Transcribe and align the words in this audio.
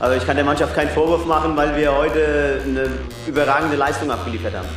Aber 0.00 0.16
ich 0.16 0.26
kann 0.26 0.36
der 0.36 0.44
Mannschaft 0.44 0.74
keinen 0.74 0.90
Vorwurf 0.90 1.24
machen, 1.24 1.56
weil 1.56 1.76
wir 1.76 1.94
heute 1.94 2.62
eine 2.64 2.90
überragende 3.26 3.76
Leistung 3.76 4.10
abgeliefert 4.10 4.54
haben. 4.54 4.68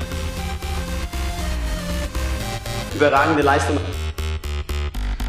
Überragende 2.95 3.41
Leistung. 3.41 3.77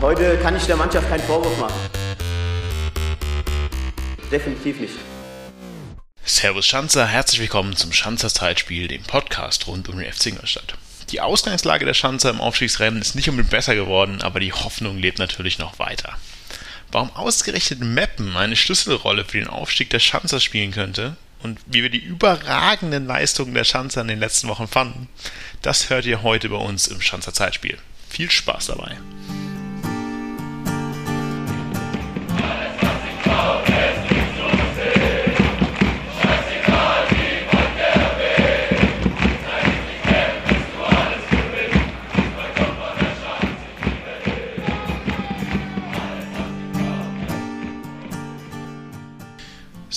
Heute 0.00 0.36
kann 0.38 0.56
ich 0.56 0.64
der 0.66 0.76
Mannschaft 0.76 1.08
keinen 1.08 1.22
Vorwurf 1.22 1.58
machen. 1.58 1.74
Definitiv 4.30 4.80
nicht. 4.80 4.94
Servus 6.22 6.66
Schanzer, 6.66 7.06
herzlich 7.06 7.40
willkommen 7.40 7.74
zum 7.74 7.92
Schanzer 7.92 8.28
Zeitspiel, 8.28 8.86
dem 8.86 9.02
Podcast 9.02 9.66
rund 9.66 9.88
um 9.88 9.98
den 9.98 10.12
FC 10.12 10.26
Ingolstadt. 10.26 10.74
Die 11.10 11.22
Ausgangslage 11.22 11.86
der 11.86 11.94
Schanzer 11.94 12.28
im 12.28 12.40
Aufstiegsrennen 12.42 13.00
ist 13.00 13.14
nicht 13.14 13.30
unbedingt 13.30 13.50
besser 13.50 13.74
geworden, 13.74 14.20
aber 14.20 14.38
die 14.38 14.52
Hoffnung 14.52 14.98
lebt 14.98 15.18
natürlich 15.18 15.58
noch 15.58 15.78
weiter. 15.78 16.18
Warum 16.90 17.14
ausgerechnet 17.14 17.80
Meppen 17.80 18.36
eine 18.36 18.56
Schlüsselrolle 18.56 19.24
für 19.24 19.38
den 19.38 19.48
Aufstieg 19.48 19.90
der 19.90 19.98
Schanzer 19.98 20.40
spielen 20.40 20.70
könnte 20.70 21.16
und 21.42 21.60
wie 21.66 21.82
wir 21.82 21.90
die 21.90 21.98
überragenden 21.98 23.06
Leistungen 23.06 23.54
der 23.54 23.64
Schanzer 23.64 24.00
in 24.00 24.08
den 24.08 24.20
letzten 24.20 24.48
Wochen 24.48 24.66
fanden, 24.66 25.08
das 25.60 25.90
hört 25.90 26.06
ihr 26.06 26.22
heute 26.22 26.48
bei 26.48 26.56
uns 26.56 26.86
im 26.86 27.00
Schanzer 27.00 27.34
Zeitspiel. 27.34 27.78
Viel 28.08 28.30
Spaß 28.30 28.68
dabei! 28.68 28.96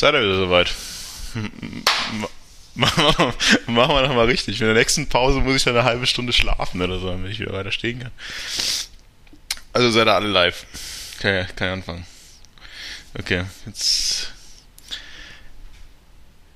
Seid 0.01 0.15
ihr 0.15 0.23
wieder 0.23 0.35
soweit? 0.35 0.73
Machen 2.73 3.53
wir 3.67 4.01
nochmal 4.01 4.25
richtig. 4.25 4.59
In 4.59 4.65
der 4.65 4.73
nächsten 4.73 5.07
Pause 5.07 5.41
muss 5.41 5.57
ich 5.57 5.63
dann 5.63 5.75
eine 5.77 5.83
halbe 5.83 6.07
Stunde 6.07 6.33
schlafen 6.33 6.81
oder 6.81 6.97
so, 6.97 7.11
damit 7.11 7.29
ich 7.29 7.39
wieder 7.39 7.53
weiter 7.53 7.71
stehen 7.71 7.99
kann. 7.99 8.11
Also 9.73 9.91
seid 9.91 10.07
ihr 10.07 10.15
alle 10.15 10.27
live. 10.27 10.65
Okay, 11.19 11.45
kann 11.55 11.67
ich 11.67 11.73
anfangen. 11.73 12.07
Okay, 13.13 13.43
jetzt. 13.67 14.33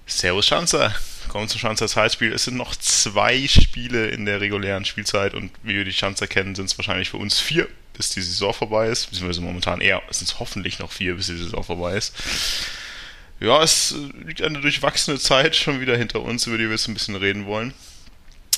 Servus 0.07 0.47
Schanzer. 0.47 0.95
Kommen 1.27 1.47
zum 1.47 1.59
Schanzer 1.59 1.88
Zeitspiel. 1.88 2.33
Es 2.33 2.45
sind 2.45 2.57
noch 2.57 2.75
zwei 2.75 3.47
Spiele 3.47 4.07
in 4.07 4.25
der 4.25 4.41
regulären 4.41 4.85
Spielzeit 4.85 5.35
und 5.35 5.51
wie 5.61 5.75
wir 5.75 5.85
die 5.85 5.93
Schanzer 5.93 6.25
kennen, 6.25 6.55
sind 6.55 6.66
es 6.66 6.79
wahrscheinlich 6.79 7.11
für 7.11 7.17
uns 7.17 7.39
vier, 7.39 7.67
bis 7.93 8.09
die 8.09 8.23
Saison 8.23 8.55
vorbei 8.55 8.88
ist. 8.88 9.05
Beziehungsweise 9.11 9.41
momentan 9.41 9.81
eher, 9.81 10.01
es 10.09 10.17
sind 10.17 10.39
hoffentlich 10.39 10.79
noch 10.79 10.91
vier, 10.91 11.13
bis 11.13 11.27
die 11.27 11.38
Saison 11.38 11.63
vorbei 11.63 11.95
ist 11.95 12.11
ja, 13.39 13.61
es 13.61 13.95
liegt 14.25 14.41
eine 14.41 14.61
durchwachsene 14.61 15.19
Zeit 15.19 15.55
schon 15.55 15.81
wieder 15.81 15.97
hinter 15.97 16.22
uns, 16.22 16.47
über 16.47 16.58
die 16.58 16.66
wir 16.66 16.72
jetzt 16.72 16.88
ein 16.88 16.94
bisschen 16.94 17.16
reden 17.16 17.45
wollen. 17.45 17.73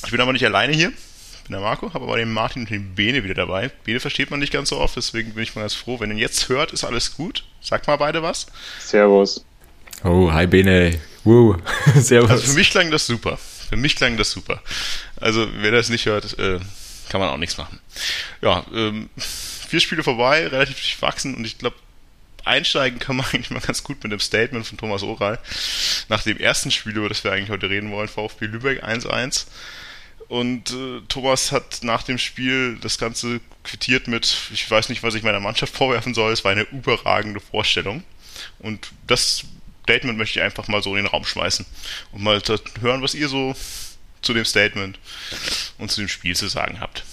Ich 0.06 0.12
bin 0.12 0.22
aber 0.22 0.34
nicht 0.34 0.46
alleine 0.46 0.74
hier. 0.74 0.90
Ich 0.90 1.44
bin 1.44 1.54
der 1.54 1.62
Marco, 1.62 1.94
habe 1.94 2.06
aber 2.06 2.18
den 2.18 2.32
Martin 2.32 2.64
und 2.64 2.70
den 2.70 2.94
Bene 2.94 3.24
wieder 3.24 3.34
dabei. 3.34 3.70
Bene 3.84 4.00
versteht 4.00 4.30
man 4.30 4.40
nicht 4.40 4.54
ganz 4.54 4.70
so 4.70 4.78
oft, 4.78 4.96
deswegen 4.96 5.34
bin 5.34 5.44
ich 5.44 5.56
mal 5.56 5.62
ganz 5.62 5.74
froh. 5.74 6.00
Wenn 6.00 6.12
ihr 6.12 6.18
jetzt 6.18 6.50
hört, 6.50 6.74
ist 6.74 6.84
alles 6.84 7.16
gut. 7.16 7.46
Sagt 7.62 7.88
mal 7.88 7.98
beide 7.98 8.22
was. 8.22 8.48
Servus. 8.80 9.46
Oh, 10.04 10.32
hi 10.32 10.46
Bene. 10.46 11.00
Woo. 11.24 11.58
Servus. 11.96 12.30
Also 12.30 12.48
für 12.48 12.54
mich 12.54 12.70
klang 12.70 12.92
das 12.92 13.08
super. 13.08 13.38
Für 13.70 13.78
mich 13.78 13.96
klang 13.96 14.18
das 14.18 14.32
super. 14.32 14.62
Also, 15.18 15.48
wer 15.58 15.72
das 15.72 15.90
nicht 15.90 16.06
hört, 16.06 16.38
äh, 16.40 16.60
kann 17.10 17.20
man 17.20 17.30
auch 17.30 17.38
nichts 17.38 17.58
machen. 17.58 17.80
Ja, 18.42 18.66
ähm, 18.74 19.10
vier 19.18 19.80
Spiele 19.80 20.04
vorbei, 20.04 20.48
relativ 20.48 20.76
durchwachsen 20.76 21.36
und 21.36 21.46
ich 21.46 21.58
glaube, 21.58 21.76
einsteigen 22.48 23.00
können 23.00 23.20
wir 23.20 23.26
eigentlich 23.34 23.52
mal 23.52 23.62
ganz 23.62 23.84
gut 23.84 24.02
mit 24.04 24.12
dem 24.12 24.20
Statement 24.20 24.66
von 24.66 24.78
Thomas 24.78 25.04
Oral 25.04 25.40
nach 26.10 26.24
dem 26.24 26.38
ersten 26.38 26.72
Spiel, 26.72 26.98
über 26.98 27.10
das 27.10 27.24
wir 27.24 27.32
eigentlich 27.32 27.50
heute 27.50 27.70
reden 27.70 27.92
wollen, 27.92 28.08
VfB 28.08 28.46
Lübeck 28.46 28.84
1-1. 28.84 29.46
Und 30.28 30.72
äh, 30.72 31.02
Thomas 31.08 31.52
hat 31.52 31.80
nach 31.84 32.04
dem 32.04 32.18
Spiel 32.18 32.78
das 32.82 32.98
Ganze 32.98 33.40
quittiert 33.64 34.08
mit, 34.08 34.36
ich 34.52 34.70
weiß 34.70 34.90
nicht, 34.90 35.04
was 35.04 35.16
ich 35.16 35.24
meiner 35.24 35.40
Mannschaft 35.40 35.74
vorwerfen 35.76 36.14
soll, 36.14 36.34
es 36.34 36.44
war 36.44 36.52
eine 36.52 36.64
überragende 36.64 37.40
Vorstellung. 37.40 38.04
Und 38.60 38.92
das 39.08 39.46
Statement 39.84 40.18
möchte 40.18 40.40
ich 40.40 40.44
einfach 40.44 40.68
mal 40.68 40.84
so 40.84 40.96
in 40.96 41.04
den 41.04 41.12
Raum 41.12 41.24
schmeißen 41.24 41.66
und 42.12 42.22
mal 42.22 42.42
hören, 42.82 43.02
was 43.02 43.16
ihr 43.16 43.30
so 43.30 43.56
zu 44.22 44.34
dem 44.34 44.46
Statement 44.46 45.00
und 45.78 45.90
zu 45.90 46.02
dem 46.02 46.10
Spiel 46.10 46.36
zu 46.36 46.48
sagen 46.50 46.82
habt. 46.82 47.04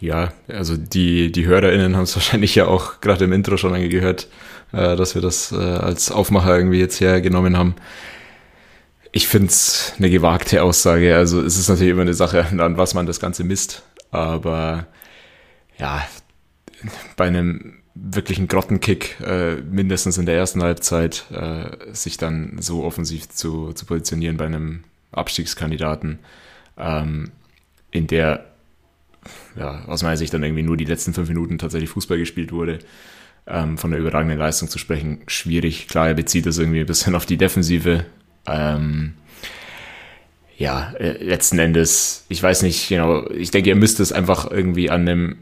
Ja, 0.00 0.32
also 0.48 0.76
die, 0.76 1.32
die 1.32 1.46
HörerInnen 1.46 1.96
haben 1.96 2.04
es 2.04 2.16
wahrscheinlich 2.16 2.54
ja 2.54 2.66
auch 2.66 3.00
gerade 3.00 3.24
im 3.24 3.32
Intro 3.32 3.56
schon 3.56 3.74
angehört, 3.74 4.28
äh, 4.72 4.96
dass 4.96 5.14
wir 5.14 5.22
das 5.22 5.52
äh, 5.52 5.56
als 5.56 6.10
Aufmacher 6.10 6.56
irgendwie 6.56 6.78
jetzt 6.78 7.00
hergenommen 7.00 7.56
haben. 7.56 7.74
Ich 9.12 9.28
finde 9.28 9.48
es 9.48 9.94
eine 9.98 10.10
gewagte 10.10 10.62
Aussage. 10.62 11.16
Also 11.16 11.40
es 11.40 11.56
ist 11.58 11.68
natürlich 11.68 11.92
immer 11.92 12.02
eine 12.02 12.14
Sache, 12.14 12.46
an 12.58 12.76
was 12.76 12.94
man 12.94 13.06
das 13.06 13.20
Ganze 13.20 13.44
misst. 13.44 13.82
Aber 14.10 14.86
ja, 15.78 16.06
bei 17.16 17.26
einem 17.26 17.78
wirklichen 17.94 18.46
Grottenkick, 18.46 19.18
äh, 19.20 19.56
mindestens 19.56 20.18
in 20.18 20.26
der 20.26 20.36
ersten 20.36 20.62
Halbzeit, 20.62 21.24
äh, 21.30 21.94
sich 21.94 22.18
dann 22.18 22.58
so 22.60 22.84
offensiv 22.84 23.28
zu, 23.30 23.72
zu 23.72 23.86
positionieren 23.86 24.36
bei 24.36 24.44
einem 24.44 24.84
Abstiegskandidaten, 25.12 26.18
ähm, 26.76 27.32
in 27.90 28.06
der 28.06 28.44
ja, 29.56 29.84
aus 29.86 30.02
meiner 30.02 30.16
Sicht 30.16 30.32
dann 30.34 30.42
irgendwie 30.42 30.62
nur 30.62 30.76
die 30.76 30.84
letzten 30.84 31.14
fünf 31.14 31.28
Minuten 31.28 31.58
tatsächlich 31.58 31.90
Fußball 31.90 32.18
gespielt 32.18 32.52
wurde. 32.52 32.78
Ähm, 33.48 33.78
von 33.78 33.92
der 33.92 34.00
überragenden 34.00 34.38
Leistung 34.38 34.68
zu 34.68 34.78
sprechen, 34.78 35.20
schwierig. 35.28 35.86
Klar, 35.86 36.08
er 36.08 36.14
bezieht 36.14 36.46
das 36.46 36.58
irgendwie 36.58 36.80
ein 36.80 36.86
bisschen 36.86 37.14
auf 37.14 37.26
die 37.26 37.36
Defensive. 37.36 38.04
Ähm, 38.46 39.14
ja, 40.56 40.92
äh, 40.98 41.22
letzten 41.22 41.58
Endes, 41.58 42.24
ich 42.28 42.42
weiß 42.42 42.62
nicht 42.62 42.88
genau, 42.88 43.28
ich 43.30 43.50
denke, 43.50 43.68
ihr 43.68 43.76
müsst 43.76 44.00
es 44.00 44.10
einfach 44.10 44.50
irgendwie 44.50 44.90
an 44.90 45.06
dem 45.06 45.36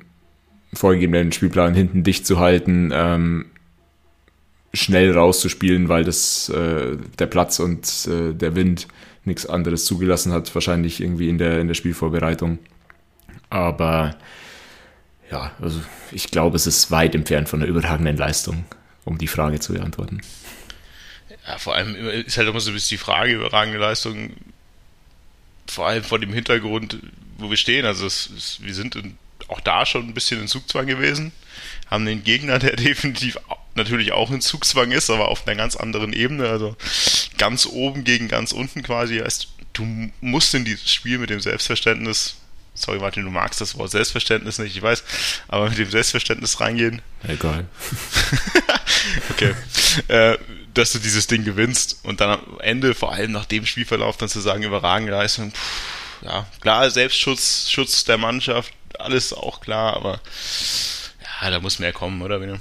vorgegebenen 0.72 1.32
Spielplan 1.32 1.72
hinten 1.74 2.02
dicht 2.02 2.26
zu 2.26 2.40
halten, 2.40 2.90
ähm, 2.92 3.46
schnell 4.72 5.12
rauszuspielen, 5.12 5.88
weil 5.88 6.04
das 6.04 6.48
äh, 6.48 6.96
der 7.18 7.26
Platz 7.26 7.60
und 7.60 8.08
äh, 8.08 8.34
der 8.34 8.56
Wind 8.56 8.88
nichts 9.24 9.46
anderes 9.46 9.84
zugelassen 9.84 10.32
hat, 10.32 10.52
wahrscheinlich 10.54 11.00
irgendwie 11.00 11.28
in 11.28 11.38
der, 11.38 11.60
in 11.60 11.68
der 11.68 11.74
Spielvorbereitung. 11.74 12.58
Aber 13.54 14.16
ja, 15.30 15.52
also 15.62 15.80
ich 16.10 16.32
glaube, 16.32 16.56
es 16.56 16.66
ist 16.66 16.90
weit 16.90 17.14
entfernt 17.14 17.48
von 17.48 17.60
einer 17.60 17.68
überragenden 17.68 18.16
Leistung, 18.16 18.64
um 19.04 19.16
die 19.16 19.28
Frage 19.28 19.60
zu 19.60 19.74
beantworten. 19.74 20.22
Ja, 21.46 21.58
vor 21.58 21.76
allem 21.76 21.94
ist 21.94 22.36
halt 22.36 22.48
immer 22.48 22.58
so 22.58 22.72
ein 22.72 22.74
bisschen 22.74 22.98
die 22.98 23.04
Frage, 23.04 23.32
überragende 23.32 23.78
Leistung, 23.78 24.32
vor 25.68 25.86
allem 25.86 26.02
vor 26.02 26.18
dem 26.18 26.32
Hintergrund, 26.32 26.98
wo 27.38 27.48
wir 27.48 27.56
stehen. 27.56 27.86
Also 27.86 28.06
es, 28.06 28.28
es, 28.36 28.58
wir 28.60 28.74
sind 28.74 28.96
in, 28.96 29.16
auch 29.46 29.60
da 29.60 29.86
schon 29.86 30.08
ein 30.08 30.14
bisschen 30.14 30.40
in 30.40 30.48
Zugzwang 30.48 30.88
gewesen, 30.88 31.30
haben 31.88 32.06
den 32.06 32.24
Gegner, 32.24 32.58
der 32.58 32.74
definitiv 32.76 33.38
natürlich 33.76 34.10
auch 34.10 34.32
in 34.32 34.40
Zugzwang 34.40 34.90
ist, 34.90 35.10
aber 35.10 35.28
auf 35.28 35.46
einer 35.46 35.54
ganz 35.54 35.76
anderen 35.76 36.12
Ebene, 36.12 36.48
also 36.48 36.76
ganz 37.38 37.66
oben 37.66 38.02
gegen 38.02 38.26
ganz 38.26 38.50
unten 38.50 38.82
quasi. 38.82 39.18
Heißt, 39.18 39.46
du 39.74 40.10
musst 40.20 40.54
in 40.54 40.64
dieses 40.64 40.92
Spiel 40.92 41.18
mit 41.18 41.30
dem 41.30 41.38
Selbstverständnis 41.38 42.38
sorry 42.74 42.98
Martin, 42.98 43.24
du 43.24 43.30
magst 43.30 43.60
das 43.60 43.78
Wort 43.78 43.90
Selbstverständnis 43.90 44.58
nicht, 44.58 44.76
ich 44.76 44.82
weiß, 44.82 45.04
aber 45.48 45.68
mit 45.68 45.78
dem 45.78 45.90
Selbstverständnis 45.90 46.60
reingehen. 46.60 47.02
Egal. 47.26 47.66
okay. 49.30 49.54
Äh, 50.08 50.38
dass 50.74 50.92
du 50.92 50.98
dieses 50.98 51.28
Ding 51.28 51.44
gewinnst 51.44 52.04
und 52.04 52.20
dann 52.20 52.30
am 52.30 52.60
Ende, 52.60 52.94
vor 52.94 53.12
allem 53.12 53.32
nach 53.32 53.44
dem 53.44 53.64
Spielverlauf, 53.64 54.16
dann 54.16 54.28
zu 54.28 54.40
sagen, 54.40 54.64
überragende 54.64 55.12
Leistung, 55.12 55.52
pff, 55.52 56.22
ja, 56.22 56.46
klar, 56.60 56.90
Selbstschutz, 56.90 57.70
Schutz 57.70 58.04
der 58.04 58.18
Mannschaft, 58.18 58.72
alles 58.98 59.32
auch 59.32 59.60
klar, 59.60 59.94
aber 59.94 60.20
ja, 61.40 61.50
da 61.50 61.60
muss 61.60 61.78
mehr 61.78 61.92
kommen, 61.92 62.22
oder, 62.22 62.40
Bene? 62.40 62.60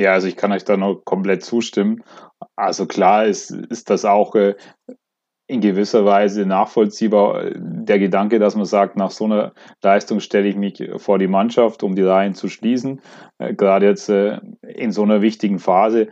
Ja, 0.00 0.12
also 0.12 0.26
ich 0.26 0.36
kann 0.36 0.52
euch 0.52 0.64
da 0.64 0.76
noch 0.76 1.02
komplett 1.04 1.44
zustimmen. 1.44 2.02
Also 2.56 2.86
klar 2.86 3.26
ist, 3.26 3.50
ist 3.50 3.90
das 3.90 4.04
auch 4.04 4.34
äh, 4.34 4.54
in 5.46 5.60
gewisser 5.60 6.04
Weise 6.04 6.46
nachvollziehbar 6.46 7.50
der 7.54 7.98
Gedanke, 7.98 8.38
dass 8.38 8.56
man 8.56 8.64
sagt, 8.64 8.96
nach 8.96 9.10
so 9.10 9.24
einer 9.24 9.52
Leistung 9.82 10.20
stelle 10.20 10.48
ich 10.48 10.56
mich 10.56 10.82
vor 10.96 11.18
die 11.18 11.26
Mannschaft, 11.26 11.82
um 11.82 11.94
die 11.94 12.02
Reihen 12.02 12.34
zu 12.34 12.48
schließen. 12.48 13.02
Äh, 13.38 13.54
gerade 13.54 13.86
jetzt 13.86 14.08
äh, 14.08 14.38
in 14.62 14.92
so 14.92 15.02
einer 15.02 15.20
wichtigen 15.20 15.58
Phase 15.58 16.08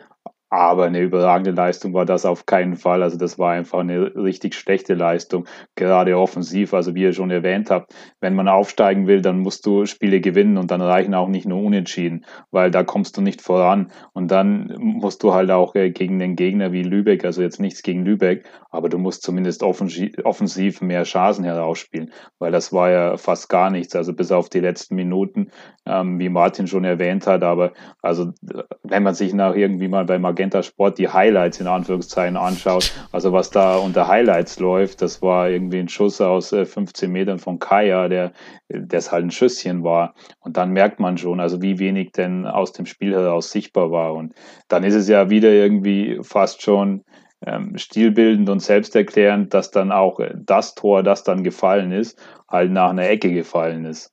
aber 0.53 0.85
eine 0.85 1.01
überragende 1.01 1.53
Leistung 1.53 1.95
war 1.95 2.05
das 2.05 2.27
auf 2.27 2.45
keinen 2.45 2.77
Fall. 2.77 3.03
Also 3.03 3.17
das 3.17 3.39
war 3.39 3.53
einfach 3.53 3.79
eine 3.79 4.15
richtig 4.15 4.55
schlechte 4.55 4.93
Leistung, 4.93 5.47
gerade 5.77 6.19
offensiv. 6.19 6.75
Also 6.75 6.95
wie 6.95 7.05
ihr 7.05 7.15
schon 7.15 7.31
erwähnt 7.31 7.71
habt, 7.71 7.95
wenn 8.21 8.35
man 8.35 8.49
aufsteigen 8.49 9.07
will, 9.07 9.23
dann 9.23 9.39
musst 9.39 9.65
du 9.65 9.87
Spiele 9.87 10.21
gewinnen 10.21 10.59
und 10.59 10.71
dann 10.71 10.83
reichen 10.83 11.15
auch 11.15 11.29
nicht 11.29 11.47
nur 11.47 11.63
Unentschieden, 11.63 12.27
weil 12.51 12.71
da 12.71 12.85
kommst 12.85 13.17
du 13.17 13.23
nicht 13.23 13.41
voran. 13.41 13.93
Und 14.13 14.31
dann 14.31 14.75
musst 14.79 15.23
du 15.23 15.33
halt 15.33 15.51
auch 15.51 15.75
äh, 15.75 15.91
gegen 15.91 16.19
den 16.19 16.37
Gegner 16.37 16.71
wie 16.71 16.83
Lübeck, 16.83 17.25
also 17.25 17.41
jetzt 17.41 17.59
nichts 17.59 17.83
gegen 17.83 18.05
Lübeck, 18.05 18.45
aber 18.71 18.91
du 18.91 18.99
musst 18.99 19.23
zumindest 19.23 19.63
offensiv 19.63 20.83
mehr 20.83 21.05
Chancen 21.05 21.45
herausspielen, 21.45 22.13
weil 22.39 22.53
das 22.53 22.75
war 22.75 22.91
ja 22.91 23.17
fast 23.17 23.49
gar 23.49 23.71
nichts. 23.71 23.97
Also 23.97 24.13
bis 24.13 24.31
auf 24.31 24.51
die 24.51 24.61
letzten 24.61 24.97
Minuten, 24.97 25.51
ähm, 25.87 26.19
wie 26.19 26.29
Martin 26.29 26.67
schon 26.67 26.85
erwähnt 26.85 27.27
hat. 27.27 27.43
Aber 27.43 27.73
also 28.03 28.35
wenn 28.83 29.03
man 29.03 29.15
sich 29.15 29.33
nach 29.33 29.55
irgendwie 29.55 29.89
mal 29.89 30.05
bei 30.05 30.19
Magenta 30.19 30.42
Magenta 30.43 30.63
Sport 30.65 30.99
die 30.99 31.09
Highlights 31.09 31.61
in 31.61 31.69
Anführungszeichen 31.69 32.37
anschaut, 32.37 32.93
also 33.13 33.33
was 33.33 33.51
da 33.51 33.77
unter 33.77 34.09
Highlights 34.09 34.59
läuft, 34.59 35.01
das 35.01 35.23
war 35.23 35.49
irgendwie 35.49 35.79
ein 35.79 35.89
Schuss 35.89 36.21
aus 36.21 36.51
15 36.51 37.09
äh, 37.09 37.13
Metern 37.13 37.39
von 37.39 37.61
Kaya, 37.61 38.09
der 38.09 38.33
das 38.69 39.13
halt 39.13 39.25
ein 39.25 39.31
Schüsschen 39.31 39.85
war. 39.85 40.15
Und 40.41 40.57
dann 40.57 40.73
merkt 40.73 40.99
man 40.99 41.17
schon, 41.17 41.39
also 41.39 41.63
wie 41.63 41.79
wenig 41.79 42.11
denn 42.11 42.45
aus 42.45 42.73
dem 42.73 42.87
Spiel 42.87 43.13
heraus 43.13 43.53
sichtbar 43.53 43.93
war. 43.93 44.15
Und 44.15 44.35
dann 44.67 44.83
ist 44.83 44.95
es 44.95 45.09
ja 45.09 45.31
wieder 45.31 45.51
irgendwie 45.51 46.19
fast 46.23 46.63
schon 46.63 47.05
ähm, 47.47 47.79
stilbildend 47.79 48.49
und 48.49 48.61
selbsterklärend, 48.61 49.55
dass 49.55 49.71
dann 49.71 49.93
auch 49.93 50.19
das 50.35 50.75
Tor, 50.75 51.05
das 51.05 51.23
dann 51.23 51.45
gefallen 51.45 51.93
ist, 51.93 52.21
halt 52.49 52.73
nach 52.73 52.91
einer 52.91 53.09
Ecke 53.09 53.33
gefallen 53.33 53.85
ist. 53.85 54.11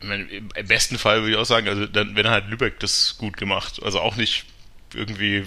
Im 0.00 0.50
besten 0.66 0.98
Fall 0.98 1.20
würde 1.20 1.30
ich 1.30 1.36
auch 1.38 1.46
sagen, 1.46 1.68
also 1.68 1.86
dann, 1.86 2.14
wenn 2.16 2.28
halt 2.28 2.48
Lübeck 2.48 2.78
das 2.80 3.16
gut 3.16 3.36
gemacht. 3.36 3.80
Also 3.82 4.00
auch 4.00 4.16
nicht 4.16 4.44
irgendwie 4.94 5.46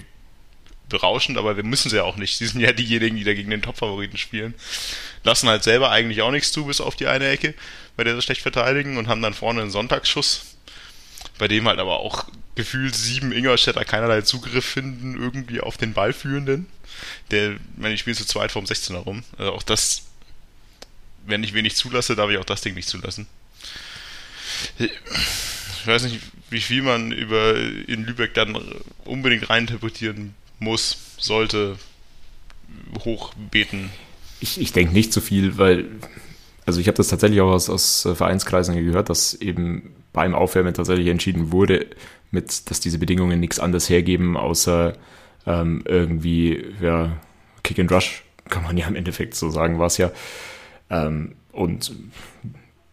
berauschend, 0.88 1.36
aber 1.38 1.56
wir 1.56 1.64
müssen 1.64 1.90
sie 1.90 1.96
ja 1.96 2.04
auch 2.04 2.16
nicht. 2.16 2.38
Sie 2.38 2.46
sind 2.46 2.60
ja 2.60 2.72
diejenigen, 2.72 3.16
die 3.16 3.24
da 3.24 3.34
gegen 3.34 3.50
den 3.50 3.62
Top-Favoriten 3.62 4.16
spielen. 4.16 4.54
Lassen 5.22 5.48
halt 5.48 5.62
selber 5.62 5.90
eigentlich 5.90 6.22
auch 6.22 6.30
nichts 6.30 6.52
zu, 6.52 6.66
bis 6.66 6.80
auf 6.80 6.96
die 6.96 7.06
eine 7.06 7.28
Ecke, 7.28 7.54
bei 7.96 8.04
der 8.04 8.14
sie 8.14 8.22
schlecht 8.22 8.42
verteidigen 8.42 8.96
und 8.96 9.08
haben 9.08 9.22
dann 9.22 9.34
vorne 9.34 9.60
einen 9.62 9.70
Sonntagsschuss, 9.70 10.56
bei 11.38 11.48
dem 11.48 11.68
halt 11.68 11.78
aber 11.78 12.00
auch 12.00 12.26
gefühlt 12.54 12.94
sieben 12.94 13.32
Ingolstädter 13.32 13.84
keinerlei 13.84 14.22
Zugriff 14.22 14.64
finden, 14.64 15.20
irgendwie 15.20 15.60
auf 15.60 15.76
den 15.76 15.92
Ballführenden. 15.92 16.66
Der, 17.30 17.56
wenn 17.76 17.92
ich 17.92 18.00
spiele 18.00 18.16
zu 18.16 18.26
zweit 18.26 18.50
vorm 18.50 18.64
16er 18.64 18.96
rum. 18.96 19.22
Also 19.36 19.52
auch 19.52 19.62
das, 19.62 20.06
wenn 21.26 21.44
ich 21.44 21.54
wenig 21.54 21.76
zulasse, 21.76 22.16
darf 22.16 22.30
ich 22.30 22.38
auch 22.38 22.44
das 22.44 22.62
Ding 22.62 22.74
nicht 22.74 22.88
zulassen. 22.88 23.28
Ich 25.80 25.86
weiß 25.86 26.04
nicht, 26.04 26.20
wie 26.50 26.60
viel 26.60 26.82
man 26.82 27.12
über 27.12 27.56
in 27.56 28.04
Lübeck 28.04 28.34
dann 28.34 28.58
unbedingt 29.04 29.48
reininterpretieren 29.48 30.34
muss, 30.58 30.98
sollte, 31.18 31.76
hochbeten. 33.04 33.90
Ich, 34.40 34.60
ich 34.60 34.72
denke 34.72 34.92
nicht 34.92 35.12
so 35.12 35.20
viel, 35.20 35.58
weil, 35.58 35.86
also 36.66 36.80
ich 36.80 36.88
habe 36.88 36.96
das 36.96 37.08
tatsächlich 37.08 37.40
auch 37.40 37.50
aus, 37.50 37.70
aus 37.70 38.08
Vereinskreisen 38.14 38.74
gehört, 38.74 39.08
dass 39.08 39.34
eben 39.34 39.94
beim 40.12 40.34
Aufwärmen 40.34 40.74
tatsächlich 40.74 41.08
entschieden 41.08 41.52
wurde, 41.52 41.86
mit, 42.30 42.70
dass 42.70 42.80
diese 42.80 42.98
Bedingungen 42.98 43.40
nichts 43.40 43.58
anderes 43.58 43.88
hergeben, 43.88 44.36
außer 44.36 44.94
ähm, 45.46 45.82
irgendwie, 45.86 46.64
ja, 46.80 47.16
Kick 47.62 47.78
and 47.78 47.90
Rush, 47.90 48.24
kann 48.48 48.62
man 48.62 48.76
ja 48.76 48.86
im 48.86 48.96
Endeffekt 48.96 49.34
so 49.34 49.50
sagen, 49.50 49.78
war 49.78 49.86
es 49.86 49.98
ja. 49.98 50.10
Ähm, 50.90 51.34
und 51.52 51.92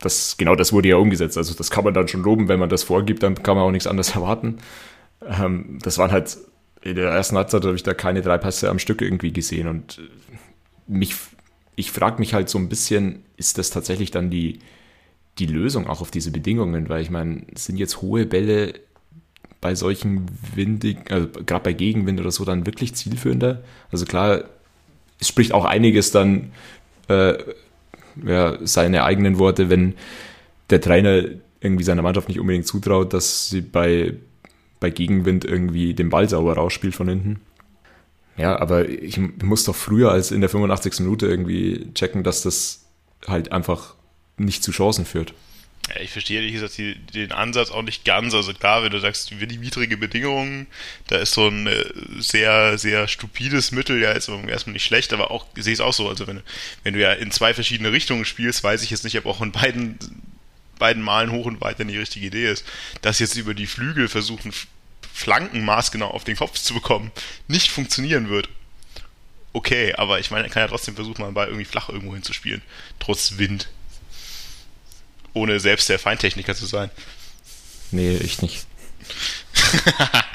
das, 0.06 0.38
genau 0.38 0.56
das 0.56 0.72
wurde 0.72 0.90
ja 0.90 0.98
umgesetzt. 0.98 1.38
Also 1.38 1.54
das 1.54 1.72
kann 1.72 1.84
man 1.84 1.94
dann 1.94 2.08
schon 2.08 2.24
loben, 2.24 2.48
wenn 2.48 2.60
man 2.60 2.70
das 2.70 2.84
vorgibt, 2.84 3.24
dann 3.24 3.42
kann 3.42 3.56
man 3.56 3.66
auch 3.66 3.72
nichts 3.72 3.88
anderes 3.88 4.10
erwarten. 4.16 4.58
Ähm, 5.26 5.80
das 5.82 5.98
waren 5.98 6.12
halt, 6.12 6.38
in 6.82 6.96
der 6.96 7.10
ersten 7.10 7.36
Halbzeit 7.36 7.64
habe 7.66 7.76
ich 7.76 7.84
da 7.84 7.94
keine 7.94 8.22
drei 8.22 8.38
Pässe 8.38 8.70
am 8.70 8.80
Stück 8.80 9.02
irgendwie 9.02 9.34
gesehen 9.34 9.68
und 9.68 10.02
mich, 10.88 11.16
ich 11.76 11.92
frage 11.92 12.20
mich 12.20 12.34
halt 12.34 12.48
so 12.48 12.60
ein 12.60 12.70
bisschen, 12.70 13.24
ist 13.38 13.58
das 13.58 13.72
tatsächlich 13.72 14.12
dann 14.12 14.30
die, 14.30 14.60
die 15.40 15.48
Lösung 15.48 15.88
auch 15.88 16.02
auf 16.02 16.12
diese 16.12 16.32
Bedingungen? 16.32 16.88
Weil 16.90 17.02
ich 17.02 17.10
meine, 17.10 17.44
sind 17.56 17.78
jetzt 17.78 18.02
hohe 18.02 18.26
Bälle 18.26 18.76
bei 19.62 19.74
solchen 19.74 20.28
windigen, 20.54 21.04
also 21.10 21.28
gerade 21.46 21.64
bei 21.64 21.74
Gegenwind 21.74 22.20
oder 22.20 22.30
so, 22.30 22.46
dann 22.46 22.68
wirklich 22.68 22.94
zielführender? 22.94 23.64
Also 23.92 24.06
klar, 24.06 24.44
es 25.20 25.28
spricht 25.28 25.54
auch 25.54 25.66
einiges 25.66 26.12
dann 26.12 26.52
äh, 27.08 27.34
ja, 28.24 28.58
seine 28.62 29.04
eigenen 29.04 29.40
Worte, 29.40 29.70
wenn 29.70 29.96
der 30.70 30.82
Trainer 30.82 31.24
irgendwie 31.60 31.84
seiner 31.84 32.02
Mannschaft 32.02 32.28
nicht 32.28 32.40
unbedingt 32.40 32.68
zutraut, 32.68 33.14
dass 33.14 33.50
sie 33.50 33.62
bei, 33.62 34.14
bei 34.80 34.90
Gegenwind 34.90 35.46
irgendwie 35.46 35.94
den 35.94 36.10
Ball 36.10 36.30
sauber 36.30 36.54
rausspielt 36.54 36.96
von 36.96 37.10
hinten. 37.10 37.42
Ja, 38.38 38.60
aber 38.60 38.90
ich 38.90 39.18
muss 39.18 39.64
doch 39.64 39.76
früher 39.76 40.12
als 40.12 40.32
in 40.32 40.42
der 40.42 40.50
85. 40.50 41.00
Minute 41.00 41.28
irgendwie 41.28 41.92
checken, 41.94 42.24
dass 42.24 42.42
das 42.42 42.86
halt 43.28 43.52
einfach 43.52 43.96
nicht 44.38 44.64
zu 44.64 44.72
Chancen 44.72 45.06
führt. 45.06 45.34
Ja, 45.90 46.02
ich 46.02 46.10
verstehe 46.10 46.38
ehrlich 46.38 46.54
gesagt 46.54 46.78
die, 46.78 46.96
den 46.96 47.32
Ansatz 47.32 47.70
auch 47.70 47.84
nicht 47.84 48.06
ganz. 48.06 48.34
Also 48.34 48.54
klar, 48.54 48.84
wenn 48.84 48.92
du 48.92 49.00
sagst, 49.00 49.40
wir 49.40 49.46
die 49.46 49.62
widrige 49.62 49.98
Bedingungen, 49.98 50.68
da 51.08 51.18
ist 51.18 51.34
so 51.34 51.48
ein 51.48 51.68
äh, 51.68 51.86
sehr, 52.18 52.78
sehr 52.78 53.08
stupides 53.08 53.72
Mittel 53.72 54.02
ja 54.02 54.14
jetzt 54.14 54.30
erstmal 54.30 54.74
nicht 54.74 54.86
schlecht, 54.86 55.14
aber 55.14 55.30
auch, 55.30 55.46
ich 55.56 55.64
sehe 55.64 55.74
es 55.74 55.82
auch 55.82 55.94
so, 55.94 56.10
also 56.10 56.26
wenn, 56.26 56.42
wenn 56.84 56.96
du 56.96 57.02
ja 57.02 57.14
in 57.14 57.32
zwei 57.32 57.54
verschiedene 57.54 57.92
Richtungen 57.92 58.26
spielst, 58.26 58.64
weiß 58.64 58.82
ich 58.82 58.90
jetzt 58.90 59.04
nicht, 59.04 59.18
ob 59.18 59.28
auch 59.28 59.42
in 59.42 59.52
beiden, 59.52 60.00
beiden 60.80 61.04
Malen 61.04 61.32
hoch 61.32 61.46
und 61.46 61.62
weit 61.62 61.80
dann 61.80 61.88
die 61.88 61.98
richtige 61.98 62.26
Idee 62.26 62.50
ist. 62.50 62.66
Dass 63.02 63.20
jetzt 63.20 63.36
über 63.36 63.54
die 63.54 63.68
Flügel 63.68 64.08
versuchen, 64.08 64.52
Flanken 65.14 65.64
maßgenau 65.64 66.08
auf 66.08 66.24
den 66.24 66.36
Kopf 66.36 66.58
zu 66.58 66.74
bekommen, 66.74 67.12
nicht 67.48 67.70
funktionieren 67.70 68.30
wird. 68.30 68.50
Okay, 69.54 69.94
aber 69.94 70.20
ich 70.20 70.32
meine, 70.32 70.48
er 70.48 70.50
kann 70.50 70.64
ja 70.64 70.68
trotzdem 70.68 70.96
versuchen, 70.96 71.22
mal 71.22 71.28
einen 71.28 71.36
Ball 71.36 71.48
irgendwie 71.48 71.66
flach 71.66 71.90
irgendwo 71.90 72.14
hinzuspielen. 72.14 72.62
Trotz 73.00 73.38
Wind 73.38 73.70
ohne 75.36 75.60
selbst 75.60 75.90
der 75.90 76.00
Feintechniker 76.00 76.56
zu 76.56 76.66
sein. 76.66 76.90
Nee, 77.92 78.16
ich 78.16 78.42
nicht. 78.42 78.66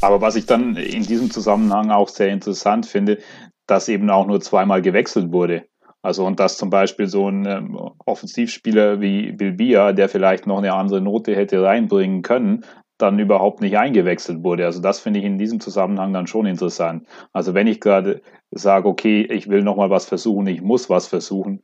Aber 0.00 0.20
was 0.20 0.36
ich 0.36 0.46
dann 0.46 0.76
in 0.76 1.04
diesem 1.04 1.30
Zusammenhang 1.30 1.90
auch 1.90 2.08
sehr 2.08 2.28
interessant 2.28 2.86
finde, 2.86 3.18
dass 3.66 3.88
eben 3.88 4.10
auch 4.10 4.26
nur 4.26 4.40
zweimal 4.40 4.82
gewechselt 4.82 5.32
wurde. 5.32 5.64
Also 6.02 6.26
und 6.26 6.38
dass 6.38 6.58
zum 6.58 6.68
Beispiel 6.68 7.06
so 7.06 7.30
ein 7.30 7.46
ähm, 7.46 7.78
Offensivspieler 8.04 9.00
wie 9.00 9.32
Bilbia, 9.32 9.92
der 9.92 10.10
vielleicht 10.10 10.46
noch 10.46 10.58
eine 10.58 10.74
andere 10.74 11.00
Note 11.00 11.34
hätte 11.34 11.62
reinbringen 11.62 12.20
können, 12.20 12.66
dann 12.98 13.18
überhaupt 13.18 13.62
nicht 13.62 13.78
eingewechselt 13.78 14.44
wurde. 14.44 14.66
Also 14.66 14.82
das 14.82 15.00
finde 15.00 15.20
ich 15.20 15.24
in 15.24 15.38
diesem 15.38 15.60
Zusammenhang 15.60 16.12
dann 16.12 16.26
schon 16.26 16.44
interessant. 16.44 17.06
Also 17.32 17.54
wenn 17.54 17.66
ich 17.66 17.80
gerade 17.80 18.20
sage, 18.50 18.86
okay, 18.86 19.22
ich 19.22 19.48
will 19.48 19.62
noch 19.62 19.76
mal 19.76 19.90
was 19.90 20.04
versuchen, 20.04 20.46
ich 20.46 20.60
muss 20.60 20.90
was 20.90 21.06
versuchen, 21.06 21.62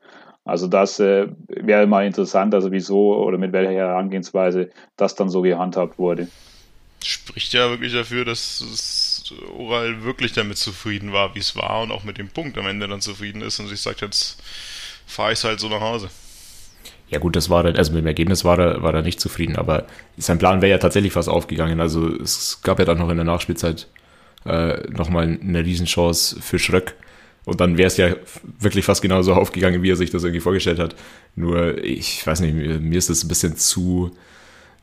also 0.50 0.66
das 0.66 1.00
äh, 1.00 1.28
wäre 1.48 1.86
mal 1.86 2.06
interessant, 2.06 2.54
also 2.54 2.72
wieso 2.72 3.16
oder 3.16 3.38
mit 3.38 3.52
welcher 3.52 3.72
Herangehensweise 3.72 4.70
das 4.96 5.14
dann 5.14 5.28
so 5.28 5.42
gehandhabt 5.42 5.98
wurde. 5.98 6.28
Spricht 7.02 7.54
ja 7.54 7.70
wirklich 7.70 7.94
dafür, 7.94 8.24
dass 8.24 9.32
Oral 9.56 10.02
wirklich 10.02 10.32
damit 10.32 10.58
zufrieden 10.58 11.12
war, 11.12 11.34
wie 11.34 11.38
es 11.38 11.56
war 11.56 11.82
und 11.82 11.92
auch 11.92 12.04
mit 12.04 12.18
dem 12.18 12.28
Punkt 12.28 12.58
am 12.58 12.66
Ende 12.66 12.88
dann 12.88 13.00
zufrieden 13.00 13.42
ist 13.42 13.58
und 13.60 13.68
sich 13.68 13.80
sagt, 13.80 14.00
jetzt 14.02 14.42
fahre 15.06 15.32
ich 15.32 15.42
halt 15.44 15.60
so 15.60 15.68
nach 15.68 15.80
Hause. 15.80 16.10
Ja 17.08 17.18
gut, 17.18 17.34
das 17.34 17.50
war 17.50 17.64
also 17.64 17.92
mit 17.92 18.02
dem 18.02 18.06
Ergebnis 18.06 18.44
war 18.44 18.58
er, 18.58 18.82
war 18.82 18.94
er 18.94 19.02
nicht 19.02 19.20
zufrieden, 19.20 19.56
aber 19.56 19.86
sein 20.16 20.38
Plan 20.38 20.62
wäre 20.62 20.70
ja 20.70 20.78
tatsächlich 20.78 21.12
fast 21.12 21.28
aufgegangen. 21.28 21.80
Also 21.80 22.08
es 22.08 22.60
gab 22.62 22.78
ja 22.78 22.84
dann 22.84 22.98
noch 22.98 23.08
in 23.08 23.16
der 23.16 23.24
Nachspielzeit 23.24 23.88
äh, 24.44 24.88
nochmal 24.90 25.38
eine 25.42 25.64
Riesenchance 25.64 26.40
für 26.40 26.58
Schröck, 26.58 26.94
und 27.44 27.60
dann 27.60 27.78
wäre 27.78 27.86
es 27.86 27.96
ja 27.96 28.14
wirklich 28.58 28.84
fast 28.84 29.02
genauso 29.02 29.34
aufgegangen, 29.34 29.82
wie 29.82 29.90
er 29.90 29.96
sich 29.96 30.10
das 30.10 30.24
irgendwie 30.24 30.40
vorgestellt 30.40 30.78
hat. 30.78 30.94
Nur, 31.34 31.82
ich 31.82 32.26
weiß 32.26 32.40
nicht, 32.40 32.54
mir 32.54 32.98
ist 32.98 33.10
das 33.10 33.24
ein 33.24 33.28
bisschen 33.28 33.56
zu, 33.56 34.10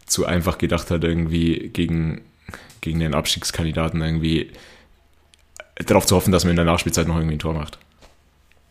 zu 0.05 0.25
einfach 0.25 0.57
gedacht 0.57 0.89
hat, 0.89 1.03
irgendwie 1.03 1.69
gegen, 1.69 2.21
gegen 2.81 2.99
den 2.99 3.13
Abstiegskandidaten 3.13 4.01
irgendwie 4.01 4.51
darauf 5.75 6.05
zu 6.05 6.15
hoffen, 6.15 6.31
dass 6.31 6.43
man 6.43 6.51
in 6.51 6.57
der 6.57 6.65
Nachspielzeit 6.65 7.07
noch 7.07 7.17
irgendwie 7.17 7.35
ein 7.35 7.39
Tor 7.39 7.53
macht. 7.53 7.77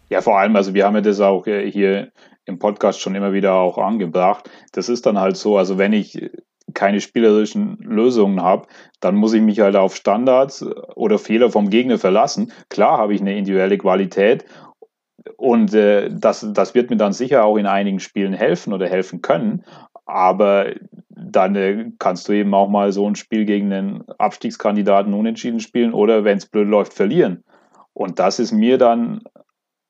Ja, 0.09 0.21
vor 0.21 0.39
allem, 0.39 0.57
also 0.57 0.75
wir 0.75 0.85
haben 0.85 0.95
ja 0.95 1.01
das 1.01 1.21
auch 1.21 1.47
äh, 1.47 1.71
hier 1.71 2.13
im 2.45 2.59
Podcast 2.59 3.01
schon 3.01 3.15
immer 3.15 3.33
wieder 3.33 3.55
auch 3.55 3.79
angebracht. 3.79 4.49
Das 4.73 4.89
ist 4.89 5.07
dann 5.07 5.19
halt 5.19 5.37
so, 5.37 5.59
also 5.59 5.79
wenn 5.79 5.93
ich 5.93 6.31
keine 6.77 7.01
spielerischen 7.01 7.79
Lösungen 7.81 8.41
habe, 8.41 8.69
dann 9.01 9.17
muss 9.17 9.33
ich 9.33 9.43
mich 9.43 9.59
halt 9.59 9.75
auf 9.75 9.97
Standards 9.97 10.65
oder 10.95 11.19
Fehler 11.19 11.51
vom 11.51 11.71
Gegner 11.71 11.99
verlassen. 11.99 12.53
Klar 12.69 12.99
habe 12.99 13.15
ich 13.15 13.21
eine 13.21 13.37
individuelle 13.37 13.79
Qualität 13.79 14.45
und 15.37 15.75
äh, 15.75 16.09
das, 16.13 16.47
das 16.53 16.75
wird 16.75 16.91
mir 16.91 16.97
dann 16.97 17.13
sicher 17.13 17.45
auch 17.45 17.57
in 17.57 17.67
einigen 17.67 17.99
Spielen 17.99 18.33
helfen 18.33 18.73
oder 18.73 18.89
helfen 18.89 19.23
können. 19.23 19.65
Aber 20.05 20.73
dann 21.09 21.57
äh, 21.57 21.91
kannst 21.99 22.29
du 22.29 22.33
eben 22.33 22.55
auch 22.55 22.69
mal 22.69 22.93
so 22.93 23.09
ein 23.09 23.17
Spiel 23.17 23.45
gegen 23.45 23.73
einen 23.73 24.05
Abstiegskandidaten 24.19 25.15
unentschieden 25.15 25.61
spielen 25.61 25.93
oder 25.93 26.25
wenn 26.25 26.39
es 26.39 26.47
blöd 26.47 26.69
läuft, 26.69 26.93
verlieren. 26.93 27.43
Und 27.93 28.19
das 28.19 28.39
ist 28.39 28.53
mir 28.53 28.79
dann 28.79 29.23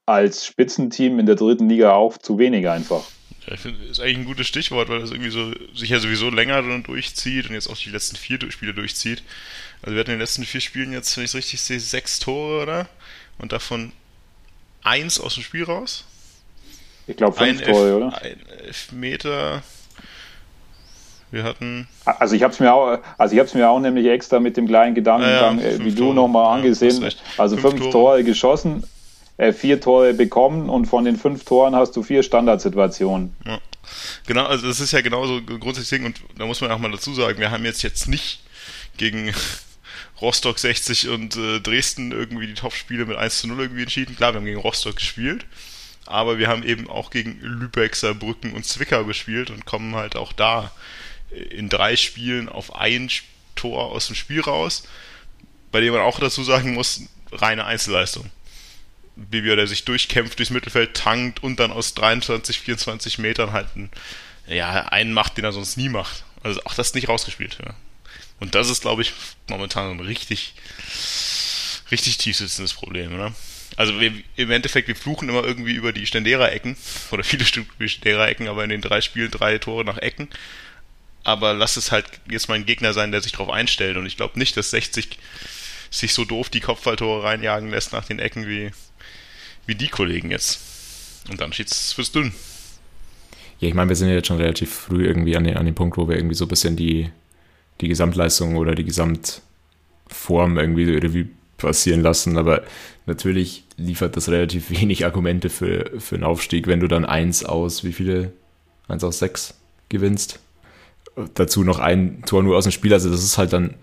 als 0.06 0.46
Spitzenteam 0.46 1.18
in 1.18 1.26
der 1.26 1.34
dritten 1.34 1.68
Liga 1.68 1.92
auch 1.92 2.16
zu 2.16 2.38
wenig 2.38 2.68
einfach. 2.68 3.02
Ja, 3.46 3.54
ich 3.54 3.60
finde, 3.60 3.84
ist 3.84 4.00
eigentlich 4.00 4.18
ein 4.18 4.24
gutes 4.24 4.46
Stichwort, 4.46 4.88
weil 4.88 5.00
das 5.00 5.10
irgendwie 5.10 5.30
so 5.30 5.52
sich 5.74 5.90
ja 5.90 6.00
sowieso 6.00 6.30
länger 6.30 6.62
durchzieht 6.80 7.48
und 7.48 7.54
jetzt 7.54 7.68
auch 7.68 7.76
die 7.76 7.90
letzten 7.90 8.16
vier 8.16 8.38
Spiele 8.50 8.74
durchzieht. 8.74 9.22
Also 9.82 9.94
wir 9.94 10.00
hatten 10.00 10.10
in 10.10 10.16
den 10.16 10.20
letzten 10.20 10.44
vier 10.44 10.60
Spielen 10.60 10.92
jetzt, 10.92 11.16
wenn 11.16 11.24
ich 11.24 11.30
es 11.30 11.36
richtig 11.36 11.60
sehe, 11.60 11.78
sechs 11.78 12.18
Tore, 12.18 12.62
oder? 12.62 12.88
Und 13.38 13.52
davon 13.52 13.92
eins 14.82 15.20
aus 15.20 15.34
dem 15.34 15.42
Spiel 15.42 15.64
raus. 15.64 16.04
Ich 17.06 17.16
glaube 17.16 17.36
fünf 17.36 17.60
ein 17.60 17.66
Tore, 17.66 17.86
Elf, 17.86 17.96
oder? 17.96 18.22
Ein 18.22 18.46
Elfmeter. 18.64 19.62
Wir 21.30 21.42
hatten. 21.42 21.88
Also 22.04 22.34
ich 22.34 22.42
habe 22.42 22.52
es 22.52 22.60
mir 22.60 22.72
auch, 22.72 22.98
also 23.18 23.34
ich 23.34 23.38
habe 23.38 23.48
es 23.48 23.54
mir 23.54 23.68
auch 23.68 23.80
nämlich 23.80 24.06
extra 24.06 24.40
mit 24.40 24.56
dem 24.56 24.66
kleinen 24.66 24.94
Gedankengang, 24.94 25.60
ja, 25.60 25.70
ja, 25.70 25.84
wie 25.84 25.92
du 25.92 26.12
nochmal 26.12 26.56
angesehen. 26.56 27.02
Ja, 27.02 27.10
also 27.36 27.56
fünf, 27.56 27.70
fünf 27.70 27.80
Tore. 27.82 27.92
Tore 27.92 28.24
geschossen, 28.24 28.84
äh, 29.36 29.52
vier 29.52 29.80
Tore 29.80 30.14
bekommen 30.14 30.68
und 30.68 30.86
von 30.86 31.04
den 31.04 31.16
fünf 31.16 31.44
Toren 31.44 31.74
hast 31.74 31.96
du 31.96 32.02
vier 32.02 32.22
Standardsituationen. 32.22 33.34
Ja. 33.44 33.60
Genau, 34.26 34.44
also 34.46 34.66
das 34.66 34.80
ist 34.80 34.92
ja 34.92 35.00
genauso 35.00 35.40
grundsätzlich 35.42 36.00
Ding 36.00 36.06
und 36.06 36.20
da 36.36 36.46
muss 36.46 36.60
man 36.60 36.70
auch 36.70 36.78
mal 36.78 36.90
dazu 36.90 37.14
sagen, 37.14 37.38
wir 37.38 37.50
haben 37.50 37.64
jetzt 37.64 37.82
jetzt 37.82 38.08
nicht 38.08 38.40
gegen 38.96 39.32
Rostock 40.20 40.58
60 40.58 41.08
und 41.08 41.36
äh, 41.36 41.60
Dresden 41.60 42.10
irgendwie 42.12 42.46
die 42.46 42.54
Topspiele 42.54 43.06
mit 43.06 43.16
1 43.16 43.40
zu 43.40 43.48
0 43.48 43.60
irgendwie 43.60 43.82
entschieden. 43.82 44.16
Klar, 44.16 44.32
wir 44.32 44.38
haben 44.38 44.46
gegen 44.46 44.60
Rostock 44.60 44.96
gespielt, 44.96 45.44
aber 46.06 46.38
wir 46.38 46.48
haben 46.48 46.62
eben 46.64 46.88
auch 46.88 47.10
gegen 47.10 47.38
Lübeck, 47.40 47.94
Saarbrücken 47.94 48.54
und 48.54 48.64
Zwickau 48.64 49.04
gespielt 49.04 49.50
und 49.50 49.66
kommen 49.66 49.94
halt 49.94 50.16
auch 50.16 50.32
da 50.32 50.72
in 51.50 51.68
drei 51.68 51.96
Spielen 51.96 52.48
auf 52.48 52.74
ein 52.74 53.10
Tor 53.54 53.92
aus 53.92 54.06
dem 54.06 54.16
Spiel 54.16 54.40
raus, 54.40 54.84
bei 55.70 55.80
dem 55.80 55.92
man 55.92 56.02
auch 56.02 56.18
dazu 56.18 56.42
sagen 56.42 56.74
muss, 56.74 57.02
reine 57.32 57.64
Einzelleistung. 57.64 58.30
Bibia, 59.16 59.56
der 59.56 59.66
sich 59.66 59.84
durchkämpft 59.84 60.38
durchs 60.38 60.50
Mittelfeld, 60.50 60.94
tankt 60.94 61.42
und 61.42 61.58
dann 61.58 61.72
aus 61.72 61.94
23, 61.94 62.60
24 62.60 63.18
Metern 63.18 63.52
halt 63.52 63.68
einen, 63.74 63.90
ja, 64.46 64.86
einen 64.88 65.12
macht, 65.12 65.38
den 65.38 65.44
er 65.44 65.52
sonst 65.52 65.76
nie 65.76 65.88
macht. 65.88 66.24
Also 66.42 66.60
auch 66.64 66.74
das 66.74 66.94
nicht 66.94 67.08
rausgespielt. 67.08 67.58
Ja. 67.64 67.74
Und 68.38 68.54
das 68.54 68.68
ist, 68.68 68.82
glaube 68.82 69.02
ich, 69.02 69.12
momentan 69.48 69.90
ein 69.90 70.00
richtig, 70.00 70.54
richtig 71.90 72.18
tief 72.18 72.36
sitzendes 72.36 72.74
Problem, 72.74 73.14
oder? 73.14 73.34
Also 73.76 73.98
wir, 74.00 74.12
im 74.36 74.50
Endeffekt, 74.50 74.88
wir 74.88 74.96
fluchen 74.96 75.28
immer 75.28 75.44
irgendwie 75.44 75.72
über 75.72 75.92
die 75.92 76.06
Stendera-Ecken, 76.06 76.76
oder 77.10 77.24
viele 77.24 77.44
Stendera-Ecken, 77.44 78.48
aber 78.48 78.64
in 78.64 78.70
den 78.70 78.80
drei 78.80 79.00
Spielen 79.00 79.30
drei 79.30 79.58
Tore 79.58 79.84
nach 79.84 79.98
Ecken. 79.98 80.28
Aber 81.24 81.54
lass 81.54 81.76
es 81.76 81.90
halt 81.90 82.06
jetzt 82.30 82.48
mal 82.48 82.54
ein 82.54 82.66
Gegner 82.66 82.92
sein, 82.92 83.10
der 83.10 83.20
sich 83.20 83.32
darauf 83.32 83.50
einstellt. 83.50 83.96
Und 83.96 84.06
ich 84.06 84.16
glaube 84.16 84.38
nicht, 84.38 84.56
dass 84.56 84.70
60 84.70 85.18
sich 85.90 86.14
so 86.14 86.24
doof 86.24 86.48
die 86.48 86.60
Kopfballtore 86.60 87.24
reinjagen 87.24 87.70
lässt 87.70 87.92
nach 87.92 88.04
den 88.04 88.18
Ecken 88.18 88.46
wie, 88.46 88.70
wie 89.66 89.74
die 89.74 89.88
Kollegen 89.88 90.30
jetzt. 90.30 90.60
Und 91.28 91.40
dann 91.40 91.52
steht's 91.52 91.92
fürs 91.92 92.12
Dünn. 92.12 92.32
Ja, 93.58 93.68
ich 93.68 93.74
meine, 93.74 93.88
wir 93.88 93.96
sind 93.96 94.08
ja 94.08 94.14
jetzt 94.14 94.28
schon 94.28 94.36
relativ 94.36 94.72
früh 94.72 95.06
irgendwie 95.06 95.36
an 95.36 95.44
den, 95.44 95.56
an 95.56 95.66
den 95.66 95.74
Punkt, 95.74 95.96
wo 95.96 96.08
wir 96.08 96.16
irgendwie 96.16 96.34
so 96.34 96.44
ein 96.44 96.48
bisschen 96.48 96.76
die, 96.76 97.10
die 97.80 97.88
Gesamtleistung 97.88 98.56
oder 98.56 98.74
die 98.74 98.84
Gesamtform 98.84 100.58
irgendwie 100.58 100.84
Revue 100.96 101.28
passieren 101.56 102.02
lassen. 102.02 102.36
Aber 102.36 102.62
natürlich 103.06 103.64
liefert 103.76 104.16
das 104.16 104.28
relativ 104.28 104.70
wenig 104.80 105.04
Argumente 105.04 105.48
für, 105.48 105.90
für 105.98 106.16
einen 106.16 106.24
Aufstieg, 106.24 106.66
wenn 106.66 106.80
du 106.80 106.88
dann 106.88 107.04
eins 107.04 107.44
aus, 107.44 107.84
wie 107.84 107.92
viele? 107.92 108.32
Eins 108.88 109.02
aus 109.02 109.18
sechs 109.18 109.54
gewinnst. 109.88 110.38
Dazu 111.34 111.64
noch 111.64 111.80
ein 111.80 112.22
Tor 112.24 112.42
nur 112.42 112.56
aus 112.56 112.64
dem 112.64 112.72
Spiel. 112.72 112.92
Also 112.92 113.10
das 113.10 113.24
ist 113.24 113.36
halt 113.36 113.52
dann, 113.52 113.74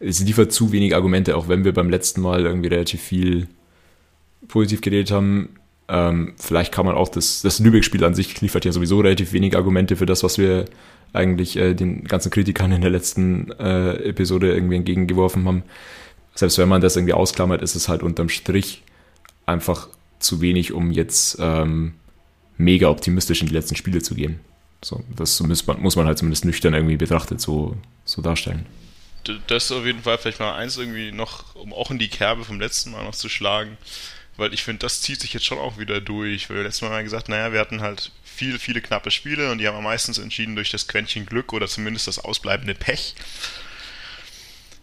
es 0.00 0.20
liefert 0.20 0.52
zu 0.52 0.72
wenig 0.72 0.96
Argumente, 0.96 1.36
auch 1.36 1.48
wenn 1.48 1.64
wir 1.64 1.72
beim 1.72 1.90
letzten 1.90 2.22
Mal 2.22 2.44
irgendwie 2.44 2.68
relativ 2.68 3.00
viel 3.00 3.46
positiv 4.46 4.80
geredet 4.80 5.10
haben. 5.10 5.56
Ähm, 5.88 6.34
vielleicht 6.38 6.72
kann 6.72 6.86
man 6.86 6.94
auch 6.94 7.08
das, 7.08 7.42
das 7.42 7.58
Lübeck-Spiel 7.58 8.04
an 8.04 8.14
sich 8.14 8.40
liefert 8.40 8.64
ja 8.64 8.72
sowieso 8.72 9.00
relativ 9.00 9.32
wenig 9.32 9.56
Argumente 9.56 9.96
für 9.96 10.06
das, 10.06 10.22
was 10.22 10.38
wir 10.38 10.66
eigentlich 11.12 11.56
äh, 11.56 11.74
den 11.74 12.04
ganzen 12.04 12.30
Kritikern 12.30 12.72
in 12.72 12.82
der 12.82 12.90
letzten 12.90 13.50
äh, 13.52 13.94
Episode 14.08 14.52
irgendwie 14.52 14.76
entgegengeworfen 14.76 15.46
haben. 15.46 15.62
Selbst 16.34 16.58
wenn 16.58 16.68
man 16.68 16.80
das 16.82 16.96
irgendwie 16.96 17.14
ausklammert, 17.14 17.62
ist 17.62 17.74
es 17.74 17.88
halt 17.88 18.02
unterm 18.02 18.28
Strich 18.28 18.82
einfach 19.46 19.88
zu 20.18 20.40
wenig, 20.40 20.72
um 20.72 20.90
jetzt 20.90 21.38
ähm, 21.40 21.94
mega 22.58 22.88
optimistisch 22.88 23.40
in 23.40 23.48
die 23.48 23.54
letzten 23.54 23.76
Spiele 23.76 24.02
zu 24.02 24.14
gehen. 24.14 24.40
So, 24.82 25.02
das 25.16 25.40
muss 25.40 25.66
man, 25.66 25.80
muss 25.80 25.96
man 25.96 26.06
halt 26.06 26.18
zumindest 26.18 26.44
nüchtern 26.44 26.74
irgendwie 26.74 26.96
betrachtet 26.96 27.40
so, 27.40 27.76
so 28.04 28.22
darstellen. 28.22 28.66
Das 29.46 29.64
ist 29.64 29.72
auf 29.72 29.84
jeden 29.84 30.02
Fall 30.02 30.18
vielleicht 30.18 30.38
mal 30.38 30.54
eins 30.54 30.76
irgendwie 30.76 31.12
noch, 31.12 31.56
um 31.56 31.72
auch 31.72 31.90
in 31.90 31.98
die 31.98 32.08
Kerbe 32.08 32.44
vom 32.44 32.60
letzten 32.60 32.92
Mal 32.92 33.04
noch 33.04 33.14
zu 33.14 33.28
schlagen 33.28 33.76
weil 34.38 34.54
ich 34.54 34.62
finde, 34.62 34.78
das 34.78 35.02
zieht 35.02 35.20
sich 35.20 35.34
jetzt 35.34 35.44
schon 35.44 35.58
auch 35.58 35.78
wieder 35.78 36.00
durch, 36.00 36.48
weil 36.48 36.58
wir 36.58 36.62
letztes 36.62 36.88
Mal 36.88 37.02
gesagt, 37.02 37.28
naja, 37.28 37.52
wir 37.52 37.60
hatten 37.60 37.82
halt 37.82 38.12
viele, 38.24 38.58
viele 38.58 38.80
knappe 38.80 39.10
Spiele 39.10 39.50
und 39.50 39.58
die 39.58 39.66
haben 39.66 39.82
meistens 39.82 40.16
entschieden 40.16 40.54
durch 40.54 40.70
das 40.70 40.86
Quäntchen 40.86 41.26
Glück 41.26 41.52
oder 41.52 41.66
zumindest 41.66 42.06
das 42.06 42.20
ausbleibende 42.20 42.74
Pech. 42.74 43.16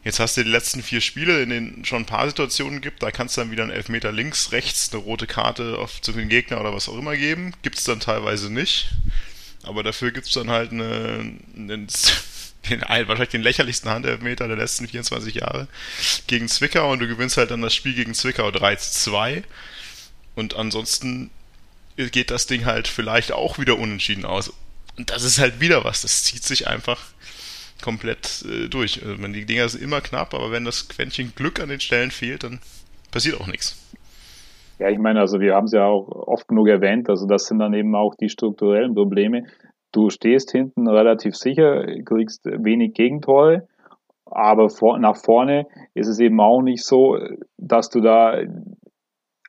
Jetzt 0.04 0.20
hast 0.20 0.36
du 0.38 0.44
die 0.44 0.50
letzten 0.50 0.84
vier 0.84 1.00
Spiele, 1.00 1.42
in 1.42 1.50
denen 1.50 1.86
schon 1.86 2.04
ein 2.04 2.06
paar 2.06 2.28
Situationen 2.28 2.82
gibt, 2.82 3.02
da 3.02 3.12
kannst 3.12 3.38
du 3.38 3.42
dann 3.42 3.50
wieder 3.50 3.64
einen 3.64 3.72
Elfmeter 3.72 4.12
links, 4.12 4.52
rechts, 4.52 4.92
eine 4.92 5.02
rote 5.02 5.26
Karte 5.26 5.80
auf 5.80 6.02
zu 6.02 6.12
den 6.12 6.28
Gegner 6.28 6.60
oder 6.60 6.74
was 6.74 6.90
auch 6.90 6.98
immer 6.98 7.16
geben. 7.16 7.54
Gibt 7.64 7.78
es 7.78 7.86
dann 7.86 8.02
teilweise 8.02 8.52
nicht. 8.52 8.90
Aber 9.64 9.82
dafür 9.84 10.12
gibt 10.12 10.28
es 10.28 10.34
dann 10.34 10.52
halt 10.52 10.72
eine, 10.72 11.40
eine 11.58 11.88
den, 12.70 12.82
wahrscheinlich 12.82 13.30
den 13.30 13.42
lächerlichsten 13.42 13.90
Handelfmeter 13.90 14.48
der 14.48 14.58
letzten 14.58 14.88
24 14.88 15.36
Jahre 15.36 15.68
gegen 16.28 16.48
Zwickau 16.48 16.92
und 16.92 17.00
du 17.00 17.08
gewinnst 17.08 17.38
halt 17.38 17.52
dann 17.52 17.62
das 17.62 17.74
Spiel 17.74 17.94
gegen 17.94 18.14
Zwickau 18.14 18.52
3 18.52 18.76
zu 18.76 19.12
2. 19.12 19.44
Und 20.36 20.56
ansonsten 20.56 21.30
geht 21.96 22.32
das 22.32 22.48
Ding 22.48 22.66
halt 22.66 22.88
vielleicht 22.88 23.32
auch 23.32 23.58
wieder 23.58 23.78
unentschieden 23.78 24.26
aus. 24.26 24.54
Und 24.98 25.10
das 25.10 25.24
ist 25.24 25.40
halt 25.40 25.60
wieder 25.60 25.84
was. 25.84 26.02
Das 26.02 26.24
zieht 26.24 26.44
sich 26.44 26.68
einfach 26.68 27.02
komplett 27.82 28.46
äh, 28.50 28.68
durch. 28.68 29.02
Also, 29.06 29.16
die 29.28 29.46
Dinger 29.46 29.70
sind 29.70 29.84
immer 29.84 30.02
knapp, 30.02 30.34
aber 30.34 30.52
wenn 30.52 30.66
das 30.66 30.88
Quäntchen 30.88 31.34
Glück 31.36 31.60
an 31.60 31.70
den 31.70 31.80
Stellen 31.80 32.12
fehlt, 32.12 32.44
dann 32.44 32.60
passiert 33.12 33.40
auch 33.40 33.48
nichts. 33.48 33.82
Ja, 34.80 34.90
ich 34.90 34.98
meine, 34.98 35.22
also 35.22 35.40
wir 35.40 35.56
haben 35.56 35.66
es 35.66 35.72
ja 35.72 35.86
auch 35.86 36.08
oft 36.10 36.48
genug 36.50 36.68
erwähnt, 36.68 37.10
also 37.10 37.26
das 37.28 37.46
sind 37.46 37.60
dann 37.60 37.74
eben 37.74 37.96
auch 37.96 38.16
die 38.16 38.28
strukturellen 38.28 38.94
Probleme. 38.94 39.46
Du 39.96 40.10
stehst 40.10 40.52
hinten 40.52 40.90
relativ 40.90 41.38
sicher, 41.38 41.86
kriegst 42.04 42.44
wenig 42.46 42.96
Gegentore, 42.96 43.66
aber 44.26 44.70
vor, 44.70 45.00
nach 45.00 45.16
vorne 45.16 45.68
ist 45.94 46.10
es 46.10 46.20
eben 46.20 46.42
auch 46.42 46.62
nicht 46.62 46.84
so, 46.84 47.18
dass 47.58 47.90
du 47.90 48.02
da 48.02 48.42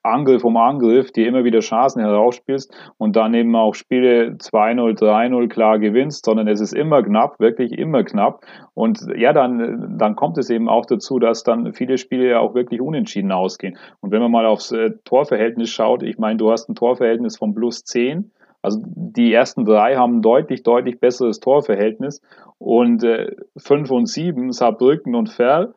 Angriff 0.05 0.45
um 0.45 0.57
Angriff 0.57 1.11
dir 1.11 1.27
immer 1.27 1.43
wieder 1.43 1.59
Chancen 1.59 2.01
herausspielst 2.01 2.73
und 2.97 3.17
dann 3.17 3.35
eben 3.35 3.57
auch 3.57 3.75
Spiele 3.75 4.37
2-0, 4.39 4.97
3-0 4.97 5.49
klar 5.49 5.81
gewinnst, 5.81 6.27
sondern 6.27 6.47
es 6.47 6.61
ist 6.61 6.75
immer 6.75 7.03
knapp, 7.03 7.41
wirklich 7.41 7.73
immer 7.73 8.05
knapp. 8.05 8.45
Und 8.73 9.05
ja, 9.17 9.33
dann, 9.33 9.97
dann 9.99 10.15
kommt 10.15 10.39
es 10.39 10.49
eben 10.49 10.69
auch 10.69 10.87
dazu, 10.87 11.19
dass 11.19 11.43
dann 11.43 11.73
viele 11.73 11.99
Spiele 11.99 12.31
ja 12.31 12.39
auch 12.39 12.55
wirklich 12.55 12.81
unentschieden 12.81 13.33
ausgehen. 13.33 13.79
Und 14.01 14.13
wenn 14.13 14.23
man 14.23 14.31
mal 14.31 14.47
aufs 14.47 14.71
äh, 14.71 14.93
Torverhältnis 15.03 15.71
schaut, 15.71 16.05
ich 16.05 16.19
meine, 16.19 16.37
du 16.37 16.53
hast 16.53 16.69
ein 16.69 16.77
Torverhältnis 16.77 17.37
von 17.37 17.53
plus 17.53 17.83
10 17.83 18.31
also 18.67 18.83
die 18.85 19.33
ersten 19.33 19.65
drei 19.65 19.95
haben 19.95 20.23
deutlich, 20.23 20.65
deutlich 20.65 20.99
besseres 20.99 21.39
Torverhältnis 21.39 22.21
und 22.59 23.05
äh, 23.05 23.31
fünf 23.57 23.93
und 23.93 24.07
sieben, 24.07 24.51
Saarbrücken 24.51 25.15
und 25.15 25.31
Ferl, 25.31 25.73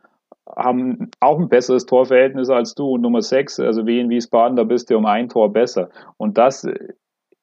haben 0.58 1.12
auch 1.20 1.38
ein 1.38 1.50
besseres 1.50 1.86
Torverhältnis 1.86 2.50
als 2.50 2.74
du. 2.74 2.96
Und 2.96 3.02
Nummer 3.02 3.22
sechs, 3.22 3.60
also 3.60 3.86
Wien 3.86 4.10
Wiesbaden, 4.10 4.58
da 4.58 4.64
bist 4.64 4.90
du 4.90 4.98
um 4.98 5.06
ein 5.06 5.30
Tor 5.30 5.54
besser. 5.54 5.90
Und 6.18 6.40
das 6.40 6.68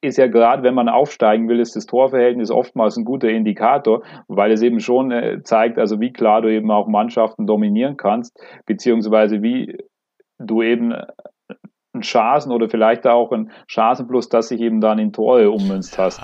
ist 0.00 0.19
ja 0.19 0.26
gerade, 0.26 0.65
wenn 0.65 0.75
man 0.75 0.88
aufsteigen 0.88 1.49
will, 1.49 1.61
ist 1.61 1.76
das 1.76 1.87
Torverhältnis 1.87 2.50
oftmals 2.50 2.97
ein 2.97 3.05
guter 3.05 3.29
Indikator, 3.29 4.03
weil 4.26 4.50
es 4.50 4.62
eben 4.62 4.81
schon 4.81 5.12
äh, 5.12 5.43
zeigt, 5.45 5.79
also 5.79 6.00
wie 6.00 6.12
klar 6.12 6.43
du 6.43 6.53
eben 6.53 6.73
auch 6.73 6.88
Mannschaften 6.88 7.47
dominieren 7.47 7.97
kannst, 7.97 8.37
beziehungsweise 8.67 9.43
wie 9.43 9.79
du 10.41 10.62
eben 10.62 10.93
ein 11.97 12.03
Chancen 12.03 12.53
oder 12.53 12.69
vielleicht 12.69 13.07
auch 13.07 13.33
ein 13.33 13.50
Chancenplus, 13.67 14.29
das 14.29 14.49
sich 14.49 14.61
eben 14.61 14.81
dann 14.81 14.99
in 14.99 15.12
Tore 15.12 15.50
ummünzt 15.50 15.99
hast. 15.99 16.21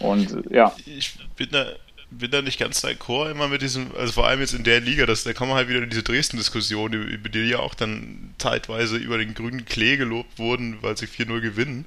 Und 0.00 0.44
ja. 0.50 0.72
Ich 0.86 1.18
bin 1.36 1.48
da, 1.50 1.66
bin 2.10 2.30
da 2.30 2.42
nicht 2.42 2.58
ganz 2.58 2.84
d'accord 2.84 3.30
immer 3.30 3.48
mit 3.48 3.62
diesem, 3.62 3.94
also 3.96 4.12
vor 4.12 4.26
allem 4.26 4.40
jetzt 4.40 4.54
in 4.54 4.64
der 4.64 4.80
Liga, 4.80 5.06
dass, 5.06 5.22
da 5.24 5.32
kommen 5.32 5.52
halt 5.52 5.68
wieder 5.68 5.86
diese 5.86 6.02
Dresden-Diskussion, 6.02 6.92
über 6.92 7.28
die 7.28 7.40
ja 7.40 7.60
auch 7.60 7.74
dann 7.74 8.34
zeitweise 8.38 8.96
über 8.96 9.18
den 9.18 9.34
grünen 9.34 9.64
Klee 9.64 9.96
gelobt 9.96 10.38
wurden, 10.38 10.78
weil 10.80 10.96
sie 10.96 11.06
4-0 11.06 11.40
gewinnen. 11.40 11.84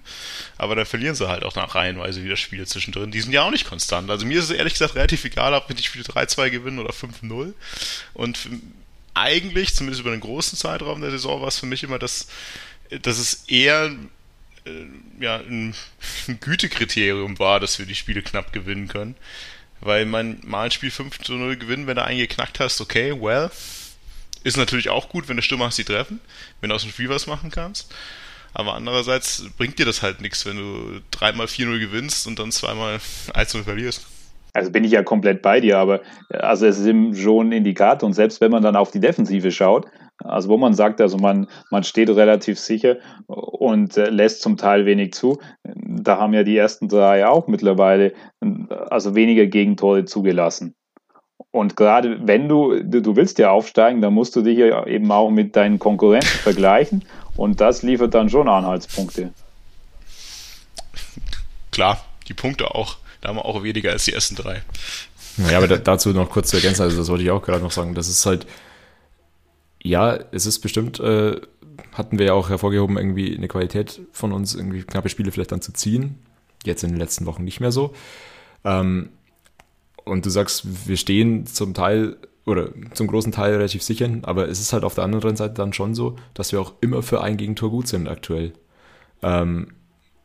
Aber 0.57 0.75
dann 0.75 0.85
verlieren 0.85 1.15
sie 1.15 1.27
halt 1.27 1.43
auch 1.43 1.55
nach 1.55 1.75
reihenweise 1.75 2.23
wieder 2.23 2.37
Spiele 2.37 2.65
zwischendrin. 2.65 3.11
Die 3.11 3.21
sind 3.21 3.33
ja 3.33 3.43
auch 3.43 3.51
nicht 3.51 3.67
konstant. 3.67 4.09
Also 4.09 4.25
mir 4.25 4.39
ist 4.39 4.45
es 4.45 4.51
ehrlich 4.51 4.73
gesagt 4.73 4.95
relativ 4.95 5.25
egal, 5.25 5.53
ob 5.53 5.67
wir 5.67 5.75
die 5.75 5.83
Spiele 5.83 6.05
3-2 6.05 6.49
gewinnen 6.51 6.79
oder 6.79 6.91
5-0. 6.91 7.53
Und 8.13 8.49
eigentlich, 9.13 9.75
zumindest 9.75 10.01
über 10.01 10.11
einen 10.11 10.21
großen 10.21 10.57
Zeitraum 10.57 11.01
der 11.01 11.11
Saison, 11.11 11.41
war 11.41 11.47
es 11.47 11.59
für 11.59 11.65
mich 11.65 11.83
immer 11.83 11.99
das, 11.99 12.27
dass 13.01 13.17
es 13.19 13.45
eher 13.47 13.91
äh, 14.65 14.85
ja, 15.19 15.37
ein, 15.37 15.73
Gütekriterium 16.39 17.39
war, 17.39 17.59
dass 17.59 17.79
wir 17.79 17.85
die 17.85 17.95
Spiele 17.95 18.21
knapp 18.21 18.53
gewinnen 18.53 18.87
können. 18.87 19.15
Weil 19.81 20.05
man 20.05 20.39
mal 20.45 20.65
ein 20.65 20.71
Spiel 20.71 20.91
5 20.91 21.19
zu 21.19 21.33
0 21.33 21.57
gewinnen, 21.57 21.87
wenn 21.87 21.97
du 21.97 22.05
einen 22.05 22.19
geknackt 22.19 22.59
hast, 22.59 22.79
okay, 22.79 23.13
well. 23.19 23.51
Ist 24.45 24.57
natürlich 24.57 24.89
auch 24.89 25.09
gut, 25.09 25.29
wenn 25.29 25.37
du 25.37 25.41
Stürmer 25.41 25.65
hast, 25.65 25.77
die 25.77 25.83
treffen, 25.85 26.19
wenn 26.59 26.69
du 26.69 26.75
aus 26.75 26.83
dem 26.83 26.91
Spiel 26.91 27.09
was 27.09 27.27
machen 27.27 27.49
kannst. 27.49 27.93
Aber 28.53 28.75
andererseits 28.75 29.45
bringt 29.57 29.79
dir 29.79 29.85
das 29.85 30.01
halt 30.01 30.21
nichts, 30.21 30.45
wenn 30.45 30.57
du 30.57 31.01
dreimal 31.11 31.47
4-0 31.47 31.79
gewinnst 31.79 32.27
und 32.27 32.39
dann 32.39 32.51
zweimal 32.51 32.95
1-0 33.33 33.63
verlierst. 33.63 34.05
Also 34.53 34.69
bin 34.69 34.83
ich 34.83 34.91
ja 34.91 35.01
komplett 35.01 35.41
bei 35.41 35.59
dir, 35.59 35.79
aber 35.79 36.01
also 36.29 36.67
es 36.67 36.77
ist 36.77 36.85
eben 36.85 37.15
schon 37.15 37.49
ein 37.49 37.51
Indikator 37.53 38.05
und 38.05 38.13
selbst 38.13 38.39
wenn 38.39 38.51
man 38.51 38.61
dann 38.61 38.75
auf 38.75 38.91
die 38.91 38.99
Defensive 38.99 39.51
schaut, 39.51 39.87
also 40.19 40.49
wo 40.49 40.57
man 40.57 40.73
sagt, 40.73 41.01
also 41.01 41.17
man, 41.17 41.47
man 41.71 41.83
steht 41.83 42.09
relativ 42.09 42.59
sicher 42.59 42.97
und 43.27 43.97
äh, 43.97 44.09
lässt 44.09 44.41
zum 44.41 44.57
Teil 44.57 44.85
wenig 44.85 45.13
zu. 45.13 45.39
Da 45.63 46.17
haben 46.17 46.33
ja 46.33 46.43
die 46.43 46.57
ersten 46.57 46.87
drei 46.87 47.27
auch 47.27 47.47
mittlerweile 47.47 48.13
also 48.89 49.15
weniger 49.15 49.45
Gegentore 49.45 50.05
zugelassen. 50.05 50.75
Und 51.51 51.75
gerade 51.75 52.25
wenn 52.25 52.47
du, 52.47 52.81
du 52.81 53.15
willst 53.15 53.37
ja 53.37 53.51
aufsteigen, 53.51 54.01
dann 54.01 54.13
musst 54.13 54.35
du 54.35 54.41
dich 54.41 54.57
ja 54.57 54.85
eben 54.87 55.11
auch 55.11 55.29
mit 55.29 55.55
deinen 55.55 55.77
Konkurrenten 55.77 56.27
vergleichen 56.27 57.05
und 57.35 57.61
das 57.61 57.83
liefert 57.83 58.13
dann 58.13 58.29
schon 58.29 58.47
Anhaltspunkte. 58.47 59.33
Klar, 61.71 62.03
die 62.27 62.33
Punkte 62.33 62.73
auch. 62.73 62.97
Da 63.21 63.29
haben 63.29 63.37
wir 63.37 63.45
auch 63.45 63.63
weniger 63.63 63.91
als 63.91 64.05
die 64.05 64.13
ersten 64.13 64.35
drei. 64.35 64.61
Ja, 65.49 65.57
aber 65.57 65.67
dazu 65.67 66.09
noch 66.09 66.29
kurz 66.29 66.49
zu 66.49 66.57
ergänzen, 66.57 66.83
also 66.83 66.97
das 66.97 67.09
wollte 67.09 67.23
ich 67.23 67.31
auch 67.31 67.41
gerade 67.41 67.63
noch 67.63 67.71
sagen, 67.71 67.95
das 67.95 68.07
ist 68.07 68.25
halt, 68.25 68.45
ja, 69.83 70.17
es 70.31 70.45
ist 70.45 70.59
bestimmt, 70.59 70.99
äh, 70.99 71.39
hatten 71.91 72.17
wir 72.17 72.27
ja 72.27 72.33
auch 72.33 72.49
hervorgehoben, 72.49 72.97
irgendwie 72.97 73.35
eine 73.35 73.47
Qualität 73.47 74.01
von 74.11 74.31
uns, 74.31 74.55
irgendwie 74.55 74.83
knappe 74.83 75.09
Spiele 75.09 75.31
vielleicht 75.31 75.51
dann 75.51 75.61
zu 75.61 75.73
ziehen. 75.73 76.15
Jetzt 76.65 76.83
in 76.83 76.91
den 76.91 76.99
letzten 76.99 77.25
Wochen 77.25 77.43
nicht 77.43 77.59
mehr 77.59 77.71
so. 77.71 77.93
Ähm, 78.63 79.09
und 80.05 80.25
du 80.25 80.29
sagst, 80.29 80.87
wir 80.87 80.97
stehen 80.97 81.45
zum 81.45 81.73
Teil 81.73 82.17
oder 82.45 82.69
zum 82.93 83.07
großen 83.07 83.31
Teil 83.31 83.53
relativ 83.53 83.83
sicher, 83.83 84.09
aber 84.23 84.49
es 84.49 84.59
ist 84.59 84.73
halt 84.73 84.83
auf 84.83 84.95
der 84.95 85.03
anderen 85.05 85.35
Seite 85.35 85.53
dann 85.55 85.73
schon 85.73 85.95
so, 85.95 86.17
dass 86.33 86.51
wir 86.51 86.59
auch 86.59 86.73
immer 86.81 87.01
für 87.01 87.21
ein 87.21 87.37
Gegentor 87.37 87.69
gut 87.69 87.87
sind 87.87 88.07
aktuell. 88.07 88.53
Ähm, 89.21 89.67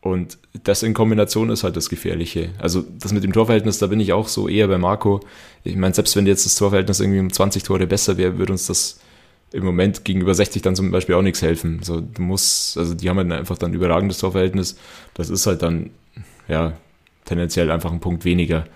und 0.01 0.37
das 0.63 0.83
in 0.83 0.93
Kombination 0.93 1.49
ist 1.49 1.63
halt 1.63 1.75
das 1.75 1.89
Gefährliche. 1.89 2.51
Also 2.57 2.83
das 2.99 3.11
mit 3.11 3.23
dem 3.23 3.33
Torverhältnis, 3.33 3.79
da 3.79 3.87
bin 3.87 3.99
ich 3.99 4.13
auch 4.13 4.29
so 4.29 4.47
eher 4.47 4.67
bei 4.69 4.77
Marco. 4.77 5.19
Ich 5.63 5.75
meine, 5.75 5.93
selbst 5.93 6.15
wenn 6.15 6.25
jetzt 6.25 6.45
das 6.45 6.55
Torverhältnis 6.55 7.01
irgendwie 7.01 7.19
um 7.19 7.31
20 7.31 7.63
Tore 7.63 7.85
besser 7.85 8.17
wäre, 8.17 8.37
würde 8.37 8.53
uns 8.53 8.67
das 8.67 8.99
im 9.51 9.63
Moment 9.63 10.05
gegenüber 10.05 10.33
60 10.33 10.61
dann 10.61 10.75
zum 10.75 10.91
Beispiel 10.91 11.15
auch 11.15 11.21
nichts 11.21 11.41
helfen. 11.41 11.81
So, 11.83 12.01
du 12.01 12.21
musst, 12.21 12.77
also 12.77 12.93
die 12.93 13.09
haben 13.09 13.17
halt 13.17 13.31
einfach 13.31 13.57
dann 13.57 13.73
überragendes 13.73 14.19
Torverhältnis. 14.19 14.77
Das 15.13 15.29
ist 15.29 15.47
halt 15.47 15.61
dann, 15.61 15.89
ja, 16.47 16.77
tendenziell 17.25 17.71
einfach 17.71 17.91
ein 17.91 17.99
Punkt 17.99 18.25
weniger. 18.25 18.67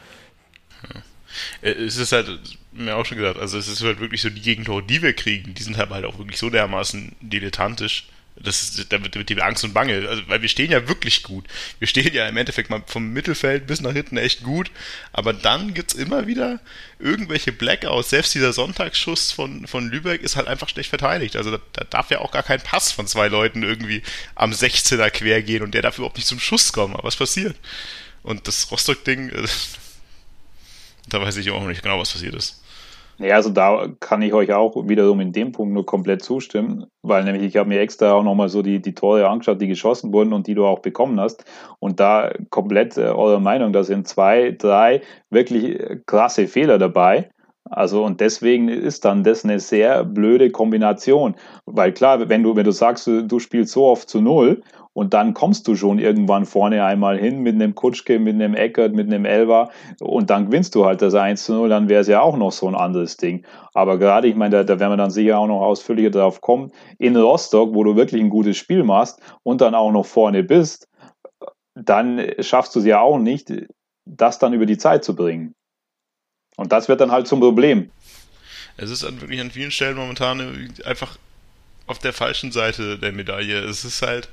Es 1.61 1.97
ist 1.97 2.11
halt, 2.11 2.39
mir 2.71 2.95
auch 2.95 3.05
schon 3.05 3.17
gesagt, 3.17 3.39
also 3.39 3.57
es 3.57 3.67
ist 3.67 3.83
halt 3.83 3.99
wirklich 3.99 4.21
so, 4.21 4.29
die 4.29 4.41
Gegentore, 4.41 4.83
die 4.83 5.01
wir 5.01 5.13
kriegen, 5.13 5.53
die 5.53 5.63
sind 5.63 5.77
halt 5.77 6.05
auch 6.05 6.17
wirklich 6.17 6.37
so 6.37 6.49
dermaßen 6.49 7.15
dilettantisch, 7.21 8.07
das 8.35 8.63
ist, 8.63 8.91
da 8.91 9.03
wird, 9.03 9.29
die 9.29 9.41
Angst 9.41 9.63
und 9.63 9.73
Bange, 9.73 10.07
also, 10.07 10.23
weil 10.27 10.41
wir 10.41 10.49
stehen 10.49 10.71
ja 10.71 10.87
wirklich 10.87 11.23
gut. 11.23 11.45
Wir 11.79 11.87
stehen 11.87 12.13
ja 12.13 12.27
im 12.27 12.37
Endeffekt 12.37 12.69
mal 12.69 12.83
vom 12.87 13.13
Mittelfeld 13.13 13.67
bis 13.67 13.81
nach 13.81 13.93
hinten 13.93 14.17
echt 14.17 14.43
gut, 14.43 14.71
aber 15.11 15.33
dann 15.33 15.73
gibt's 15.73 15.93
immer 15.93 16.25
wieder 16.25 16.59
irgendwelche 16.99 17.51
Blackouts. 17.51 18.09
Selbst 18.09 18.33
dieser 18.33 18.51
Sonntagsschuss 18.51 19.31
von, 19.31 19.67
von 19.67 19.89
Lübeck 19.89 20.21
ist 20.21 20.35
halt 20.35 20.47
einfach 20.47 20.69
schlecht 20.69 20.89
verteidigt. 20.89 21.35
Also 21.35 21.51
da, 21.51 21.59
da 21.73 21.83
darf 21.83 22.09
ja 22.09 22.19
auch 22.19 22.31
gar 22.31 22.43
kein 22.43 22.61
Pass 22.61 22.91
von 22.91 23.07
zwei 23.07 23.27
Leuten 23.27 23.61
irgendwie 23.61 24.01
am 24.35 24.51
16er 24.51 25.09
quer 25.11 25.43
gehen 25.43 25.61
und 25.61 25.73
der 25.73 25.83
darf 25.83 25.97
überhaupt 25.97 26.17
nicht 26.17 26.27
zum 26.27 26.39
Schuss 26.39 26.73
kommen. 26.73 26.95
Aber 26.95 27.03
was 27.03 27.15
passiert? 27.15 27.55
Und 28.23 28.47
das 28.47 28.71
Rostock-Ding, 28.71 29.29
äh, 29.29 29.47
da 31.09 31.21
weiß 31.21 31.37
ich 31.37 31.51
auch 31.51 31.61
noch 31.61 31.67
nicht 31.67 31.83
genau, 31.83 31.99
was 31.99 32.11
passiert 32.11 32.33
ist. 32.33 32.62
Ja, 33.19 33.35
also 33.35 33.51
da 33.51 33.87
kann 33.99 34.23
ich 34.23 34.33
euch 34.33 34.51
auch 34.53 34.87
wiederum 34.87 35.19
in 35.19 35.31
dem 35.31 35.51
Punkt 35.51 35.73
nur 35.73 35.85
komplett 35.85 36.23
zustimmen, 36.23 36.87
weil 37.03 37.23
nämlich 37.23 37.43
ich 37.43 37.57
habe 37.57 37.69
mir 37.69 37.79
extra 37.79 38.11
auch 38.13 38.23
nochmal 38.23 38.49
so 38.49 38.63
die, 38.63 38.81
die 38.81 38.95
Tore 38.95 39.27
angeschaut, 39.29 39.61
die 39.61 39.67
geschossen 39.67 40.11
wurden 40.11 40.33
und 40.33 40.47
die 40.47 40.55
du 40.55 40.65
auch 40.65 40.79
bekommen 40.79 41.19
hast. 41.19 41.45
Und 41.79 41.99
da 41.99 42.33
komplett 42.49 42.97
äh, 42.97 43.01
eure 43.01 43.39
Meinung, 43.39 43.71
da 43.71 43.83
sind 43.83 44.07
zwei, 44.07 44.51
drei 44.51 45.01
wirklich 45.29 45.79
äh, 45.79 45.99
krasse 46.05 46.47
Fehler 46.47 46.79
dabei. 46.79 47.29
Also 47.73 48.03
und 48.03 48.21
deswegen 48.21 48.69
ist 48.69 49.05
dann 49.05 49.23
das 49.23 49.43
eine 49.43 49.59
sehr 49.59 50.03
blöde 50.03 50.51
Kombination, 50.51 51.35
weil 51.65 51.91
klar, 51.91 52.29
wenn 52.29 52.43
du 52.43 52.55
wenn 52.55 52.65
du 52.65 52.71
sagst, 52.71 53.07
du 53.07 53.39
spielst 53.39 53.73
so 53.73 53.85
oft 53.85 54.07
zu 54.07 54.21
null 54.21 54.61
und 54.93 55.13
dann 55.13 55.33
kommst 55.33 55.67
du 55.67 55.75
schon 55.75 55.99
irgendwann 55.99 56.45
vorne 56.45 56.85
einmal 56.85 57.17
hin 57.17 57.41
mit 57.41 57.55
einem 57.55 57.75
Kutschke, 57.75 58.19
mit 58.19 58.35
einem 58.35 58.53
Eckert, 58.53 58.93
mit 58.93 59.07
einem 59.07 59.25
Elber 59.25 59.69
und 59.99 60.29
dann 60.29 60.45
gewinnst 60.45 60.75
du 60.75 60.85
halt 60.85 61.01
das 61.01 61.15
1 61.15 61.43
zu 61.43 61.53
0, 61.53 61.69
dann 61.69 61.89
wäre 61.89 62.01
es 62.01 62.07
ja 62.07 62.21
auch 62.21 62.37
noch 62.37 62.51
so 62.51 62.67
ein 62.67 62.75
anderes 62.75 63.17
Ding. 63.17 63.45
Aber 63.73 63.97
gerade, 63.97 64.27
ich 64.27 64.35
meine, 64.35 64.57
da, 64.57 64.63
da 64.63 64.79
werden 64.79 64.91
wir 64.91 64.97
dann 64.97 65.11
sicher 65.11 65.39
auch 65.39 65.47
noch 65.47 65.61
ausführlicher 65.61 66.11
drauf 66.11 66.41
kommen, 66.41 66.71
in 66.99 67.17
Rostock, 67.17 67.73
wo 67.73 67.83
du 67.83 67.95
wirklich 67.95 68.21
ein 68.21 68.29
gutes 68.29 68.57
Spiel 68.57 68.83
machst 68.83 69.19
und 69.41 69.61
dann 69.61 69.73
auch 69.75 69.91
noch 69.91 70.05
vorne 70.05 70.43
bist, 70.43 70.87
dann 71.75 72.21
schaffst 72.39 72.75
du 72.75 72.79
es 72.79 72.85
ja 72.85 73.01
auch 73.01 73.17
nicht, 73.17 73.51
das 74.05 74.37
dann 74.37 74.53
über 74.53 74.65
die 74.65 74.77
Zeit 74.77 75.03
zu 75.03 75.15
bringen. 75.15 75.55
Und 76.55 76.71
das 76.71 76.87
wird 76.87 77.01
dann 77.01 77.11
halt 77.11 77.27
zum 77.27 77.39
Problem. 77.39 77.89
Es 78.77 78.89
ist 78.89 79.03
an, 79.03 79.21
wirklich 79.21 79.39
an 79.39 79.51
vielen 79.51 79.71
Stellen 79.71 79.95
momentan 79.95 80.73
einfach 80.85 81.17
auf 81.87 81.99
der 81.99 82.13
falschen 82.13 82.51
Seite 82.51 82.97
der 82.97 83.11
Medaille. 83.11 83.59
Es 83.59 83.85
ist 83.85 84.01
halt 84.01 84.29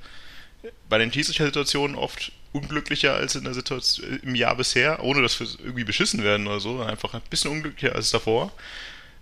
bei 0.89 0.99
den 0.99 1.13
Schiedsrichter-Situationen 1.13 1.97
oft 1.97 2.33
unglücklicher 2.53 3.15
als 3.15 3.35
in 3.35 3.45
der 3.45 3.55
Situation 3.55 4.21
im 4.23 4.35
Jahr 4.35 4.57
bisher, 4.57 5.03
ohne 5.03 5.23
dass 5.23 5.39
wir 5.41 5.47
irgendwie 5.61 5.85
beschissen 5.85 6.23
werden 6.23 6.47
oder 6.47 6.61
so, 6.61 6.81
einfach 6.81 7.15
ein 7.15 7.23
bisschen 7.31 7.51
unglücklicher 7.51 7.95
als 7.95 8.11
davor. 8.11 8.53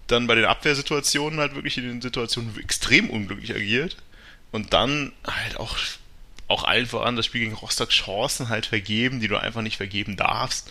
Dann 0.06 0.26
bei 0.26 0.34
den 0.34 0.46
Abwehrsituationen 0.46 1.38
halt 1.38 1.54
wirklich 1.54 1.76
in 1.78 1.84
den 1.84 2.00
Situationen 2.00 2.58
extrem 2.58 3.10
unglücklich 3.10 3.54
agiert. 3.54 3.96
Und 4.50 4.72
dann 4.72 5.12
halt 5.24 5.58
auch, 5.58 5.76
auch 6.48 6.64
allen 6.64 6.86
voran 6.86 7.16
das 7.16 7.26
Spiel 7.26 7.42
gegen 7.42 7.54
Rostock 7.54 7.90
Chancen 7.90 8.48
halt 8.48 8.64
vergeben, 8.64 9.20
die 9.20 9.28
du 9.28 9.36
einfach 9.36 9.60
nicht 9.60 9.76
vergeben 9.76 10.16
darfst. 10.16 10.70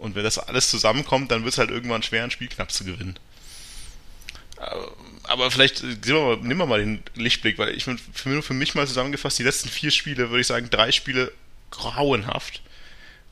Und 0.00 0.14
wenn 0.14 0.24
das 0.24 0.38
alles 0.38 0.70
zusammenkommt, 0.70 1.30
dann 1.30 1.44
wird 1.44 1.52
es 1.52 1.58
halt 1.58 1.70
irgendwann 1.70 2.02
schwer, 2.02 2.24
ein 2.24 2.30
Spiel 2.30 2.48
knapp 2.48 2.72
zu 2.72 2.84
gewinnen. 2.84 3.18
Aber 5.24 5.50
vielleicht 5.50 5.82
wir 6.06 6.20
mal, 6.20 6.36
nehmen 6.38 6.58
wir 6.58 6.66
mal 6.66 6.80
den 6.80 7.02
Lichtblick, 7.14 7.58
weil 7.58 7.74
ich 7.74 7.84
für, 7.84 8.42
für 8.42 8.54
mich 8.54 8.74
mal 8.74 8.86
zusammengefasst, 8.86 9.38
die 9.38 9.42
letzten 9.42 9.68
vier 9.68 9.90
Spiele, 9.90 10.30
würde 10.30 10.40
ich 10.40 10.46
sagen, 10.46 10.68
drei 10.70 10.90
Spiele 10.90 11.32
grauenhaft 11.70 12.62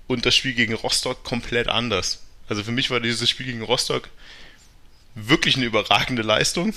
und 0.07 0.26
das 0.26 0.35
Spiel 0.35 0.52
gegen 0.52 0.74
Rostock 0.74 1.24
komplett 1.24 1.68
anders. 1.68 2.22
Also 2.48 2.62
für 2.64 2.72
mich 2.72 2.90
war 2.90 3.00
dieses 3.00 3.28
Spiel 3.28 3.46
gegen 3.46 3.62
Rostock 3.62 4.09
wirklich 5.14 5.57
eine 5.57 5.66
überragende 5.66 6.22
Leistung, 6.22 6.74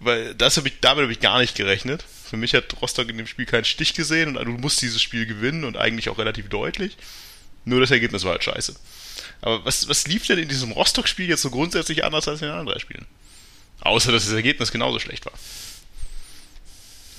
weil 0.00 0.34
das 0.34 0.56
habe 0.56 0.68
ich, 0.68 0.80
damit 0.80 1.02
habe 1.02 1.12
ich 1.12 1.20
gar 1.20 1.38
nicht 1.38 1.54
gerechnet. 1.54 2.02
Für 2.02 2.36
mich 2.36 2.54
hat 2.54 2.80
Rostock 2.82 3.08
in 3.08 3.18
dem 3.18 3.26
Spiel 3.26 3.46
keinen 3.46 3.64
Stich 3.64 3.94
gesehen 3.94 4.36
und 4.36 4.44
du 4.44 4.52
musst 4.52 4.82
dieses 4.82 5.00
Spiel 5.00 5.26
gewinnen 5.26 5.64
und 5.64 5.76
eigentlich 5.76 6.08
auch 6.08 6.18
relativ 6.18 6.48
deutlich. 6.48 6.96
Nur 7.64 7.80
das 7.80 7.90
Ergebnis 7.90 8.24
war 8.24 8.32
halt 8.32 8.44
scheiße. 8.44 8.74
Aber 9.40 9.64
was, 9.64 9.88
was 9.88 10.06
lief 10.06 10.26
denn 10.26 10.38
in 10.38 10.48
diesem 10.48 10.72
Rostock-Spiel 10.72 11.28
jetzt 11.28 11.42
so 11.42 11.50
grundsätzlich 11.50 12.04
anders 12.04 12.28
als 12.28 12.40
in 12.40 12.48
den 12.48 12.52
anderen 12.52 12.74
drei 12.74 12.80
Spielen? 12.80 13.06
Außer, 13.80 14.12
dass 14.12 14.24
das 14.24 14.34
Ergebnis 14.34 14.72
genauso 14.72 14.98
schlecht 14.98 15.26
war. 15.26 15.32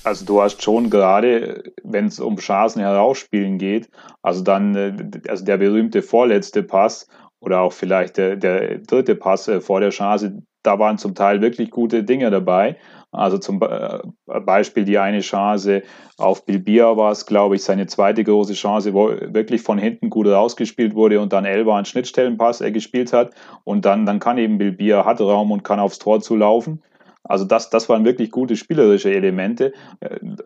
Also 0.02 0.24
du 0.24 0.40
hast 0.40 0.62
schon 0.62 0.88
gerade, 0.88 1.64
wenn 1.82 2.06
es 2.06 2.20
um 2.20 2.36
Chancen 2.36 2.80
herausspielen 2.80 3.58
geht, 3.58 3.88
also 4.22 4.42
dann 4.42 4.74
äh, 4.76 5.28
also 5.28 5.44
der 5.44 5.56
berühmte 5.56 6.00
vorletzte 6.00 6.62
Pass 6.62 7.08
oder 7.40 7.60
auch 7.60 7.72
vielleicht 7.72 8.16
der, 8.16 8.36
der 8.36 8.78
dritte 8.78 9.16
Pass 9.16 9.48
äh, 9.48 9.60
vor 9.60 9.80
der 9.80 9.90
Chance, 9.90 10.42
da 10.62 10.78
waren 10.78 10.98
zum 10.98 11.16
Teil 11.16 11.40
wirklich 11.40 11.70
gute 11.70 12.04
Dinge 12.04 12.30
dabei. 12.30 12.76
Also 13.16 13.38
zum 13.38 13.60
äh, 13.62 13.98
Beispiel 14.40 14.84
die 14.84 14.98
eine 14.98 15.20
Chance 15.20 15.82
auf 16.18 16.44
Bilbia 16.44 16.96
war 16.96 17.12
es, 17.12 17.26
glaube 17.26 17.56
ich, 17.56 17.64
seine 17.64 17.86
zweite 17.86 18.24
große 18.24 18.54
Chance, 18.54 18.94
wo 18.94 19.08
wirklich 19.08 19.62
von 19.62 19.78
hinten 19.78 20.10
gut 20.10 20.26
rausgespielt 20.26 20.94
wurde 20.94 21.20
und 21.20 21.32
dann 21.32 21.44
Elba 21.44 21.76
einen 21.76 21.84
Schnittstellenpass 21.84 22.60
er 22.60 22.70
gespielt 22.70 23.12
hat. 23.12 23.32
Und 23.64 23.84
dann, 23.84 24.06
dann 24.06 24.18
kann 24.18 24.38
eben 24.38 24.58
Bilbia, 24.58 25.04
hat 25.04 25.20
Raum 25.20 25.50
und 25.50 25.64
kann 25.64 25.80
aufs 25.80 25.98
Tor 25.98 26.20
zulaufen. 26.20 26.82
Also 27.28 27.44
das, 27.44 27.70
das 27.70 27.88
waren 27.88 28.04
wirklich 28.04 28.30
gute 28.30 28.56
spielerische 28.56 29.12
Elemente. 29.12 29.72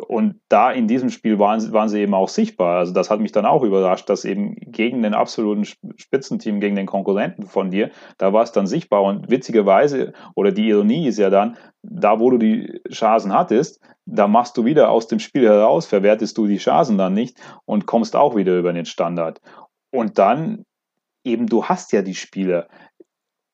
Und 0.07 0.41
da 0.49 0.71
in 0.71 0.89
diesem 0.89 1.11
Spiel 1.11 1.39
waren, 1.39 1.73
waren 1.73 1.89
sie 1.89 2.01
eben 2.01 2.15
auch 2.15 2.29
sichtbar. 2.29 2.79
Also 2.79 2.93
das 2.93 3.11
hat 3.11 3.21
mich 3.21 3.33
dann 3.33 3.47
auch 3.47 3.63
überrascht, 3.63 4.09
dass 4.09 4.25
eben 4.25 4.57
gegen 4.57 5.03
den 5.03 5.15
absoluten 5.15 5.65
Spitzenteam, 5.97 6.61
gegen 6.61 6.77
den 6.77 6.87
Konkurrenten 6.87 7.47
von 7.47 7.71
dir, 7.71 7.91
da 8.19 8.33
war 8.33 8.43
es 8.43 8.53
dann 8.53 8.67
sichtbar. 8.67 9.03
Und 9.03 9.31
witzigerweise, 9.31 10.13
oder 10.35 10.53
die 10.53 10.69
Ironie 10.69 11.09
ist 11.09 11.19
ja 11.19 11.31
dann, 11.31 11.57
da 11.83 12.21
wo 12.21 12.31
du 12.31 12.39
die 12.39 12.81
Chancen 12.91 13.33
hattest, 13.33 13.81
da 14.07 14.27
machst 14.27 14.57
du 14.57 14.65
wieder 14.65 14.91
aus 14.91 15.07
dem 15.07 15.19
Spiel 15.19 15.45
heraus, 15.45 15.87
verwertest 15.87 16.37
du 16.37 16.47
die 16.47 16.59
Chancen 16.59 16.99
dann 16.99 17.15
nicht 17.15 17.39
und 17.65 17.87
kommst 17.87 18.17
auch 18.17 18.37
wieder 18.37 18.59
über 18.59 18.73
den 18.73 18.87
Standard. 18.87 19.41
Und 19.91 20.19
dann 20.19 20.65
eben, 21.25 21.47
du 21.47 21.65
hast 21.65 21.93
ja 21.93 22.03
die 22.03 22.15
Spieler 22.15 22.69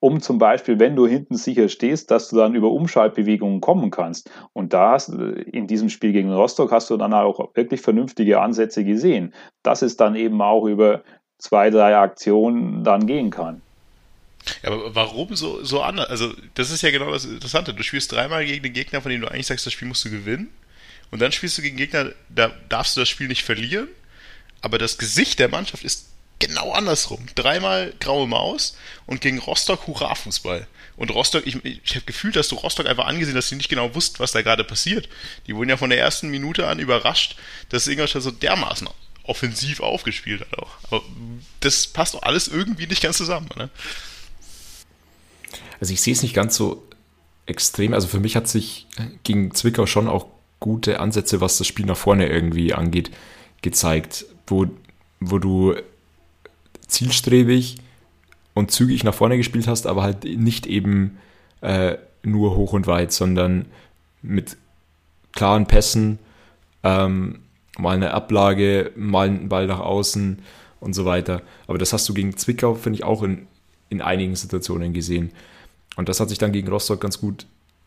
um 0.00 0.20
zum 0.20 0.38
Beispiel, 0.38 0.78
wenn 0.78 0.94
du 0.94 1.06
hinten 1.06 1.36
sicher 1.36 1.68
stehst, 1.68 2.10
dass 2.10 2.28
du 2.28 2.36
dann 2.36 2.54
über 2.54 2.70
Umschaltbewegungen 2.70 3.60
kommen 3.60 3.90
kannst. 3.90 4.30
Und 4.52 4.72
da 4.72 4.92
hast 4.92 5.08
in 5.08 5.66
diesem 5.66 5.88
Spiel 5.88 6.12
gegen 6.12 6.32
Rostock 6.32 6.70
hast 6.70 6.90
du 6.90 6.96
dann 6.96 7.14
auch 7.14 7.54
wirklich 7.54 7.80
vernünftige 7.80 8.40
Ansätze 8.40 8.84
gesehen, 8.84 9.32
dass 9.62 9.82
es 9.82 9.96
dann 9.96 10.14
eben 10.14 10.40
auch 10.42 10.66
über 10.66 11.02
zwei, 11.38 11.70
drei 11.70 11.96
Aktionen 11.96 12.84
dann 12.84 13.06
gehen 13.06 13.30
kann. 13.30 13.62
Ja, 14.62 14.70
aber 14.70 14.94
warum 14.94 15.34
so, 15.34 15.64
so 15.64 15.82
anders? 15.82 16.08
Also, 16.08 16.32
das 16.54 16.70
ist 16.70 16.82
ja 16.82 16.90
genau 16.90 17.10
das 17.10 17.24
Interessante. 17.24 17.74
Du 17.74 17.82
spielst 17.82 18.12
dreimal 18.12 18.44
gegen 18.44 18.62
den 18.62 18.72
Gegner, 18.72 19.00
von 19.00 19.10
dem 19.10 19.20
du 19.20 19.28
eigentlich 19.28 19.46
sagst, 19.46 19.66
das 19.66 19.72
Spiel 19.72 19.88
musst 19.88 20.04
du 20.04 20.10
gewinnen. 20.10 20.50
Und 21.10 21.20
dann 21.20 21.32
spielst 21.32 21.58
du 21.58 21.62
gegen 21.62 21.76
Gegner, 21.76 22.12
da 22.28 22.50
darfst 22.68 22.96
du 22.96 23.00
das 23.00 23.08
Spiel 23.08 23.28
nicht 23.28 23.42
verlieren. 23.42 23.88
Aber 24.60 24.78
das 24.78 24.98
Gesicht 24.98 25.38
der 25.38 25.48
Mannschaft 25.48 25.84
ist 25.84 26.08
genau 26.38 26.72
andersrum. 26.72 27.26
Dreimal 27.34 27.92
graue 28.00 28.26
Maus 28.26 28.76
und 29.06 29.20
gegen 29.20 29.38
Rostock 29.38 29.86
Hurra-Fußball. 29.86 30.66
Und 30.96 31.10
Rostock, 31.10 31.46
ich, 31.46 31.62
ich 31.64 31.94
habe 31.94 32.06
gefühlt, 32.06 32.36
dass 32.36 32.48
du 32.48 32.56
Rostock 32.56 32.86
einfach 32.86 33.06
angesehen, 33.06 33.34
dass 33.34 33.48
sie 33.48 33.56
nicht 33.56 33.68
genau 33.68 33.94
wussten, 33.94 34.18
was 34.18 34.32
da 34.32 34.42
gerade 34.42 34.64
passiert. 34.64 35.08
Die 35.46 35.54
wurden 35.54 35.68
ja 35.68 35.76
von 35.76 35.90
der 35.90 35.98
ersten 35.98 36.28
Minute 36.28 36.66
an 36.66 36.78
überrascht, 36.78 37.36
dass 37.68 37.86
Ingolstadt 37.86 38.22
so 38.22 38.30
dermaßen 38.30 38.88
offensiv 39.24 39.80
aufgespielt 39.80 40.40
hat 40.40 40.58
auch. 40.58 40.70
Aber 40.84 41.02
das 41.60 41.86
passt 41.86 42.14
doch 42.14 42.22
alles 42.22 42.48
irgendwie 42.48 42.86
nicht 42.86 43.02
ganz 43.02 43.16
zusammen, 43.16 43.48
ne? 43.56 43.70
Also 45.80 45.92
ich 45.92 46.00
sehe 46.00 46.14
es 46.14 46.22
nicht 46.22 46.34
ganz 46.34 46.56
so 46.56 46.86
extrem. 47.44 47.92
Also 47.92 48.08
für 48.08 48.20
mich 48.20 48.36
hat 48.36 48.48
sich 48.48 48.86
gegen 49.24 49.54
Zwickau 49.54 49.86
schon 49.86 50.08
auch 50.08 50.26
gute 50.60 51.00
Ansätze, 51.00 51.40
was 51.40 51.58
das 51.58 51.66
Spiel 51.66 51.86
nach 51.86 51.96
vorne 51.96 52.28
irgendwie 52.28 52.72
angeht, 52.72 53.10
gezeigt, 53.62 54.24
wo, 54.46 54.66
wo 55.20 55.38
du 55.38 55.76
zielstrebig 56.86 57.76
und 58.54 58.70
zügig 58.70 59.04
nach 59.04 59.14
vorne 59.14 59.36
gespielt 59.36 59.66
hast, 59.66 59.86
aber 59.86 60.02
halt 60.02 60.24
nicht 60.24 60.66
eben 60.66 61.18
äh, 61.60 61.96
nur 62.22 62.56
hoch 62.56 62.72
und 62.72 62.86
weit, 62.86 63.12
sondern 63.12 63.66
mit 64.22 64.56
klaren 65.32 65.66
Pässen, 65.66 66.18
ähm, 66.82 67.40
mal 67.78 67.94
eine 67.94 68.12
Ablage, 68.12 68.92
mal 68.96 69.28
einen 69.28 69.48
Ball 69.48 69.66
nach 69.66 69.80
außen 69.80 70.40
und 70.80 70.94
so 70.94 71.04
weiter. 71.04 71.42
Aber 71.66 71.78
das 71.78 71.92
hast 71.92 72.08
du 72.08 72.14
gegen 72.14 72.36
Zwickau, 72.36 72.74
finde 72.74 72.98
ich, 72.98 73.04
auch 73.04 73.22
in, 73.22 73.46
in 73.88 74.00
einigen 74.00 74.36
Situationen 74.36 74.92
gesehen. 74.92 75.32
Und 75.96 76.08
das 76.08 76.20
hat 76.20 76.28
sich 76.28 76.38
dann 76.38 76.52
gegen 76.52 76.68
Rostock 76.68 77.00
ganz 77.00 77.20
gut 77.20 77.46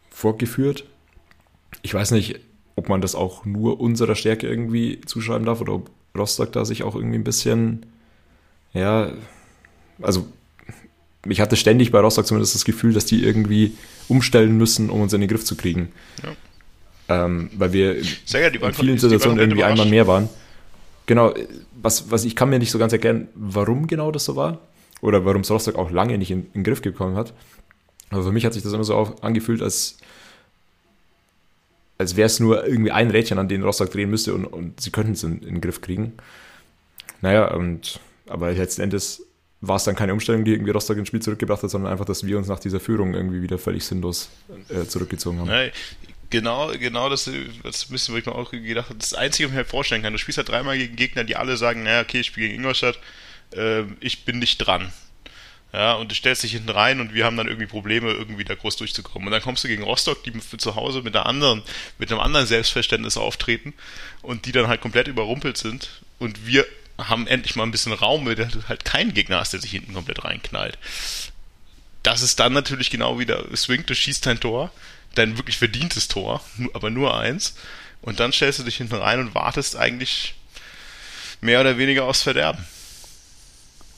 fortgeführt. 0.09 0.85
Ich 1.81 1.93
weiß 1.93 2.11
nicht, 2.11 2.39
ob 2.75 2.89
man 2.89 3.01
das 3.01 3.15
auch 3.15 3.45
nur 3.45 3.79
unserer 3.79 4.15
Stärke 4.15 4.47
irgendwie 4.47 5.01
zuschreiben 5.01 5.45
darf 5.45 5.61
oder 5.61 5.73
ob 5.73 5.91
Rostock 6.17 6.51
da 6.51 6.65
sich 6.65 6.83
auch 6.83 6.95
irgendwie 6.95 7.17
ein 7.17 7.23
bisschen, 7.23 7.85
ja, 8.73 9.11
also 10.01 10.27
ich 11.27 11.41
hatte 11.41 11.55
ständig 11.55 11.91
bei 11.91 11.99
Rostock 11.99 12.25
zumindest 12.25 12.55
das 12.55 12.65
Gefühl, 12.65 12.93
dass 12.93 13.05
die 13.05 13.23
irgendwie 13.23 13.75
umstellen 14.07 14.57
müssen, 14.57 14.89
um 14.89 15.01
uns 15.01 15.13
in 15.13 15.21
den 15.21 15.29
Griff 15.29 15.43
zu 15.43 15.55
kriegen. 15.55 15.91
Ja. 16.23 17.25
Ähm, 17.25 17.49
weil 17.57 17.73
wir 17.73 18.03
Sehr 18.25 18.53
in 18.53 18.73
vielen 18.73 18.97
Situationen 18.97 19.39
irgendwie 19.39 19.63
einmal 19.63 19.87
mehr 19.87 20.07
waren. 20.07 20.29
Genau, 21.07 21.33
was, 21.81 22.11
was 22.11 22.23
ich 22.23 22.35
kann 22.35 22.49
mir 22.49 22.59
nicht 22.59 22.71
so 22.71 22.77
ganz 22.77 22.93
erklären, 22.93 23.27
warum 23.33 23.87
genau 23.87 24.11
das 24.11 24.25
so 24.25 24.35
war. 24.35 24.59
Oder 25.01 25.25
warum 25.25 25.41
es 25.41 25.49
Rostock 25.49 25.75
auch 25.75 25.91
lange 25.91 26.17
nicht 26.17 26.29
in, 26.29 26.45
in 26.47 26.51
den 26.55 26.63
Griff 26.63 26.81
bekommen 26.81 27.15
hat. 27.15 27.33
Aber 28.09 28.23
für 28.23 28.31
mich 28.31 28.45
hat 28.45 28.53
sich 28.53 28.63
das 28.63 28.73
immer 28.73 28.83
so 28.83 28.95
angefühlt, 29.21 29.61
als 29.61 29.97
als 31.99 32.15
wäre 32.15 32.27
es 32.27 32.39
nur 32.39 32.65
irgendwie 32.65 32.91
ein 32.91 33.11
Rädchen, 33.11 33.37
an 33.39 33.49
dem 33.49 33.61
Rostock 33.61 33.91
drehen 33.91 34.09
müsste 34.09 34.33
und, 34.33 34.45
und 34.45 34.79
sie 34.79 34.89
könnten 34.89 35.11
es 35.11 35.23
in, 35.23 35.39
in, 35.39 35.55
den 35.55 35.61
Griff 35.61 35.81
kriegen. 35.81 36.13
Naja, 37.21 37.53
und 37.53 37.99
aber 38.29 38.51
letzten 38.51 38.81
Endes 38.81 39.23
war 39.61 39.75
es 39.75 39.83
dann 39.83 39.95
keine 39.95 40.13
Umstellung, 40.13 40.45
die 40.45 40.53
irgendwie 40.53 40.71
Rostock 40.71 40.97
ins 40.97 41.09
Spiel 41.09 41.21
zurückgebracht 41.21 41.63
hat, 41.63 41.69
sondern 41.69 41.91
einfach, 41.91 42.05
dass 42.05 42.25
wir 42.25 42.37
uns 42.37 42.47
nach 42.47 42.59
dieser 42.59 42.79
Führung 42.79 43.13
irgendwie 43.13 43.41
wieder 43.41 43.57
völlig 43.57 43.83
sinnlos 43.83 44.29
äh, 44.69 44.85
zurückgezogen 44.85 45.39
haben. 45.39 45.49
Ja, 45.49 45.69
genau, 46.29 46.71
genau 46.77 47.09
das, 47.09 47.29
das 47.63 47.89
ich 47.91 48.09
mir 48.09 48.35
auch 48.35 48.51
gedacht 48.51 48.89
habe, 48.89 48.99
das 48.99 49.13
Einzige, 49.13 49.49
was 49.49 49.53
ich 49.53 49.57
mir 49.57 49.65
vorstellen 49.65 50.01
kann, 50.01 50.13
du 50.13 50.19
spielst 50.19 50.37
halt 50.37 50.49
dreimal 50.49 50.77
gegen 50.77 50.95
Gegner, 50.95 51.25
die 51.25 51.35
alle 51.35 51.57
sagen, 51.57 51.83
naja, 51.83 52.01
okay, 52.01 52.21
ich 52.21 52.27
spiele 52.27 52.47
gegen 52.47 52.59
Ingolstadt, 52.61 52.99
äh, 53.53 53.83
ich 53.99 54.23
bin 54.23 54.39
nicht 54.39 54.59
dran. 54.59 54.93
Ja, 55.71 55.93
und 55.93 56.09
du 56.09 56.15
stellst 56.15 56.41
dich 56.41 56.53
hinten 56.53 56.69
rein 56.69 56.99
und 56.99 57.13
wir 57.13 57.25
haben 57.25 57.37
dann 57.37 57.47
irgendwie 57.47 57.67
Probleme, 57.67 58.09
irgendwie 58.09 58.43
da 58.43 58.55
groß 58.55 58.77
durchzukommen. 58.77 59.27
Und 59.27 59.31
dann 59.31 59.41
kommst 59.41 59.63
du 59.63 59.67
gegen 59.67 59.83
Rostock, 59.83 60.23
die 60.23 60.31
zu 60.39 60.75
Hause 60.75 61.03
mit 61.03 61.15
einer 61.15 61.27
anderen, 61.27 61.61
mit 61.99 62.11
einem 62.11 62.21
anderen 62.21 62.47
Selbstverständnis 62.47 63.17
auftreten 63.17 63.75
und 64.23 64.47
die 64.47 64.51
dann 64.51 64.67
halt 64.67 64.81
komplett 64.81 65.07
überrumpelt 65.07 65.57
sind. 65.57 66.01
Und 66.17 66.47
wir 66.47 66.65
haben 67.07 67.27
endlich 67.27 67.55
mal 67.55 67.63
ein 67.63 67.71
bisschen 67.71 67.93
Raum, 67.93 68.25
weil 68.25 68.35
du 68.35 68.45
halt 68.67 68.85
keinen 68.85 69.13
Gegner 69.13 69.39
hast, 69.39 69.53
der 69.53 69.61
sich 69.61 69.71
hinten 69.71 69.93
komplett 69.93 70.23
reinknallt. 70.23 70.77
Das 72.03 72.21
ist 72.21 72.39
dann 72.39 72.53
natürlich 72.53 72.89
genau 72.89 73.19
wieder 73.19 73.43
swingt, 73.55 73.89
du 73.89 73.95
schießt 73.95 74.25
dein 74.25 74.39
Tor, 74.39 74.71
dein 75.15 75.37
wirklich 75.37 75.57
verdientes 75.57 76.07
Tor, 76.07 76.41
aber 76.73 76.89
nur 76.89 77.17
eins. 77.17 77.55
Und 78.01 78.19
dann 78.19 78.31
stellst 78.31 78.59
du 78.59 78.63
dich 78.63 78.77
hinten 78.77 78.95
rein 78.95 79.19
und 79.19 79.35
wartest 79.35 79.75
eigentlich 79.75 80.35
mehr 81.41 81.61
oder 81.61 81.77
weniger 81.77 82.05
aufs 82.05 82.23
Verderben. 82.23 82.65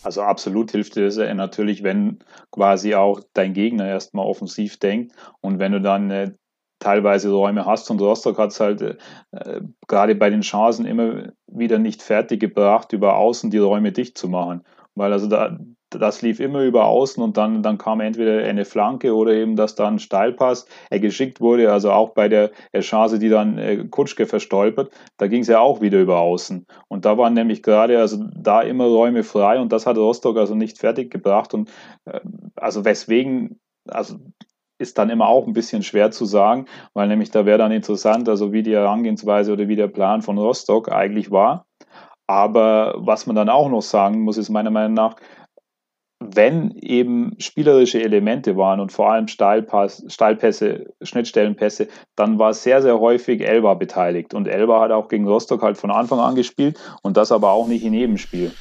Also 0.03 0.23
absolut 0.23 0.71
hilft 0.71 0.97
es 0.97 1.17
natürlich, 1.17 1.83
wenn 1.83 2.19
quasi 2.49 2.95
auch 2.95 3.21
dein 3.33 3.53
Gegner 3.53 3.87
erstmal 3.87 4.25
offensiv 4.25 4.77
denkt 4.77 5.13
und 5.41 5.59
wenn 5.59 5.73
du 5.73 5.81
dann 5.81 6.09
äh, 6.09 6.31
teilweise 6.81 7.31
Räume 7.31 7.65
hast 7.65 7.89
und 7.89 8.01
Rostock 8.01 8.37
hat 8.37 8.51
es 8.51 8.59
halt 8.59 8.81
äh, 8.81 9.61
gerade 9.87 10.15
bei 10.15 10.29
den 10.29 10.41
Chancen 10.41 10.85
immer 10.85 11.31
wieder 11.47 11.79
nicht 11.79 12.01
fertig 12.01 12.41
gebracht, 12.41 12.91
über 12.91 13.15
außen 13.15 13.49
die 13.51 13.59
Räume 13.59 13.93
dicht 13.93 14.17
zu 14.17 14.27
machen. 14.27 14.63
Weil 14.95 15.13
also 15.13 15.27
da, 15.27 15.57
das 15.89 16.21
lief 16.21 16.39
immer 16.39 16.63
über 16.63 16.85
außen 16.85 17.21
und 17.21 17.37
dann, 17.37 17.63
dann 17.63 17.77
kam 17.77 18.01
entweder 18.01 18.43
eine 18.43 18.65
Flanke 18.65 19.15
oder 19.15 19.33
eben, 19.33 19.55
dass 19.55 19.75
dann 19.75 19.99
Steilpass 19.99 20.65
er 20.89 20.99
geschickt 20.99 21.39
wurde. 21.39 21.71
Also 21.71 21.91
auch 21.91 22.09
bei 22.09 22.27
der 22.27 22.51
Chance, 22.79 23.19
die 23.19 23.29
dann 23.29 23.57
äh, 23.57 23.85
Kutschke 23.89 24.25
verstolpert, 24.25 24.91
da 25.17 25.27
ging 25.27 25.41
es 25.41 25.47
ja 25.47 25.59
auch 25.59 25.81
wieder 25.81 26.01
über 26.01 26.19
außen. 26.19 26.65
Und 26.87 27.05
da 27.05 27.17
waren 27.17 27.33
nämlich 27.33 27.61
gerade 27.61 27.99
also 27.99 28.23
da 28.35 28.61
immer 28.61 28.85
Räume 28.85 29.23
frei 29.23 29.59
und 29.59 29.71
das 29.71 29.85
hat 29.85 29.97
Rostock 29.97 30.37
also 30.37 30.55
nicht 30.55 30.77
fertig 30.79 31.11
gebracht. 31.11 31.53
Und 31.53 31.69
äh, 32.05 32.19
also 32.55 32.83
weswegen, 32.83 33.59
also 33.87 34.17
ist 34.81 34.97
dann 34.97 35.09
immer 35.09 35.27
auch 35.27 35.47
ein 35.47 35.53
bisschen 35.53 35.83
schwer 35.83 36.11
zu 36.11 36.25
sagen, 36.25 36.65
weil 36.93 37.07
nämlich 37.07 37.31
da 37.31 37.45
wäre 37.45 37.59
dann 37.59 37.71
interessant, 37.71 38.27
also 38.27 38.51
wie 38.51 38.63
die 38.63 38.73
Herangehensweise 38.73 39.53
oder 39.53 39.67
wie 39.67 39.75
der 39.75 39.87
Plan 39.87 40.21
von 40.21 40.37
Rostock 40.37 40.91
eigentlich 40.91 41.31
war. 41.31 41.65
Aber 42.27 42.95
was 42.97 43.27
man 43.27 43.35
dann 43.35 43.49
auch 43.49 43.69
noch 43.69 43.81
sagen 43.81 44.21
muss, 44.21 44.37
ist 44.37 44.49
meiner 44.49 44.71
Meinung 44.71 44.93
nach, 44.93 45.15
wenn 46.21 46.71
eben 46.77 47.35
spielerische 47.39 48.01
Elemente 48.01 48.55
waren 48.55 48.79
und 48.79 48.91
vor 48.91 49.11
allem 49.11 49.27
Steilpass, 49.27 50.05
Steilpässe, 50.07 50.93
Schnittstellenpässe, 51.01 51.87
dann 52.15 52.37
war 52.37 52.53
sehr, 52.53 52.81
sehr 52.81 52.99
häufig 52.99 53.41
Elba 53.41 53.73
beteiligt. 53.73 54.33
Und 54.33 54.47
Elba 54.47 54.79
hat 54.81 54.91
auch 54.91 55.07
gegen 55.07 55.27
Rostock 55.27 55.63
halt 55.63 55.77
von 55.77 55.89
Anfang 55.89 56.19
an 56.19 56.35
gespielt 56.35 56.79
und 57.01 57.17
das 57.17 57.31
aber 57.31 57.51
auch 57.51 57.67
nicht 57.67 57.83
in 57.83 57.93
jedem 57.93 58.17
Spiel. 58.17 58.51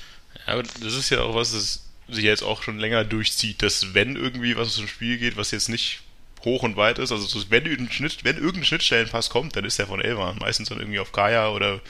Ja, 0.46 0.54
aber 0.54 0.62
das 0.62 0.96
ist 0.96 1.10
ja 1.10 1.20
auch 1.22 1.34
was, 1.34 1.52
das 1.52 1.86
sich 2.08 2.24
jetzt 2.24 2.42
auch 2.42 2.62
schon 2.62 2.78
länger 2.78 3.04
durchzieht, 3.04 3.62
dass 3.62 3.94
wenn 3.94 4.16
irgendwie 4.16 4.56
was 4.56 4.74
zum 4.74 4.88
Spiel 4.88 5.18
geht, 5.18 5.36
was 5.36 5.50
jetzt 5.50 5.68
nicht 5.68 6.00
hoch 6.44 6.62
und 6.62 6.76
weit 6.76 6.98
ist, 6.98 7.12
also 7.12 7.50
wenn, 7.50 7.66
irgendein, 7.66 7.92
Schnitt, 7.92 8.24
wenn 8.24 8.36
irgendein 8.36 8.64
Schnittstellenpass 8.64 9.30
kommt, 9.30 9.56
dann 9.56 9.64
ist 9.64 9.78
der 9.78 9.86
von 9.86 10.00
Elba. 10.00 10.34
Meistens 10.34 10.68
dann 10.68 10.78
irgendwie 10.78 10.98
auf 10.98 11.12
Kaya 11.12 11.50
oder 11.50 11.80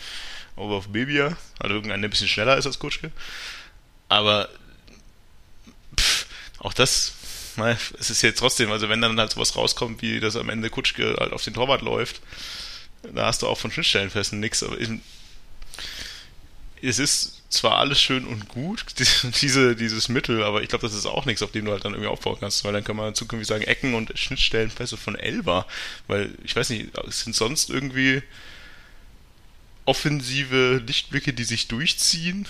auf 0.57 0.89
Bibia, 0.89 1.37
also 1.59 1.75
irgendein 1.75 2.05
ein 2.05 2.11
bisschen 2.11 2.29
schneller 2.29 2.57
ist 2.57 2.67
als 2.67 2.79
Kutschke. 2.79 3.11
Aber 4.09 4.49
auch 6.59 6.75
das, 6.75 7.13
es 7.99 8.11
ist 8.11 8.23
jetzt 8.23 8.39
trotzdem, 8.39 8.71
also 8.71 8.89
wenn 8.89 9.01
dann 9.01 9.19
halt 9.19 9.31
sowas 9.31 9.57
rauskommt, 9.57 10.03
wie 10.03 10.21
das 10.21 10.37
am 10.37 10.49
Ende 10.49 10.71
Kutschke 10.71 11.17
halt 11.19 11.33
auf 11.33 11.45
den 11.45 11.55
Torwart 11.55 11.83
läuft, 11.83 12.21
da 13.03 13.27
hast 13.27 13.43
du 13.43 13.47
auch 13.47 13.59
von 13.59 13.71
Schnittstellenfesten 13.71 14.41
nichts, 14.41 14.63
aber 14.63 14.77
es 16.83 16.99
ist 16.99 17.40
zwar 17.51 17.79
alles 17.79 18.01
schön 18.01 18.25
und 18.25 18.49
gut, 18.49 18.85
diese, 19.43 19.77
dieses 19.77 20.09
Mittel, 20.09 20.43
aber 20.43 20.63
ich 20.63 20.69
glaube, 20.69 20.87
das 20.87 20.95
ist 20.95 21.07
auch 21.07 21.27
nichts, 21.27 21.43
auf 21.43 21.53
dem 21.53 21.67
du 21.67 21.73
halt 21.73 21.85
dann 21.85 21.93
irgendwie 21.93 22.11
aufbauen 22.11 22.39
kannst, 22.41 22.65
weil 22.65 22.73
dann 22.73 22.85
kann 22.85 22.97
man 22.97 23.15
zukünftig 23.15 23.49
sagen, 23.49 23.65
Ecken 23.65 23.95
und 23.95 24.17
Schnittstellenpässe 24.19 24.97
von 24.97 25.17
Elba, 25.17 25.67
weil 26.07 26.35
ich 26.45 26.57
weiß 26.57 26.71
nicht, 26.71 26.91
sind 27.09 27.35
sonst 27.35 27.69
irgendwie 27.69 28.23
offensive 29.85 30.83
Lichtblicke, 30.87 31.33
die 31.33 31.45
sich 31.45 31.69
durchziehen? 31.69 32.47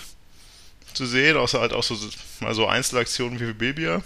zu 0.93 1.05
sehen, 1.05 1.37
außer 1.37 1.59
halt 1.59 1.73
auch 1.73 1.83
so, 1.83 1.95
mal 2.39 2.53
so 2.53 2.67
Einzelaktionen 2.67 3.39
wie 3.39 3.53
Bibia. 3.53 4.01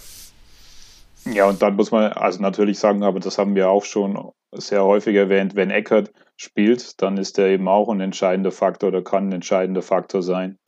Ja, 1.24 1.46
und 1.46 1.60
dann 1.60 1.74
muss 1.74 1.90
man 1.90 2.12
also 2.12 2.40
natürlich 2.40 2.78
sagen, 2.78 3.02
aber 3.02 3.20
das 3.20 3.38
haben 3.38 3.54
wir 3.54 3.68
auch 3.68 3.84
schon 3.84 4.30
sehr 4.52 4.84
häufig 4.84 5.16
erwähnt, 5.16 5.56
wenn 5.56 5.70
Eckert 5.70 6.12
spielt, 6.36 7.02
dann 7.02 7.16
ist 7.16 7.38
er 7.38 7.48
eben 7.48 7.66
auch 7.66 7.88
ein 7.88 8.00
entscheidender 8.00 8.52
Faktor 8.52 8.88
oder 8.88 9.02
kann 9.02 9.28
ein 9.28 9.32
entscheidender 9.32 9.82
Faktor 9.82 10.22
sein. 10.22 10.58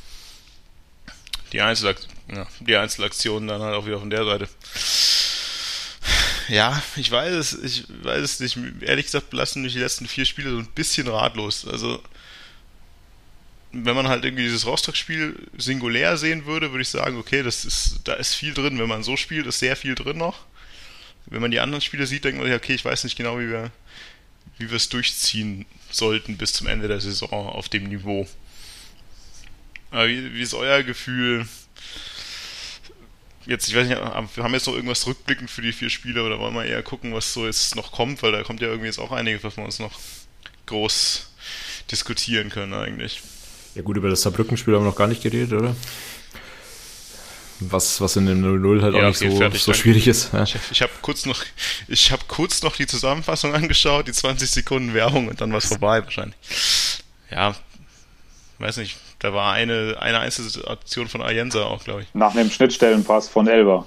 Die, 1.53 1.61
Einzelak 1.61 1.99
ja, 2.33 2.47
die 2.61 2.77
Einzelaktionen 2.77 3.49
dann 3.49 3.63
halt 3.63 3.75
auch 3.75 3.87
wieder 3.87 3.99
von 3.99 4.11
der 4.11 4.25
Seite. 4.25 4.49
Ja, 6.49 6.83
ich 6.97 7.11
weiß 7.11 7.33
es, 7.35 7.53
ich 7.53 7.85
weiß 8.03 8.23
es 8.23 8.41
nicht. 8.41 8.59
Ehrlich 8.81 9.07
gesagt 9.07 9.33
lassen 9.33 9.63
mich 9.63 9.75
die 9.75 9.81
letzten 9.81 10.07
vier 10.07 10.25
Spiele 10.25 10.51
so 10.51 10.59
ein 10.59 10.69
bisschen 10.75 11.07
ratlos. 11.09 11.67
Also 11.67 12.03
wenn 13.73 13.95
man 13.95 14.09
halt 14.09 14.25
irgendwie 14.25 14.45
dieses 14.45 14.67
Rostock-Spiel 14.67 15.37
singulär 15.57 16.17
sehen 16.17 16.47
würde, 16.47 16.71
würde 16.71 16.83
ich 16.83 16.89
sagen, 16.89 17.19
okay, 17.19 17.43
das 17.43 17.65
ist, 17.65 18.01
da 18.05 18.15
ist 18.15 18.35
viel 18.35 18.55
drin. 18.55 18.79
Wenn 18.79 18.89
man 18.89 19.03
so 19.03 19.17
spielt, 19.17 19.47
ist 19.47 19.59
sehr 19.59 19.77
viel 19.77 19.95
drin 19.95 20.17
noch. 20.17 20.47
Wenn 21.27 21.43
man 21.43 21.51
die 21.51 21.61
anderen 21.61 21.83
Spiele 21.83 22.07
sieht, 22.07 22.25
denkt 22.25 22.39
man 22.39 22.47
sich, 22.47 22.57
okay, 22.57 22.75
ich 22.75 22.85
weiß 22.85 23.05
nicht 23.05 23.17
genau, 23.17 23.39
wie 23.39 23.51
wir, 23.51 23.71
wie 24.57 24.71
wir 24.71 24.77
es 24.77 24.89
durchziehen 24.89 25.67
sollten 25.91 26.39
bis 26.39 26.55
zum 26.55 26.67
Ende 26.67 26.89
der 26.89 27.01
Saison 27.01 27.31
auf 27.31 27.69
dem 27.69 27.85
Niveau. 27.85 28.27
Wie, 29.93 30.35
wie 30.35 30.43
ist 30.43 30.55
euer 30.55 30.83
Gefühl? 30.83 31.47
Jetzt, 33.47 33.69
ich 33.69 33.75
weiß 33.75 33.89
nicht, 33.89 33.99
wir 33.99 34.45
haben 34.45 34.53
jetzt 34.53 34.67
noch 34.67 34.75
irgendwas 34.75 35.07
rückblickend 35.07 35.51
für 35.51 35.63
die 35.63 35.73
vier 35.73 35.89
Spiele 35.89 36.23
oder 36.23 36.39
wollen 36.39 36.55
wir 36.55 36.67
eher 36.67 36.83
gucken, 36.83 37.15
was 37.15 37.33
so 37.33 37.47
jetzt 37.47 37.75
noch 37.77 37.93
kommt, 37.93 38.23
weil 38.23 38.33
da 38.33 38.43
kommt 38.43 38.61
ja 38.61 38.69
irgendwie 38.69 38.89
jetzt 38.89 38.99
auch 38.99 39.11
einiges, 39.11 39.43
was 39.43 39.57
wir 39.57 39.65
uns 39.65 39.79
noch 39.79 39.99
groß 40.67 41.31
diskutieren 41.91 42.51
können 42.51 42.75
eigentlich. 42.75 43.23
Ja 43.75 43.83
gut, 43.83 43.97
über 43.97 44.11
das 44.11 44.23
Saarbrücken-Spiel 44.23 44.75
haben 44.75 44.83
wir 44.83 44.91
noch 44.91 44.97
gar 44.97 45.07
nicht 45.07 45.23
geredet, 45.23 45.53
oder? 45.53 45.75
Was, 47.61 48.01
was 48.01 48.17
in 48.17 48.27
dem 48.27 48.45
0-0 48.45 48.83
halt 48.83 48.95
ja, 48.95 49.01
auch 49.01 49.09
nicht 49.09 49.21
okay, 49.21 49.31
so, 49.31 49.37
fertig, 49.37 49.63
so 49.63 49.73
schwierig 49.73 50.07
ist. 50.07 50.33
Ja. 50.33 50.45
Ich, 50.45 50.57
ich 50.71 50.83
habe 50.83 50.93
kurz, 51.03 51.27
noch, 51.27 51.43
hab 51.91 52.29
kurz 52.29 52.63
noch 52.63 52.77
die 52.77 52.87
Zusammenfassung 52.87 53.55
angeschaut, 53.55 54.07
die 54.07 54.13
20 54.13 54.51
Sekunden 54.51 54.95
Werbung 54.95 55.29
und 55.29 55.41
dann 55.41 55.51
war 55.51 55.59
es 55.59 55.67
vorbei 55.67 56.05
wahrscheinlich. 56.05 56.37
Ja, 57.31 57.57
weiß 58.59 58.77
nicht, 58.77 58.97
da 59.19 59.33
war 59.33 59.53
eine, 59.53 59.97
eine 60.01 60.21
einzelne 60.21 60.69
Aktion 60.69 61.09
von 61.09 61.23
Ayensa 61.23 61.65
auch, 61.65 61.85
glaube 61.85 62.03
ich. 62.03 62.15
Nach 62.15 62.35
einem 62.35 62.51
Schnittstellenpass 62.51 63.29
von 63.29 63.47
Elba. 63.47 63.87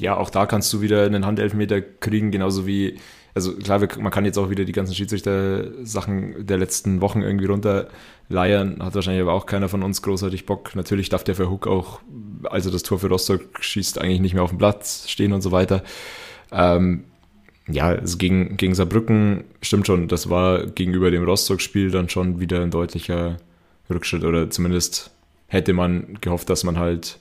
Ja, 0.00 0.16
auch 0.16 0.30
da 0.30 0.46
kannst 0.46 0.72
du 0.72 0.80
wieder 0.80 1.04
einen 1.04 1.26
Handelfmeter 1.26 1.80
kriegen, 1.80 2.30
genauso 2.30 2.66
wie 2.66 2.98
also 3.34 3.54
klar, 3.54 3.80
man 3.98 4.12
kann 4.12 4.24
jetzt 4.24 4.38
auch 4.38 4.50
wieder 4.50 4.64
die 4.64 4.72
ganzen 4.72 4.94
Schiedsrichter-Sachen 4.94 6.46
der 6.46 6.58
letzten 6.58 7.00
Wochen 7.00 7.22
irgendwie 7.22 7.46
runterleiern, 7.46 8.82
hat 8.82 8.94
wahrscheinlich 8.94 9.22
aber 9.22 9.32
auch 9.32 9.46
keiner 9.46 9.70
von 9.70 9.82
uns 9.82 10.02
großartig 10.02 10.44
Bock. 10.44 10.74
Natürlich 10.76 11.08
darf 11.08 11.24
der 11.24 11.34
Verhook 11.34 11.66
auch, 11.66 12.00
also 12.44 12.70
das 12.70 12.82
Tor 12.82 12.98
für 12.98 13.08
Rostock 13.08 13.40
schießt, 13.60 13.98
eigentlich 14.00 14.20
nicht 14.20 14.34
mehr 14.34 14.42
auf 14.42 14.50
dem 14.50 14.58
Platz 14.58 15.08
stehen 15.08 15.32
und 15.32 15.40
so 15.40 15.50
weiter. 15.50 15.82
Ähm, 16.50 17.04
ja, 17.68 17.86
also 17.86 18.18
gegen, 18.18 18.58
gegen 18.58 18.74
Saarbrücken 18.74 19.44
stimmt 19.62 19.86
schon, 19.86 20.08
das 20.08 20.28
war 20.28 20.66
gegenüber 20.66 21.10
dem 21.10 21.24
Rostock-Spiel 21.24 21.90
dann 21.90 22.10
schon 22.10 22.38
wieder 22.38 22.60
ein 22.60 22.70
deutlicher 22.70 23.38
Rückschritt 23.92 24.24
oder 24.24 24.50
zumindest 24.50 25.10
hätte 25.48 25.72
man 25.72 26.18
gehofft, 26.20 26.48
dass 26.50 26.64
man 26.64 26.78
halt 26.78 27.18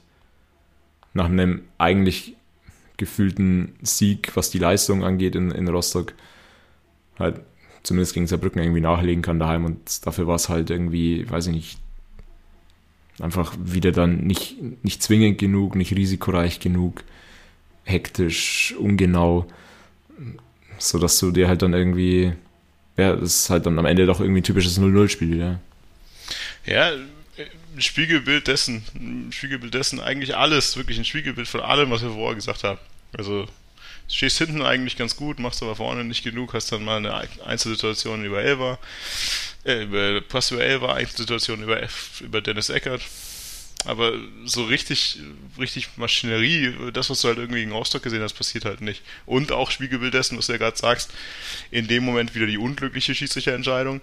nach 1.13 1.25
einem 1.25 1.63
eigentlich 1.77 2.35
gefühlten 2.97 3.73
Sieg, 3.81 4.35
was 4.35 4.51
die 4.51 4.59
Leistung 4.59 5.03
angeht 5.03 5.35
in, 5.35 5.51
in 5.51 5.67
Rostock, 5.67 6.13
halt 7.17 7.41
zumindest 7.83 8.13
gegen 8.13 8.27
Saarbrücken 8.27 8.61
irgendwie 8.61 8.81
nachlegen 8.81 9.21
kann 9.21 9.39
daheim 9.39 9.65
und 9.65 10.05
dafür 10.05 10.27
war 10.27 10.35
es 10.35 10.49
halt 10.49 10.69
irgendwie, 10.69 11.29
weiß 11.29 11.47
ich 11.47 11.53
nicht, 11.53 11.79
einfach 13.19 13.55
wieder 13.61 13.91
dann 13.91 14.21
nicht, 14.27 14.57
nicht 14.83 15.01
zwingend 15.01 15.37
genug, 15.37 15.75
nicht 15.75 15.95
risikoreich 15.95 16.59
genug, 16.59 17.03
hektisch, 17.83 18.75
ungenau, 18.77 19.47
so 20.77 20.99
dass 20.99 21.19
du 21.19 21.31
dir 21.31 21.47
halt 21.47 21.61
dann 21.61 21.73
irgendwie, 21.73 22.33
ja, 22.97 23.15
das 23.15 23.35
ist 23.35 23.49
halt 23.49 23.65
dann 23.65 23.79
am 23.79 23.85
Ende 23.85 24.05
doch 24.05 24.19
irgendwie 24.19 24.41
ein 24.41 24.45
typisches 24.45 24.79
0-0-Spiel, 24.79 25.37
ja. 25.37 25.59
Ja, 26.65 26.91
ein 26.91 27.81
Spiegelbild 27.81 28.47
dessen, 28.47 28.83
ein 28.95 29.31
Spiegelbild 29.31 29.73
dessen, 29.73 29.99
eigentlich 29.99 30.35
alles, 30.35 30.77
wirklich 30.77 30.97
ein 30.97 31.05
Spiegelbild 31.05 31.47
von 31.47 31.61
allem, 31.61 31.89
was 31.91 32.01
wir 32.01 32.11
vorher 32.11 32.35
gesagt 32.35 32.63
haben. 32.63 32.79
Also, 33.17 33.47
stehst 34.07 34.37
hinten 34.37 34.61
eigentlich 34.61 34.97
ganz 34.97 35.15
gut, 35.15 35.39
machst 35.39 35.63
aber 35.63 35.75
vorne 35.75 36.03
nicht 36.03 36.23
genug, 36.23 36.53
hast 36.53 36.71
dann 36.71 36.83
mal 36.83 36.97
eine 36.97 37.27
Einzelsituation 37.45 38.25
über 38.25 38.41
Elva, 38.41 38.77
äh, 39.63 39.83
über 39.83 40.21
Pass 40.21 40.51
über 40.51 40.63
Elva, 40.63 40.93
Einzelsituation 40.93 41.63
über, 41.63 41.81
über 42.19 42.41
Dennis 42.41 42.69
Eckert. 42.69 43.01
Aber 43.85 44.13
so 44.45 44.65
richtig, 44.65 45.17
richtig 45.57 45.89
Maschinerie, 45.97 46.91
das, 46.93 47.09
was 47.09 47.21
du 47.21 47.29
halt 47.29 47.39
irgendwie 47.39 47.63
in 47.63 47.71
Rostock 47.71 48.03
gesehen 48.03 48.21
hast, 48.21 48.33
passiert 48.33 48.63
halt 48.65 48.81
nicht. 48.81 49.01
Und 49.25 49.51
auch 49.51 49.71
Spiegelbild 49.71 50.13
dessen, 50.13 50.37
was 50.37 50.45
du 50.45 50.51
ja 50.51 50.59
gerade 50.59 50.77
sagst, 50.77 51.11
in 51.71 51.87
dem 51.87 52.03
Moment 52.03 52.35
wieder 52.35 52.45
die 52.45 52.59
unglückliche 52.59 53.15
Schiedsrichterentscheidung. 53.15 54.01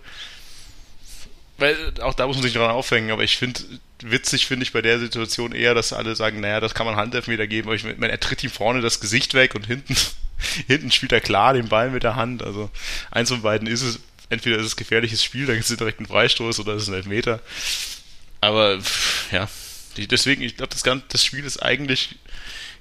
Weil 1.59 1.77
auch 2.01 2.15
da 2.15 2.27
muss 2.27 2.37
man 2.37 2.45
sich 2.45 2.53
dran 2.53 2.71
aufhängen, 2.71 3.11
aber 3.11 3.25
ich 3.25 3.37
finde, 3.37 3.61
witzig 4.01 4.47
finde 4.47 4.63
ich 4.63 4.73
bei 4.73 4.81
der 4.81 5.01
Situation 5.01 5.53
eher, 5.53 5.75
dass 5.75 5.93
alle 5.93 6.15
sagen, 6.15 6.41
naja, 6.41 6.61
das 6.61 6.73
kann 6.73 6.87
man 6.87 6.95
Handelfmeter 6.95 7.49
geben, 7.49 7.69
aber 7.69 7.75
ich 7.75 7.85
meine, 7.85 8.13
er 8.13 8.21
tritt 8.21 8.45
ihm 8.45 8.51
vorne 8.51 8.81
das 8.81 9.01
Gesicht 9.01 9.35
weg 9.35 9.57
und 9.57 9.67
hinten, 9.67 9.97
hinten 10.69 10.93
spielt 10.93 11.11
er 11.11 11.21
klar 11.21 11.55
den 11.55 11.69
Ball 11.69 11.91
mit 11.91 12.05
der 12.05 12.15
Hand. 12.15 12.45
Also 12.45 12.71
eins 13.11 13.31
von 13.31 13.43
beiden 13.43 13.67
ist 13.67 13.83
es, 13.83 13.99
entweder 14.31 14.59
ist 14.59 14.67
es 14.67 14.77
gefährliches 14.77 15.25
Spiel, 15.25 15.47
dann 15.47 15.57
gibt 15.57 15.69
es 15.69 15.77
direkt 15.77 15.99
einen 15.99 16.07
Freistoß 16.07 16.61
oder 16.61 16.75
es 16.75 16.83
ist 16.83 16.89
ein 16.89 16.95
Elfmeter. 16.95 17.41
Aber 18.41 18.79
ja, 19.33 19.49
deswegen, 19.97 20.43
ich 20.43 20.57
glaube, 20.57 20.73
das, 20.73 20.85
das 21.09 21.25
Spiel 21.25 21.45
ist 21.45 21.61
eigentlich 21.61 22.17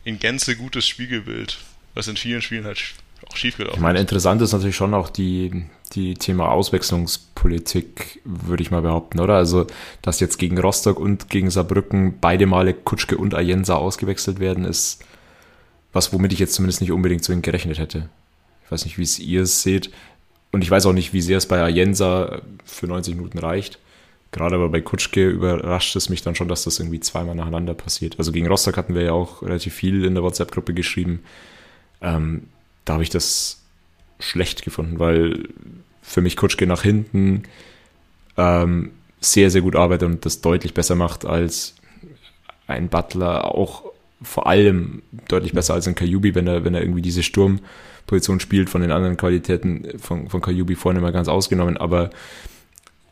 in 0.04 0.20
Gänze 0.20 0.56
gutes 0.56 0.88
Spiegelbild, 0.88 1.58
was 1.96 2.08
in 2.08 2.16
vielen 2.16 2.44
Spielen 2.44 2.66
halt 2.66 2.80
auch 3.28 3.36
schief 3.36 3.58
gelaufen 3.58 3.78
Ich 3.78 3.82
meine, 3.82 4.00
interessant 4.00 4.40
ist 4.44 4.52
natürlich 4.52 4.76
schon 4.76 4.94
auch 4.94 5.10
die, 5.10 5.66
die 5.95 6.15
Thema 6.15 6.50
Auswechslungspolitik, 6.50 8.21
würde 8.23 8.63
ich 8.63 8.71
mal 8.71 8.82
behaupten, 8.82 9.19
oder? 9.19 9.36
Also, 9.36 9.67
dass 10.02 10.19
jetzt 10.19 10.38
gegen 10.38 10.58
Rostock 10.58 11.00
und 11.00 11.30
gegen 11.30 11.50
Saarbrücken 11.50 12.19
beide 12.19 12.45
Male 12.45 12.73
Kutschke 12.73 13.17
und 13.17 13.34
Ayensa 13.34 13.76
ausgewechselt 13.76 14.39
werden, 14.39 14.65
ist 14.65 15.04
was, 15.93 16.13
womit 16.13 16.34
ich 16.34 16.39
jetzt 16.39 16.54
zumindest 16.54 16.82
nicht 16.82 16.91
unbedingt 16.91 17.23
so 17.23 17.36
gerechnet 17.39 17.80
hätte. 17.80 18.10
Ich 18.65 18.71
weiß 18.71 18.86
nicht, 18.86 18.97
wie 18.97 19.04
es 19.04 19.19
ihr 19.19 19.45
seht. 19.45 19.91
Und 20.52 20.62
ich 20.62 20.71
weiß 20.71 20.86
auch 20.86 20.93
nicht, 20.93 21.13
wie 21.13 21.21
sehr 21.21 21.38
es 21.38 21.45
bei 21.45 21.62
Ayensa 21.62 22.41
für 22.65 22.88
90 22.88 23.15
Minuten 23.15 23.39
reicht. 23.39 23.80
Gerade 24.32 24.56
aber 24.56 24.69
bei 24.69 24.82
Kutschke 24.82 25.30
überrascht 25.30 25.95
es 25.95 26.10
mich 26.10 26.21
dann 26.21 26.36
schon, 26.36 26.47
dass 26.47 26.63
das 26.63 26.80
irgendwie 26.80 27.00
zweimal 27.00 27.36
nacheinander 27.36 27.73
passiert. 27.73 28.15
Also 28.17 28.32
gegen 28.32 28.47
Rostock 28.47 28.78
hatten 28.78 28.93
wir 28.93 29.04
ja 29.04 29.12
auch 29.13 29.41
relativ 29.41 29.73
viel 29.73 30.04
in 30.04 30.15
der 30.15 30.23
WhatsApp-Gruppe 30.23 30.73
geschrieben. 30.73 31.23
Ähm, 32.02 32.47
da 32.86 32.93
habe 32.93 33.04
ich 33.04 33.10
das 33.10 33.63
schlecht 34.20 34.64
gefunden, 34.64 35.00
weil 35.00 35.50
für 36.02 36.22
mich 36.22 36.38
Kutschke 36.38 36.68
nach 36.68 36.84
hinten 36.84 37.44
ähm, 38.38 38.92
sehr, 39.20 39.52
sehr 39.52 39.62
gut 39.62 39.76
arbeitet 39.76 40.08
und 40.08 40.26
das 40.26 40.42
deutlich 40.42 40.74
besser 40.74 40.96
macht 40.96 41.26
als 41.26 41.76
ein 42.68 42.90
Butler, 42.90 43.54
auch 43.56 43.84
vor 44.22 44.48
allem 44.48 45.02
deutlich 45.28 45.54
besser 45.54 45.74
als 45.74 45.88
ein 45.88 45.96
Kajubi, 45.96 46.36
wenn 46.36 46.48
er, 46.48 46.64
wenn 46.64 46.74
er 46.74 46.82
irgendwie 46.82 47.02
diese 47.02 47.24
Sturmposition 47.24 48.40
spielt, 48.40 48.70
von 48.70 48.82
den 48.82 48.92
anderen 48.92 49.18
Qualitäten 49.18 50.00
von, 50.00 50.30
von 50.30 50.42
Kajubi 50.42 50.76
vorne 50.76 51.02
mal 51.02 51.12
ganz 51.12 51.28
ausgenommen, 51.28 51.78
aber 51.78 52.10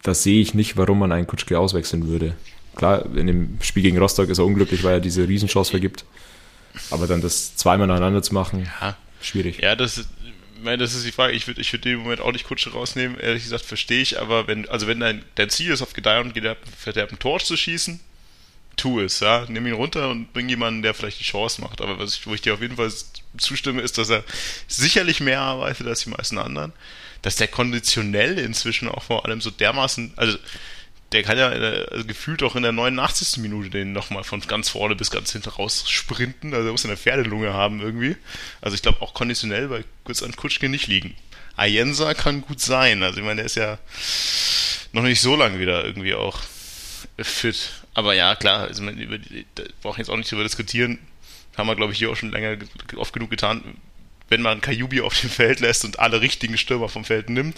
da 0.04 0.14
sehe 0.14 0.42
ich 0.42 0.54
nicht, 0.54 0.78
warum 0.78 1.00
man 1.00 1.12
einen 1.12 1.28
Kutschke 1.28 1.58
auswechseln 1.58 2.08
würde. 2.08 2.36
Klar, 2.76 3.06
in 3.16 3.28
dem 3.28 3.58
Spiel 3.62 3.84
gegen 3.84 3.98
Rostock 3.98 4.30
ist 4.30 4.38
er 4.38 4.46
unglücklich, 4.46 4.84
weil 4.84 4.96
er 4.96 5.00
diese 5.00 5.28
Riesenchance 5.28 5.72
vergibt. 5.72 6.06
Aber 6.92 7.08
dann 7.08 7.22
das 7.22 7.56
zweimal 7.56 7.88
nacheinander 7.88 8.22
zu 8.22 8.34
machen, 8.34 8.68
ja. 8.82 8.98
schwierig. 9.22 9.60
Ja, 9.62 9.76
das, 9.76 10.08
meine, 10.62 10.78
das 10.78 10.94
ist 10.94 11.06
die 11.06 11.12
Frage. 11.12 11.34
Ich 11.34 11.48
würde 11.48 11.62
ich 11.62 11.72
würd 11.74 11.86
den 11.86 11.98
Moment 11.98 12.22
auch 12.22 12.32
nicht 12.32 12.46
Kutsche 12.46 12.72
rausnehmen. 12.72 13.20
Ehrlich 13.20 13.44
gesagt, 13.44 13.66
verstehe 13.66 14.02
ich. 14.02 14.20
Aber 14.20 14.48
wenn, 14.48 14.68
also 14.70 14.88
wenn 14.88 15.00
dein, 15.00 15.24
dein 15.36 15.50
Ziel 15.50 15.72
ist, 15.72 15.82
auf 15.82 15.94
Gedeih 15.94 16.22
und 16.22 16.34
Verderben 16.78 17.20
Tor 17.20 17.40
zu 17.40 17.58
schießen, 17.58 18.00
tu 18.76 19.00
es, 19.00 19.20
ja. 19.20 19.46
Nimm 19.48 19.68
ihn 19.68 19.74
runter 19.74 20.10
und 20.10 20.34
bring 20.34 20.50
jemanden, 20.50 20.82
der 20.82 20.94
vielleicht 20.94 21.20
die 21.20 21.26
Chance 21.26 21.62
macht. 21.62 21.82
Aber 21.82 22.00
was 22.00 22.16
ich, 22.16 22.28
wo 22.28 22.34
ich 22.34 22.42
dir 22.42 22.54
auf 22.54 22.62
jeden 22.62 22.76
Fall 22.76 22.92
zustimme, 23.38 23.82
ist, 23.82 23.98
dass 23.98 24.10
er 24.10 24.24
sicherlich 24.68 25.20
mehr 25.20 25.42
arbeitet 25.42 25.88
als 25.88 26.04
die 26.04 26.10
meisten 26.10 26.38
anderen. 26.38 26.74
Dass 27.22 27.36
der 27.36 27.48
konditionell 27.48 28.38
inzwischen 28.38 28.88
auch 28.88 29.04
vor 29.04 29.26
allem 29.26 29.42
so 29.42 29.50
dermaßen, 29.50 30.14
also 30.16 30.38
der 31.16 31.24
kann 31.24 31.38
ja 31.38 31.48
also 31.48 32.06
gefühlt 32.06 32.44
auch 32.44 32.56
in 32.56 32.64
der 32.64 32.74
89. 32.74 33.38
Minute 33.38 33.70
den 33.70 33.94
nochmal 33.94 34.26
von 34.26 34.42
ganz 34.42 34.70
vorne 34.70 34.96
bis 34.96 35.12
ganz 35.12 35.32
hinten 35.32 35.50
raus 35.50 35.90
sprinten. 35.90 36.54
Also 36.54 36.68
er 36.68 36.72
muss 36.74 36.86
eine 36.86 36.98
Pferdelunge 36.98 37.54
haben 37.54 37.80
irgendwie. 37.80 38.18
Also 38.62 38.76
ich 38.76 38.82
glaube 38.82 39.02
auch 39.02 39.14
konditionell 39.14 39.70
bei 39.70 39.84
kurz 40.04 40.22
an 40.22 40.36
Kutschke 40.36 40.68
nicht 40.68 40.88
liegen. 40.88 41.16
Ayensa 41.56 42.14
kann 42.14 42.42
gut 42.42 42.60
sein. 42.60 43.02
Also 43.02 43.20
ich 43.20 43.26
meine, 43.26 43.38
der 43.38 43.46
ist 43.46 43.56
ja 43.56 43.80
noch 44.92 45.04
nicht 45.04 45.22
so 45.22 45.38
lange 45.38 45.58
wieder 45.58 45.86
irgendwie 45.86 46.14
auch 46.14 46.42
fit. 47.18 47.72
Aber 47.94 48.14
ja, 48.14 48.36
klar, 48.36 48.68
also 48.68 48.84
man, 48.84 48.98
über 48.98 49.18
da 49.56 49.64
brauchen 49.82 50.00
jetzt 50.00 50.10
auch 50.10 50.18
nicht 50.18 50.30
drüber 50.30 50.44
diskutieren. 50.44 51.00
Haben 51.56 51.68
wir, 51.68 51.78
glaube 51.78 51.94
ich, 51.94 52.00
hier 52.00 52.12
auch 52.12 52.18
schon 52.18 52.32
länger 52.32 52.58
oft 52.98 53.14
genug 53.14 53.30
getan. 53.30 53.64
Wenn 54.28 54.42
man 54.42 54.60
Kajubi 54.60 55.00
auf 55.00 55.18
dem 55.18 55.30
Feld 55.30 55.62
lässt 55.62 55.86
und 55.86 55.98
alle 56.00 56.20
richtigen 56.20 56.58
Stürmer 56.58 56.90
vom 56.90 57.06
Feld 57.06 57.30
nimmt, 57.30 57.58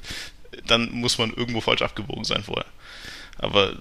dann 0.68 0.92
muss 0.92 1.18
man 1.18 1.34
irgendwo 1.34 1.62
falsch 1.62 1.82
abgebogen 1.82 2.24
sein 2.24 2.44
vorher. 2.44 2.66
Aber 3.40 3.74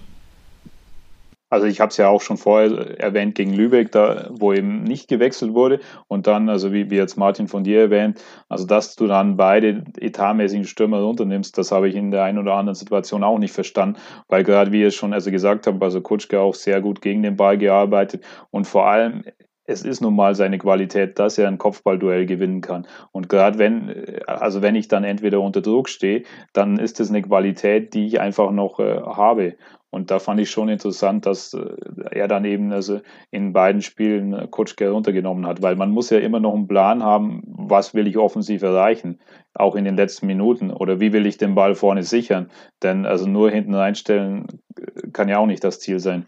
also 1.48 1.66
ich 1.66 1.80
habe 1.80 1.90
es 1.90 1.96
ja 1.96 2.08
auch 2.08 2.22
schon 2.22 2.38
vorher 2.38 2.98
erwähnt 2.98 3.36
gegen 3.36 3.54
Lübeck, 3.54 3.92
da 3.92 4.28
wo 4.30 4.52
eben 4.52 4.82
nicht 4.82 5.08
gewechselt 5.08 5.54
wurde. 5.54 5.80
Und 6.08 6.26
dann, 6.26 6.48
also 6.48 6.72
wie, 6.72 6.90
wie 6.90 6.96
jetzt 6.96 7.16
Martin 7.16 7.46
von 7.46 7.62
dir 7.62 7.82
erwähnt, 7.82 8.22
also 8.48 8.66
dass 8.66 8.96
du 8.96 9.06
dann 9.06 9.36
beide 9.36 9.84
etatmäßigen 9.98 10.64
Stürmer 10.64 11.00
runternimmst, 11.00 11.56
das 11.56 11.70
habe 11.70 11.88
ich 11.88 11.94
in 11.94 12.10
der 12.10 12.24
einen 12.24 12.38
oder 12.38 12.54
anderen 12.54 12.74
Situation 12.74 13.22
auch 13.22 13.38
nicht 13.38 13.52
verstanden, 13.52 13.98
weil 14.28 14.42
gerade 14.42 14.72
wie 14.72 14.80
ihr 14.80 14.90
schon 14.90 15.12
also 15.12 15.30
gesagt 15.30 15.66
habt, 15.68 15.82
also 15.82 16.00
Kutschke 16.00 16.40
auch 16.40 16.54
sehr 16.54 16.80
gut 16.80 17.00
gegen 17.00 17.22
den 17.22 17.36
Ball 17.36 17.56
gearbeitet. 17.56 18.24
Und 18.50 18.66
vor 18.66 18.88
allem 18.88 19.22
es 19.66 19.82
ist 19.82 20.00
nun 20.00 20.14
mal 20.14 20.34
seine 20.34 20.58
Qualität, 20.58 21.18
dass 21.18 21.38
er 21.38 21.48
ein 21.48 21.58
Kopfballduell 21.58 22.26
gewinnen 22.26 22.60
kann. 22.60 22.86
Und 23.12 23.28
gerade 23.28 23.58
wenn, 23.58 24.20
also 24.26 24.62
wenn 24.62 24.76
ich 24.76 24.88
dann 24.88 25.04
entweder 25.04 25.40
unter 25.40 25.60
Druck 25.60 25.88
stehe, 25.88 26.22
dann 26.52 26.78
ist 26.78 27.00
das 27.00 27.10
eine 27.10 27.22
Qualität, 27.22 27.92
die 27.94 28.06
ich 28.06 28.20
einfach 28.20 28.50
noch 28.52 28.78
äh, 28.78 29.00
habe. 29.00 29.56
Und 29.90 30.10
da 30.10 30.18
fand 30.18 30.40
ich 30.40 30.50
schon 30.50 30.68
interessant, 30.68 31.26
dass 31.26 31.54
äh, 31.54 31.64
er 32.10 32.28
dann 32.28 32.44
eben 32.44 32.72
also 32.72 33.00
in 33.30 33.52
beiden 33.52 33.82
Spielen 33.82 34.34
äh, 34.34 34.46
Kutschke 34.48 34.90
runtergenommen 34.90 35.46
hat, 35.46 35.62
weil 35.62 35.74
man 35.74 35.90
muss 35.90 36.10
ja 36.10 36.18
immer 36.18 36.40
noch 36.40 36.54
einen 36.54 36.68
Plan 36.68 37.02
haben, 37.02 37.42
was 37.46 37.94
will 37.94 38.06
ich 38.06 38.18
offensiv 38.18 38.62
erreichen, 38.62 39.20
auch 39.54 39.74
in 39.74 39.84
den 39.84 39.96
letzten 39.96 40.26
Minuten 40.26 40.70
oder 40.70 41.00
wie 41.00 41.12
will 41.12 41.26
ich 41.26 41.38
den 41.38 41.54
Ball 41.54 41.74
vorne 41.74 42.02
sichern. 42.02 42.50
Denn 42.82 43.06
also 43.06 43.26
nur 43.26 43.50
hinten 43.50 43.74
reinstellen 43.74 44.46
äh, 44.78 45.08
kann 45.12 45.28
ja 45.28 45.38
auch 45.38 45.46
nicht 45.46 45.64
das 45.64 45.80
Ziel 45.80 45.98
sein 45.98 46.26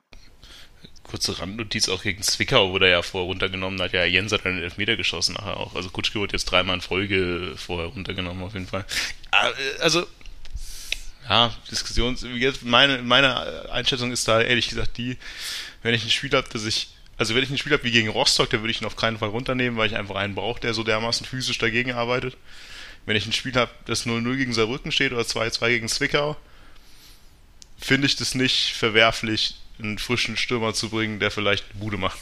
kurze 1.08 1.38
Randnotiz 1.38 1.88
auch 1.88 2.02
gegen 2.02 2.22
Zwickau, 2.22 2.72
wo 2.72 2.78
der 2.78 2.90
ja 2.90 3.02
vorher 3.02 3.26
runtergenommen 3.26 3.80
hat. 3.80 3.92
Ja, 3.92 4.04
Jens 4.04 4.30
hat 4.30 4.46
einen 4.46 4.62
Elfmeter 4.62 4.96
geschossen 4.96 5.34
nachher 5.34 5.56
auch. 5.56 5.74
Also 5.74 5.90
Kutschke 5.90 6.20
wird 6.20 6.32
jetzt 6.32 6.44
dreimal 6.44 6.76
in 6.76 6.80
Folge 6.80 7.54
vorher 7.56 7.88
runtergenommen 7.88 8.44
auf 8.44 8.54
jeden 8.54 8.66
Fall. 8.66 8.84
Ah, 9.30 9.50
also, 9.80 10.06
ja, 11.28 11.52
Diskussion, 11.70 12.16
meine, 12.62 13.02
meine 13.02 13.70
Einschätzung 13.70 14.12
ist 14.12 14.28
da 14.28 14.40
ehrlich 14.40 14.68
gesagt 14.68 14.96
die, 14.98 15.16
wenn 15.82 15.94
ich 15.94 16.04
ein 16.04 16.10
Spiel 16.10 16.30
habe, 16.32 16.48
dass 16.52 16.64
ich, 16.64 16.88
also 17.16 17.34
wenn 17.34 17.42
ich 17.42 17.50
ein 17.50 17.58
Spiel 17.58 17.72
habe 17.72 17.84
wie 17.84 17.90
gegen 17.90 18.08
Rostock, 18.08 18.50
dann 18.50 18.60
würde 18.60 18.70
ich 18.70 18.80
ihn 18.80 18.86
auf 18.86 18.96
keinen 18.96 19.18
Fall 19.18 19.28
runternehmen, 19.30 19.78
weil 19.78 19.88
ich 19.88 19.96
einfach 19.96 20.16
einen 20.16 20.34
brauche, 20.34 20.60
der 20.60 20.74
so 20.74 20.84
dermaßen 20.84 21.26
physisch 21.26 21.58
dagegen 21.58 21.92
arbeitet. 21.92 22.36
Wenn 23.06 23.16
ich 23.16 23.26
ein 23.26 23.32
Spiel 23.32 23.54
habe, 23.54 23.70
das 23.86 24.06
0-0 24.06 24.36
gegen 24.36 24.52
Saarbrücken 24.52 24.92
steht 24.92 25.12
oder 25.12 25.22
2-2 25.22 25.68
gegen 25.68 25.88
Zwickau, 25.88 26.36
finde 27.78 28.06
ich 28.06 28.16
das 28.16 28.34
nicht 28.34 28.74
verwerflich, 28.74 29.54
einen 29.78 29.98
frischen 29.98 30.36
Stürmer 30.36 30.74
zu 30.74 30.90
bringen, 30.90 31.20
der 31.20 31.30
vielleicht 31.30 31.64
eine 31.70 31.80
Bude 31.80 31.96
macht. 31.96 32.18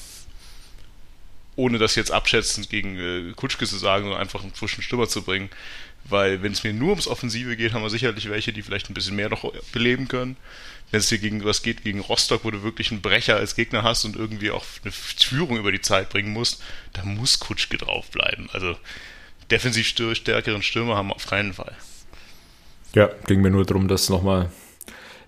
Ohne 1.57 1.79
das 1.79 1.95
jetzt 1.95 2.13
abschätzend 2.13 2.69
gegen 2.69 2.99
äh, 2.99 3.33
Kutschke 3.35 3.67
zu 3.67 3.79
sagen, 3.79 4.05
sondern 4.05 4.21
einfach 4.21 4.43
einen 4.43 4.53
frischen 4.53 4.83
Stürmer 4.83 5.09
zu 5.09 5.23
bringen. 5.23 5.49
Weil 6.05 6.43
wenn 6.43 6.53
es 6.53 6.63
mir 6.63 6.73
nur 6.73 6.91
ums 6.91 7.09
Offensive 7.09 7.57
geht, 7.57 7.73
haben 7.73 7.83
wir 7.83 7.91
sicherlich 7.91 8.29
welche, 8.29 8.53
die 8.53 8.63
vielleicht 8.63 8.91
ein 8.91 8.95
bisschen 8.95 9.17
mehr 9.17 9.29
noch 9.29 9.53
beleben 9.73 10.07
können. 10.07 10.37
Wenn 10.91 11.01
es 11.01 11.09
dir 11.09 11.19
gegen 11.19 11.45
was 11.45 11.63
geht, 11.63 11.83
gegen 11.83 12.01
Rostock, 12.01 12.45
wo 12.45 12.51
du 12.51 12.63
wirklich 12.63 12.93
einen 12.93 13.01
Brecher 13.01 13.37
als 13.37 13.57
Gegner 13.57 13.83
hast 13.83 14.05
und 14.05 14.15
irgendwie 14.15 14.53
auch 14.53 14.65
eine 14.85 14.93
Führung 14.93 15.57
über 15.57 15.73
die 15.73 15.81
Zeit 15.81 16.11
bringen 16.11 16.33
musst, 16.33 16.63
da 16.93 17.05
muss 17.05 17.41
Kutschke 17.41 17.77
draufbleiben. 17.77 18.49
Also 18.53 18.77
defensiv 19.51 19.89
stärkeren 19.89 20.63
Stürmer 20.63 20.97
haben, 20.97 21.13
auf 21.13 21.27
keinen 21.27 21.55
Fall. 21.55 21.75
Ja, 22.95 23.11
ging 23.27 23.41
mir 23.41 23.51
nur 23.51 23.65
darum, 23.65 23.89
das 23.89 24.09
nochmal 24.09 24.51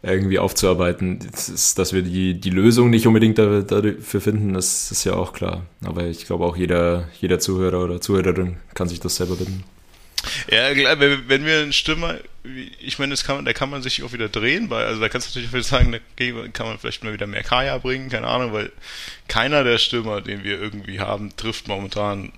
irgendwie 0.02 0.38
aufzuarbeiten. 0.38 1.18
Das 1.30 1.74
dass 1.74 1.92
wir 1.92 2.02
die, 2.02 2.34
die 2.34 2.50
Lösung 2.50 2.90
nicht 2.90 3.06
unbedingt 3.06 3.38
dafür 3.38 4.20
finden, 4.20 4.54
das 4.54 4.90
ist 4.90 5.04
ja 5.04 5.14
auch 5.14 5.32
klar. 5.32 5.66
Aber 5.84 6.04
ich 6.04 6.26
glaube 6.26 6.44
auch 6.44 6.56
jeder, 6.56 7.08
jeder 7.20 7.38
Zuhörer 7.38 7.84
oder 7.84 8.00
Zuhörerin 8.00 8.56
kann 8.74 8.88
sich 8.88 9.00
das 9.00 9.16
selber 9.16 9.36
binden. 9.36 9.64
Ja, 10.50 10.76
wenn 10.98 11.44
wir 11.44 11.60
einen 11.60 11.72
Stürmer, 11.72 12.16
ich 12.80 12.98
meine, 12.98 13.10
das 13.12 13.24
kann 13.24 13.44
da 13.44 13.52
kann 13.52 13.70
man 13.70 13.82
sich 13.82 14.02
auch 14.02 14.12
wieder 14.12 14.28
drehen, 14.28 14.68
weil, 14.68 14.86
also 14.86 15.00
da 15.00 15.08
kannst 15.08 15.34
du 15.34 15.40
natürlich 15.40 15.66
sagen, 15.66 15.92
da 15.92 16.48
kann 16.52 16.66
man 16.66 16.78
vielleicht 16.78 17.04
mal 17.04 17.12
wieder 17.12 17.26
mehr 17.26 17.44
Kaya 17.44 17.78
bringen, 17.78 18.08
keine 18.08 18.26
Ahnung, 18.26 18.52
weil 18.52 18.72
keiner 19.28 19.62
der 19.62 19.78
Stürmer, 19.78 20.20
den 20.20 20.42
wir 20.42 20.60
irgendwie 20.60 21.00
haben, 21.00 21.36
trifft 21.36 21.68
momentan 21.68 22.32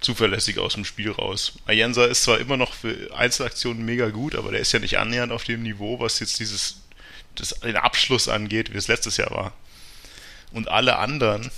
zuverlässig 0.00 0.58
aus 0.58 0.74
dem 0.74 0.84
Spiel 0.84 1.10
raus. 1.10 1.54
Ayensa 1.66 2.04
ist 2.06 2.22
zwar 2.22 2.38
immer 2.38 2.56
noch 2.56 2.74
für 2.74 3.14
Einzelaktionen 3.16 3.84
mega 3.84 4.10
gut, 4.10 4.34
aber 4.34 4.52
der 4.52 4.60
ist 4.60 4.72
ja 4.72 4.78
nicht 4.78 4.98
annähernd 4.98 5.32
auf 5.32 5.44
dem 5.44 5.62
Niveau, 5.62 5.98
was 6.00 6.20
jetzt 6.20 6.38
dieses, 6.38 6.80
das, 7.34 7.50
den 7.60 7.76
Abschluss 7.76 8.28
angeht, 8.28 8.72
wie 8.72 8.78
es 8.78 8.88
letztes 8.88 9.16
Jahr 9.16 9.30
war. 9.30 9.52
Und 10.52 10.68
alle 10.68 10.96
anderen, 10.96 11.50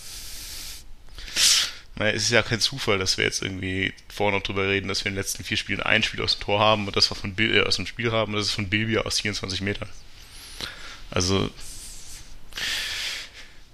naja, 1.96 2.12
es 2.12 2.22
ist 2.24 2.30
ja 2.30 2.42
kein 2.42 2.60
Zufall, 2.60 2.98
dass 2.98 3.18
wir 3.18 3.24
jetzt 3.24 3.42
irgendwie 3.42 3.92
vorher 4.08 4.38
noch 4.38 4.44
drüber 4.44 4.66
reden, 4.66 4.88
dass 4.88 5.04
wir 5.04 5.10
in 5.10 5.14
den 5.14 5.20
letzten 5.20 5.44
vier 5.44 5.58
Spielen 5.58 5.82
ein 5.82 6.02
Spiel 6.02 6.22
aus 6.22 6.38
dem 6.38 6.44
Tor 6.44 6.60
haben 6.60 6.86
und 6.86 6.96
das 6.96 7.10
wir 7.10 7.14
von 7.14 7.34
Bil 7.34 7.56
äh, 7.56 7.62
aus 7.62 7.76
dem 7.76 7.86
Spiel 7.86 8.10
haben 8.10 8.32
und 8.32 8.38
das 8.38 8.46
ist 8.46 8.54
von 8.54 8.70
Bilbia 8.70 9.02
aus 9.02 9.20
24 9.20 9.60
Metern. 9.60 9.88
Also 11.10 11.50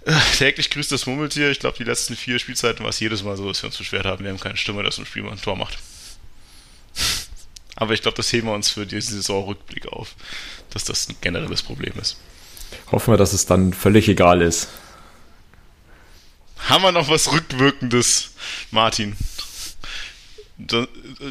täglich 0.39 0.71
grüßt 0.71 0.93
das 0.93 1.07
Murmeltier. 1.07 1.51
Ich 1.51 1.59
glaube, 1.59 1.77
die 1.77 1.85
letzten 1.85 2.15
vier 2.17 2.39
Spielzeiten 2.39 2.85
war 2.85 2.91
es 2.91 3.01
jedes 3.01 3.25
Mal 3.25 3.37
so, 3.37 3.49
dass 3.49 3.63
wir 3.63 3.69
uns 3.69 3.77
beschwert 3.77 4.07
haben, 4.07 4.23
wir 4.23 4.31
haben 4.31 4.41
keine 4.41 4.57
Stimme, 4.57 4.83
dass 4.83 4.99
ein 4.99 5.07
Spiel 5.07 5.23
mal 5.23 5.33
ein 5.33 5.41
Tor 5.41 5.57
macht. 5.57 5.79
Aber 7.77 7.93
ich 7.93 8.03
glaube, 8.03 8.17
das 8.17 8.33
heben 8.33 8.47
wir 8.47 8.55
uns 8.55 8.71
für 8.71 8.87
diesen 8.87 9.17
Saisonrückblick 9.17 9.87
auf, 9.89 10.15
dass 10.71 10.85
das 10.85 11.09
ein 11.09 11.17
generelles 11.21 11.63
Problem 11.63 11.93
ist. 12.01 12.17
Hoffen 12.91 13.13
wir, 13.13 13.19
dass 13.19 13.33
es 13.33 13.47
dann 13.47 13.73
völlig 13.75 14.09
egal 14.09 14.41
ist. 14.43 14.69
Haben 16.59 16.83
wir 16.83 16.93
noch 16.93 17.09
was 17.09 17.31
Rückwirkendes, 17.33 18.31
Martin? 18.71 19.17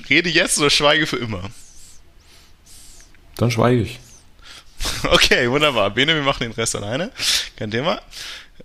Rede 0.09 0.29
jetzt 0.29 0.59
oder 0.59 0.69
schweige 0.69 1.07
für 1.07 1.17
immer? 1.17 1.49
Dann 3.37 3.51
schweige 3.51 3.81
ich. 3.81 3.99
Okay, 5.03 5.49
wunderbar. 5.49 5.89
Bene, 5.89 6.13
wir 6.13 6.21
machen 6.21 6.43
den 6.43 6.51
Rest 6.51 6.75
alleine. 6.75 7.11
Kein 7.55 7.71
Thema. 7.71 8.01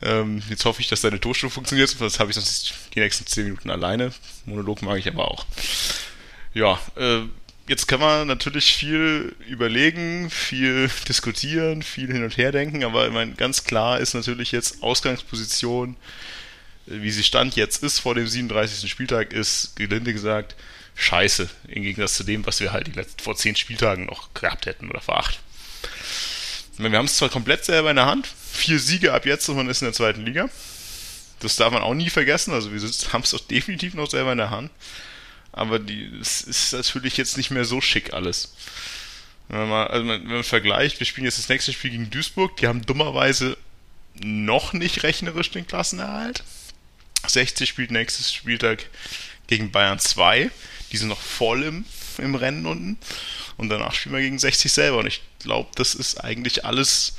Ähm, 0.03 0.43
jetzt 0.49 0.65
hoffe 0.65 0.81
ich, 0.81 0.89
dass 0.89 1.03
deine 1.03 1.21
Tonspur 1.21 1.51
funktioniert, 1.51 1.91
sonst 1.91 2.19
habe 2.19 2.31
ich 2.31 2.35
sonst 2.35 2.75
die 2.95 3.01
nächsten 3.01 3.27
10 3.27 3.45
Minuten 3.45 3.71
alleine. 3.71 4.13
Monolog 4.47 4.83
mag 4.83 4.99
ich 4.99 5.09
aber 5.09 5.31
auch. 5.31 5.45
Ja, 6.55 6.81
äh, 6.97 7.21
jetzt 7.69 7.87
kann 7.87 8.01
man 8.01 8.27
natürlich 8.27 8.73
viel 8.75 9.35
überlegen, 9.49 10.31
viel 10.31 10.91
diskutieren, 11.09 11.83
viel 11.83 12.13
hin 12.13 12.25
und 12.25 12.37
her 12.37 12.53
denken, 12.53 12.85
aber 12.85 13.07
ich 13.07 13.13
meine, 13.13 13.33
ganz 13.33 13.65
klar 13.65 14.01
ist 14.01 14.15
natürlich 14.15 14.53
jetzt 14.53 14.83
Ausgangsposition 14.83 15.97
wie 16.91 17.11
sie 17.11 17.23
Stand 17.23 17.57
jetzt 17.57 17.83
ist 17.83 18.01
vor 18.01 18.15
dem 18.15 18.27
37. 18.27 18.91
Spieltag, 18.91 19.33
ist 19.33 19.77
gelinde 19.77 20.13
gesagt 20.13 20.57
scheiße. 20.97 21.49
Im 21.69 21.83
Gegensatz 21.83 22.15
zu 22.15 22.25
dem, 22.25 22.45
was 22.45 22.61
wir 22.61 22.73
halt 22.73 22.89
die 22.89 22.93
letzten, 22.93 23.23
vor 23.23 23.37
zehn 23.37 23.57
Spieltagen 23.57 24.07
noch 24.07 24.35
gehabt 24.35 24.67
hätten 24.67 24.91
oder 24.91 25.01
vor 25.01 25.19
acht. 25.19 25.41
Wir 26.77 26.91
haben 26.91 27.07
es 27.07 27.17
zwar 27.17 27.29
komplett 27.29 27.65
selber 27.65 27.91
in 27.91 27.97
der 27.97 28.07
Hand, 28.07 28.29
vier 28.53 28.79
Siege 28.79 29.13
ab 29.13 29.27
jetzt 29.27 29.49
und 29.49 29.57
man 29.57 29.69
ist 29.69 29.83
in 29.83 29.87
der 29.87 29.95
zweiten 29.95 30.25
Liga. 30.25 30.49
Das 31.41 31.57
darf 31.57 31.73
man 31.73 31.83
auch 31.83 31.95
nie 31.95 32.11
vergessen, 32.11 32.53
also 32.53 32.73
wir 32.73 32.81
haben 33.13 33.23
es 33.23 33.31
doch 33.31 33.41
definitiv 33.41 33.95
noch 33.95 34.11
selber 34.11 34.33
in 34.33 34.39
der 34.39 34.51
Hand. 34.51 34.71
Aber 35.53 35.81
es 36.21 36.43
ist 36.43 36.73
natürlich 36.73 37.17
jetzt 37.17 37.37
nicht 37.37 37.51
mehr 37.51 37.65
so 37.65 37.81
schick 37.81 38.13
alles. 38.13 38.55
Wenn 39.49 39.69
man, 39.69 39.89
also 39.89 40.07
wenn 40.07 40.25
man 40.27 40.45
vergleicht, 40.45 41.01
wir 41.01 41.07
spielen 41.07 41.25
jetzt 41.25 41.39
das 41.39 41.49
nächste 41.49 41.73
Spiel 41.73 41.91
gegen 41.91 42.11
Duisburg, 42.11 42.57
die 42.59 42.69
haben 42.69 42.87
dummerweise 42.87 43.57
noch 44.15 44.73
nicht 44.73 45.03
rechnerisch 45.03 45.51
den 45.51 45.67
Klassenerhalt. 45.67 46.45
60 47.27 47.69
spielt 47.69 47.91
nächstes 47.91 48.33
Spieltag 48.33 48.87
gegen 49.49 49.73
Bayern 49.73 49.99
2. 49.99 50.51
Die 50.93 50.97
sind 50.97 51.09
noch 51.09 51.21
voll 51.21 51.65
im, 51.65 51.85
im 52.19 52.35
Rennen 52.35 52.67
unten. 52.67 52.99
Und 53.57 53.69
danach 53.69 53.93
spielen 53.93 54.15
wir 54.15 54.23
gegen 54.23 54.39
60 54.39 54.73
selber. 54.73 54.99
Und 54.99 55.07
ich 55.07 55.21
glaube, 55.41 55.71
das 55.75 55.95
ist 55.95 56.23
eigentlich 56.23 56.65
alles, 56.65 57.15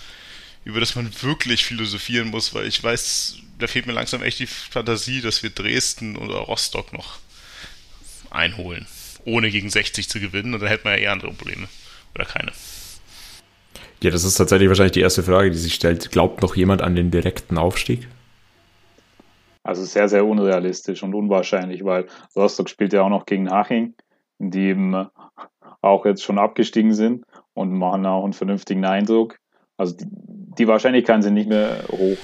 über 0.64 0.80
das 0.80 0.96
man 0.96 1.12
wirklich 1.22 1.66
philosophieren 1.66 2.30
muss, 2.30 2.54
weil 2.54 2.68
ich 2.68 2.84
weiß, 2.84 3.38
da 3.60 3.68
fehlt 3.68 3.88
mir 3.88 3.94
langsam 3.94 4.22
echt 4.24 4.40
die 4.40 4.48
Fantasie, 4.48 5.22
dass 5.22 5.44
wir 5.44 5.50
Dresden 5.50 6.16
oder 6.16 6.36
Rostock 6.36 6.94
noch 6.94 7.20
einholen, 8.30 8.88
ohne 9.26 9.50
gegen 9.50 9.70
60 9.70 10.10
zu 10.10 10.20
gewinnen. 10.20 10.54
Und 10.54 10.62
dann 10.62 10.70
hätten 10.70 10.86
wir 10.86 10.92
ja 10.92 10.98
eher 10.98 11.12
andere 11.12 11.32
Probleme. 11.32 11.68
Oder 12.16 12.26
keine. 12.26 12.52
Ja, 14.04 14.10
das 14.10 14.24
ist 14.24 14.36
tatsächlich 14.36 14.68
wahrscheinlich 14.68 14.94
die 14.94 15.02
erste 15.02 15.24
Frage, 15.24 15.52
die 15.52 15.58
sich 15.58 15.76
stellt. 15.76 16.12
Glaubt 16.12 16.42
noch 16.42 16.56
jemand 16.56 16.82
an 16.82 16.96
den 16.96 17.12
direkten 17.12 17.58
Aufstieg? 17.58 18.08
Also 19.64 19.84
sehr, 19.84 20.10
sehr 20.10 20.26
unrealistisch 20.26 21.04
und 21.04 21.14
unwahrscheinlich, 21.14 21.86
weil 21.86 22.08
Rostock 22.36 22.68
spielt 22.68 22.94
ja 22.94 23.04
auch 23.04 23.10
noch 23.10 23.28
gegen 23.28 23.52
Haching, 23.52 23.94
die 24.40 24.70
eben 24.70 25.08
auch 25.82 26.06
jetzt 26.06 26.24
schon 26.24 26.40
abgestiegen 26.40 26.94
sind 26.94 27.26
und 27.54 27.72
machen 27.72 28.06
auch 28.08 28.24
einen 28.24 28.34
vernünftigen 28.34 28.86
Eindruck. 28.86 29.38
Also 29.82 29.96
die, 29.96 30.06
die 30.60 30.68
Wahrscheinlichkeiten 30.68 31.24
sind 31.24 31.34
nicht 31.34 31.50
mehr 31.50 31.84
hoch. 31.90 32.18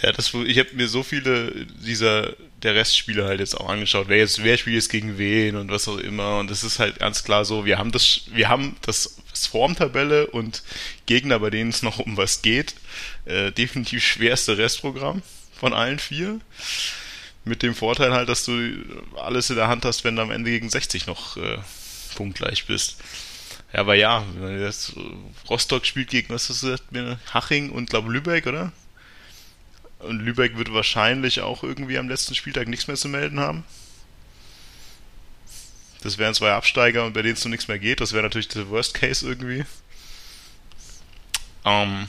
Ja, 0.00 0.12
das, 0.12 0.32
ich 0.32 0.58
habe 0.60 0.68
mir 0.74 0.86
so 0.86 1.02
viele 1.02 1.66
dieser 1.84 2.34
der 2.62 2.76
Restspiele 2.76 3.24
halt 3.24 3.40
jetzt 3.40 3.58
auch 3.58 3.68
angeschaut, 3.68 4.06
wer 4.06 4.18
jetzt 4.18 4.44
wer 4.44 4.56
spielt 4.56 4.76
jetzt 4.76 4.90
gegen 4.90 5.18
wen 5.18 5.56
und 5.56 5.72
was 5.72 5.88
auch 5.88 5.96
immer 5.96 6.38
und 6.38 6.48
das 6.48 6.62
ist 6.62 6.78
halt 6.78 7.00
ganz 7.00 7.24
klar 7.24 7.44
so, 7.44 7.64
wir 7.64 7.78
haben 7.78 7.90
das 7.90 8.20
wir 8.32 8.48
haben 8.48 8.76
das, 8.82 9.18
das 9.32 9.46
Formtabelle 9.48 10.28
und 10.28 10.62
Gegner, 11.06 11.40
bei 11.40 11.50
denen 11.50 11.70
es 11.70 11.82
noch 11.82 11.98
um 11.98 12.16
was 12.16 12.42
geht, 12.42 12.76
äh, 13.24 13.50
definitiv 13.50 14.04
schwerste 14.04 14.56
Restprogramm 14.56 15.22
von 15.58 15.72
allen 15.72 15.98
vier. 15.98 16.38
Mit 17.44 17.64
dem 17.64 17.74
Vorteil 17.74 18.12
halt, 18.12 18.28
dass 18.28 18.44
du 18.44 18.52
alles 19.16 19.50
in 19.50 19.56
der 19.56 19.66
Hand 19.66 19.84
hast, 19.84 20.04
wenn 20.04 20.14
du 20.14 20.22
am 20.22 20.30
Ende 20.30 20.50
gegen 20.50 20.70
60 20.70 21.06
noch 21.08 21.38
äh, 21.38 21.56
punktgleich 22.14 22.66
bist. 22.66 22.98
Ja, 23.72 23.80
aber 23.80 23.94
ja, 23.94 24.24
jetzt 24.58 24.94
Rostock 25.48 25.86
spielt 25.86 26.10
gegen, 26.10 26.34
was 26.34 26.48
hast 26.48 26.62
du 26.62 26.66
gesagt, 26.66 26.84
Haching 27.32 27.70
und 27.70 27.90
glaube 27.90 28.12
Lübeck, 28.12 28.46
oder? 28.46 28.72
Und 30.00 30.20
Lübeck 30.20 30.56
wird 30.56 30.72
wahrscheinlich 30.72 31.40
auch 31.40 31.62
irgendwie 31.62 31.98
am 31.98 32.08
letzten 32.08 32.34
Spieltag 32.34 32.68
nichts 32.68 32.88
mehr 32.88 32.96
zu 32.96 33.08
melden 33.08 33.38
haben. 33.38 33.64
Das 36.02 36.16
wären 36.16 36.34
zwei 36.34 36.52
Absteiger 36.52 37.04
und 37.04 37.12
bei 37.12 37.22
denen 37.22 37.34
es 37.34 37.44
noch 37.44 37.50
nichts 37.50 37.68
mehr 37.68 37.78
geht. 37.78 38.00
Das 38.00 38.12
wäre 38.12 38.22
natürlich 38.22 38.48
der 38.48 38.70
Worst 38.70 38.94
Case 38.94 39.28
irgendwie. 39.28 39.64
Ähm, 41.64 42.06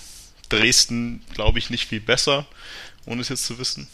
Dresden, 0.47 1.21
glaube 1.33 1.59
ich, 1.59 1.69
nicht 1.69 1.89
viel 1.89 1.99
besser 1.99 2.47
ohne 3.05 3.21
es 3.21 3.29
jetzt 3.29 3.45
zu 3.45 3.57
wissen. 3.59 3.87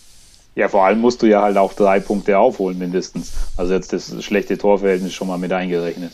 Ja, 0.55 0.69
vor 0.69 0.85
allem 0.85 0.99
musst 0.99 1.21
du 1.21 1.27
ja 1.27 1.41
halt 1.41 1.57
auch 1.57 1.73
drei 1.73 1.99
Punkte 1.99 2.37
aufholen, 2.37 2.77
mindestens. 2.77 3.31
Also 3.55 3.73
jetzt 3.73 3.93
das 3.93 4.23
schlechte 4.23 4.57
Torverhältnis 4.57 5.13
schon 5.13 5.27
mal 5.27 5.37
mit 5.37 5.51
eingerechnet. 5.51 6.13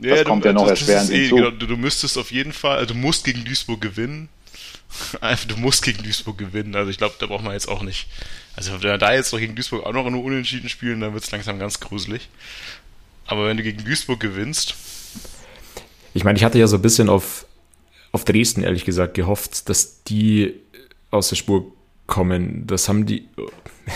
Ja, 0.00 0.16
das 0.16 0.24
kommt 0.24 0.44
du, 0.44 0.48
ja 0.48 0.52
noch 0.52 0.68
erschwerend 0.68 1.10
eh, 1.10 1.20
hinzu. 1.20 1.36
Genau, 1.36 1.50
du, 1.50 1.66
du 1.66 1.76
müsstest 1.76 2.18
auf 2.18 2.30
jeden 2.30 2.52
Fall, 2.52 2.78
also 2.78 2.94
du 2.94 2.98
musst 2.98 3.24
gegen 3.24 3.44
Duisburg 3.44 3.80
gewinnen. 3.80 4.28
du 5.48 5.56
musst 5.56 5.82
gegen 5.82 6.02
Duisburg 6.02 6.38
gewinnen. 6.38 6.74
Also 6.74 6.90
ich 6.90 6.98
glaube, 6.98 7.14
da 7.18 7.26
braucht 7.26 7.44
man 7.44 7.52
jetzt 7.52 7.68
auch 7.68 7.82
nicht. 7.82 8.06
Also 8.56 8.72
wenn 8.72 8.82
wir 8.82 8.98
da 8.98 9.12
jetzt 9.12 9.32
noch 9.32 9.38
gegen 9.38 9.54
Duisburg 9.54 9.84
auch 9.84 9.92
noch 9.92 10.08
nur 10.08 10.24
unentschieden 10.24 10.68
spielen, 10.68 11.00
dann 11.00 11.12
wird 11.12 11.24
es 11.24 11.30
langsam 11.30 11.58
ganz 11.58 11.80
gruselig. 11.80 12.28
Aber 13.26 13.46
wenn 13.46 13.56
du 13.56 13.62
gegen 13.62 13.84
Duisburg 13.84 14.20
gewinnst. 14.20 14.74
Ich 16.14 16.24
meine, 16.24 16.38
ich 16.38 16.44
hatte 16.44 16.58
ja 16.58 16.66
so 16.66 16.76
ein 16.76 16.82
bisschen 16.82 17.08
auf, 17.08 17.46
auf 18.12 18.24
Dresden, 18.24 18.62
ehrlich 18.62 18.84
gesagt, 18.84 19.14
gehofft, 19.14 19.68
dass 19.68 20.02
die 20.04 20.54
aus 21.10 21.28
der 21.28 21.36
Spur 21.36 21.72
kommen. 22.08 22.66
Das 22.66 22.88
haben 22.88 23.06
die, 23.06 23.28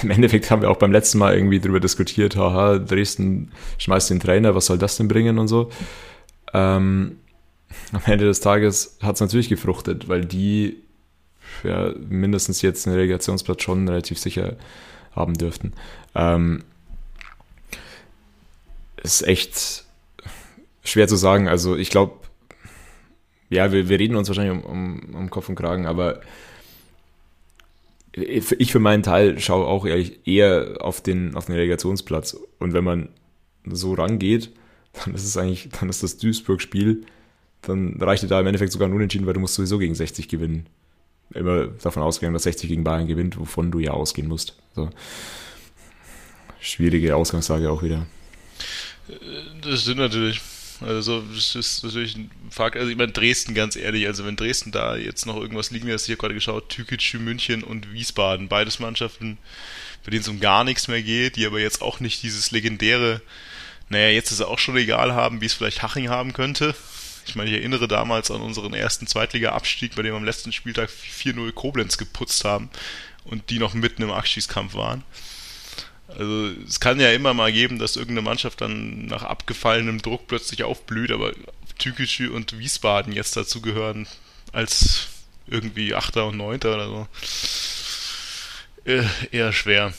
im 0.02 0.10
Endeffekt 0.10 0.52
haben 0.52 0.62
wir 0.62 0.70
auch 0.70 0.76
beim 0.76 0.92
letzten 0.92 1.18
Mal 1.18 1.34
irgendwie 1.34 1.58
drüber 1.58 1.80
diskutiert, 1.80 2.36
haha, 2.36 2.78
Dresden 2.78 3.50
schmeißt 3.78 4.10
den 4.10 4.20
Trainer, 4.20 4.54
was 4.54 4.66
soll 4.66 4.78
das 4.78 4.96
denn 4.96 5.08
bringen 5.08 5.40
und 5.40 5.48
so. 5.48 5.70
Ähm, 6.54 7.16
am 7.92 8.02
Ende 8.06 8.26
des 8.26 8.40
Tages 8.40 8.98
hat 9.02 9.16
es 9.16 9.20
natürlich 9.20 9.48
gefruchtet, 9.48 10.08
weil 10.08 10.24
die 10.24 10.76
ja, 11.64 11.92
mindestens 12.08 12.62
jetzt 12.62 12.86
einen 12.86 12.96
Relegationsplatz 12.96 13.62
schon 13.62 13.88
relativ 13.88 14.18
sicher 14.18 14.56
haben 15.14 15.34
dürften. 15.34 15.72
Ähm, 16.14 16.62
ist 19.02 19.26
echt 19.26 19.84
schwer 20.84 21.08
zu 21.08 21.16
sagen. 21.16 21.48
Also 21.48 21.76
ich 21.76 21.90
glaube, 21.90 22.14
ja, 23.50 23.72
wir, 23.72 23.88
wir 23.88 23.98
reden 23.98 24.16
uns 24.16 24.28
wahrscheinlich 24.28 24.64
um, 24.64 24.70
um, 24.70 25.14
um 25.14 25.30
Kopf 25.30 25.48
und 25.48 25.56
Kragen, 25.56 25.86
aber 25.86 26.20
ich 28.14 28.72
für 28.72 28.78
meinen 28.78 29.02
Teil 29.02 29.38
schaue 29.38 29.66
auch 29.66 29.86
eher 29.86 30.76
auf 30.80 31.00
den, 31.00 31.34
auf 31.34 31.46
den 31.46 31.54
Relegationsplatz. 31.54 32.36
Und 32.58 32.72
wenn 32.74 32.84
man 32.84 33.08
so 33.64 33.94
rangeht, 33.94 34.50
dann 34.92 35.14
ist 35.14 35.24
es 35.24 35.36
eigentlich, 35.36 35.70
dann 35.80 35.88
ist 35.88 36.02
das 36.02 36.18
Duisburg-Spiel, 36.18 37.06
dann 37.62 38.00
reicht 38.00 38.22
dir 38.22 38.28
da 38.28 38.40
im 38.40 38.46
Endeffekt 38.46 38.72
sogar 38.72 38.88
ein 38.88 38.94
Unentschieden, 38.94 39.26
weil 39.26 39.34
du 39.34 39.40
musst 39.40 39.54
sowieso 39.54 39.78
gegen 39.78 39.94
60 39.94 40.28
gewinnen. 40.28 40.66
Immer 41.32 41.68
davon 41.68 42.02
ausgegangen, 42.02 42.34
dass 42.34 42.42
60 42.42 42.68
gegen 42.68 42.84
Bayern 42.84 43.06
gewinnt, 43.06 43.38
wovon 43.38 43.70
du 43.70 43.78
ja 43.78 43.92
ausgehen 43.92 44.28
musst. 44.28 44.56
So. 44.74 44.90
schwierige 46.60 47.16
Ausgangslage 47.16 47.70
auch 47.70 47.82
wieder. 47.82 48.06
Das 49.62 49.82
stimmt 49.82 49.98
natürlich. 49.98 50.40
Also 50.84 51.22
das 51.34 51.54
ist 51.54 51.84
natürlich 51.84 52.16
ein 52.16 52.30
Fakt. 52.50 52.76
Also 52.76 52.90
ich 52.90 52.96
meine 52.96 53.12
Dresden, 53.12 53.54
ganz 53.54 53.76
ehrlich, 53.76 54.06
also 54.06 54.24
wenn 54.24 54.36
Dresden 54.36 54.72
da 54.72 54.96
jetzt 54.96 55.26
noch 55.26 55.36
irgendwas 55.36 55.70
liegen 55.70 55.88
lässt, 55.88 56.08
ich 56.08 56.12
habe 56.12 56.20
gerade 56.20 56.34
geschaut, 56.34 56.68
Tükitschü, 56.68 57.18
München 57.18 57.62
und 57.62 57.92
Wiesbaden, 57.92 58.48
beides 58.48 58.78
Mannschaften, 58.78 59.38
bei 60.04 60.10
denen 60.10 60.22
es 60.22 60.28
um 60.28 60.40
gar 60.40 60.64
nichts 60.64 60.88
mehr 60.88 61.02
geht, 61.02 61.36
die 61.36 61.46
aber 61.46 61.60
jetzt 61.60 61.82
auch 61.82 62.00
nicht 62.00 62.22
dieses 62.22 62.50
legendäre, 62.50 63.22
naja, 63.88 64.08
jetzt 64.08 64.30
ist 64.30 64.40
es 64.40 64.46
auch 64.46 64.58
schon 64.58 64.76
egal 64.76 65.12
haben, 65.12 65.40
wie 65.40 65.46
es 65.46 65.54
vielleicht 65.54 65.82
Haching 65.82 66.08
haben 66.08 66.32
könnte. 66.32 66.74
Ich 67.26 67.36
meine, 67.36 67.50
ich 67.50 67.56
erinnere 67.56 67.86
damals 67.88 68.30
an 68.30 68.40
unseren 68.40 68.74
ersten 68.74 69.06
Zweitliga-Abstieg, 69.06 69.94
bei 69.94 70.02
dem 70.02 70.12
wir 70.12 70.16
am 70.16 70.24
letzten 70.24 70.52
Spieltag 70.52 70.90
4-0 70.90 71.52
Koblenz 71.52 71.98
geputzt 71.98 72.44
haben 72.44 72.70
und 73.24 73.50
die 73.50 73.58
noch 73.58 73.74
mitten 73.74 74.02
im 74.02 74.10
Abschießkampf 74.10 74.74
waren. 74.74 75.04
Also 76.18 76.50
es 76.66 76.80
kann 76.80 77.00
ja 77.00 77.10
immer 77.12 77.34
mal 77.34 77.52
geben, 77.52 77.78
dass 77.78 77.96
irgendeine 77.96 78.22
Mannschaft 78.22 78.60
dann 78.60 79.06
nach 79.06 79.22
abgefallenem 79.22 80.02
Druck 80.02 80.26
plötzlich 80.26 80.62
aufblüht, 80.64 81.10
aber 81.10 81.32
Tükischi 81.78 82.28
und 82.28 82.58
Wiesbaden 82.58 83.12
jetzt 83.12 83.36
dazu 83.36 83.60
gehören 83.60 84.06
als 84.52 85.08
irgendwie 85.46 85.94
Achter 85.94 86.26
und 86.26 86.36
Neunter 86.36 86.74
oder 86.74 86.86
so. 86.86 87.08
Äh, 88.84 89.04
eher 89.30 89.52
schwer. 89.52 89.92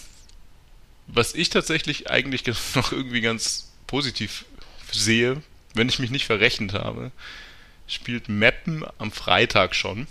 Was 1.08 1.36
ich 1.36 1.50
tatsächlich 1.50 2.10
eigentlich 2.10 2.44
noch 2.76 2.92
irgendwie 2.92 3.22
ganz 3.22 3.72
positiv 3.88 4.46
sehe, 4.92 5.42
wenn 5.74 5.90
ich 5.90 6.00
mich 6.00 6.12
nicht 6.12 6.26
verrechnet 6.26 6.74
habe, 6.74 7.12
spielt 7.88 8.30
Meppen 8.30 8.86
am 8.98 9.12
Freitag 9.12 9.76
schon. 9.76 10.08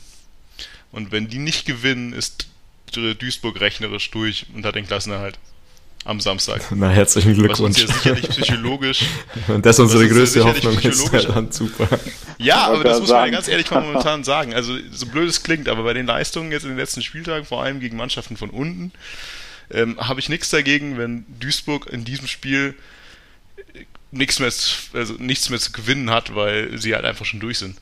Und 0.90 1.12
wenn 1.12 1.28
die 1.28 1.38
nicht 1.38 1.64
gewinnen, 1.64 2.12
ist 2.12 2.48
Duisburg 2.92 3.61
rechnerisch 3.61 4.11
durch 4.11 4.46
und 4.55 4.66
hat 4.66 4.74
den 4.74 4.86
Klassenerhalt 4.86 5.38
am 6.05 6.20
Samstag. 6.20 6.62
Na, 6.74 6.88
herzlichen 6.88 7.34
Glückwunsch. 7.34 7.61
Was 7.61 7.61
uns 7.61 7.78
ja 7.78 7.86
sicherlich 7.86 8.28
psychologisch. 8.28 9.05
Und 9.48 9.64
das 9.64 9.76
ist 9.76 9.80
unsere 9.80 10.09
größte 10.09 10.44
Hoffnung 10.44 10.78
ist 10.78 11.12
dann 11.12 11.53
super. 11.53 11.88
Ja, 12.38 12.66
aber 12.66 12.84
das 12.84 13.00
muss 13.00 13.11
man 13.11 13.26
ja 13.26 13.30
ganz 13.30 13.48
ehrlich 13.48 13.70
momentan 13.70 14.24
sagen. 14.24 14.55
Also, 14.55 14.76
so 14.90 15.07
blöd 15.07 15.28
es 15.28 15.42
klingt, 15.42 15.68
aber 15.68 15.84
bei 15.84 15.92
den 15.92 16.07
Leistungen 16.07 16.50
jetzt 16.50 16.64
in 16.64 16.70
den 16.70 16.78
letzten 16.78 17.03
Spieltagen, 17.03 17.46
vor 17.46 17.62
allem 17.62 17.80
gegen 17.80 17.96
Mannschaften 17.96 18.36
von 18.36 18.50
unten, 18.50 18.92
ähm, 19.70 19.98
habe 19.98 20.20
ich 20.20 20.28
nichts 20.28 20.50
dagegen, 20.50 20.98
wenn 20.98 21.24
Duisburg 21.40 21.86
in 21.86 22.05
diesem 22.05 22.26
Spiel 22.26 22.74
nichts 24.11 24.38
mehr, 24.40 24.53
also 24.92 25.14
nichts 25.18 25.48
mehr 25.50 25.59
zu 25.59 25.72
gewinnen 25.72 26.11
hat, 26.11 26.34
weil 26.34 26.78
sie 26.78 26.94
halt 26.94 27.05
einfach 27.05 27.24
schon 27.24 27.40
durch 27.40 27.59
sind. 27.59 27.78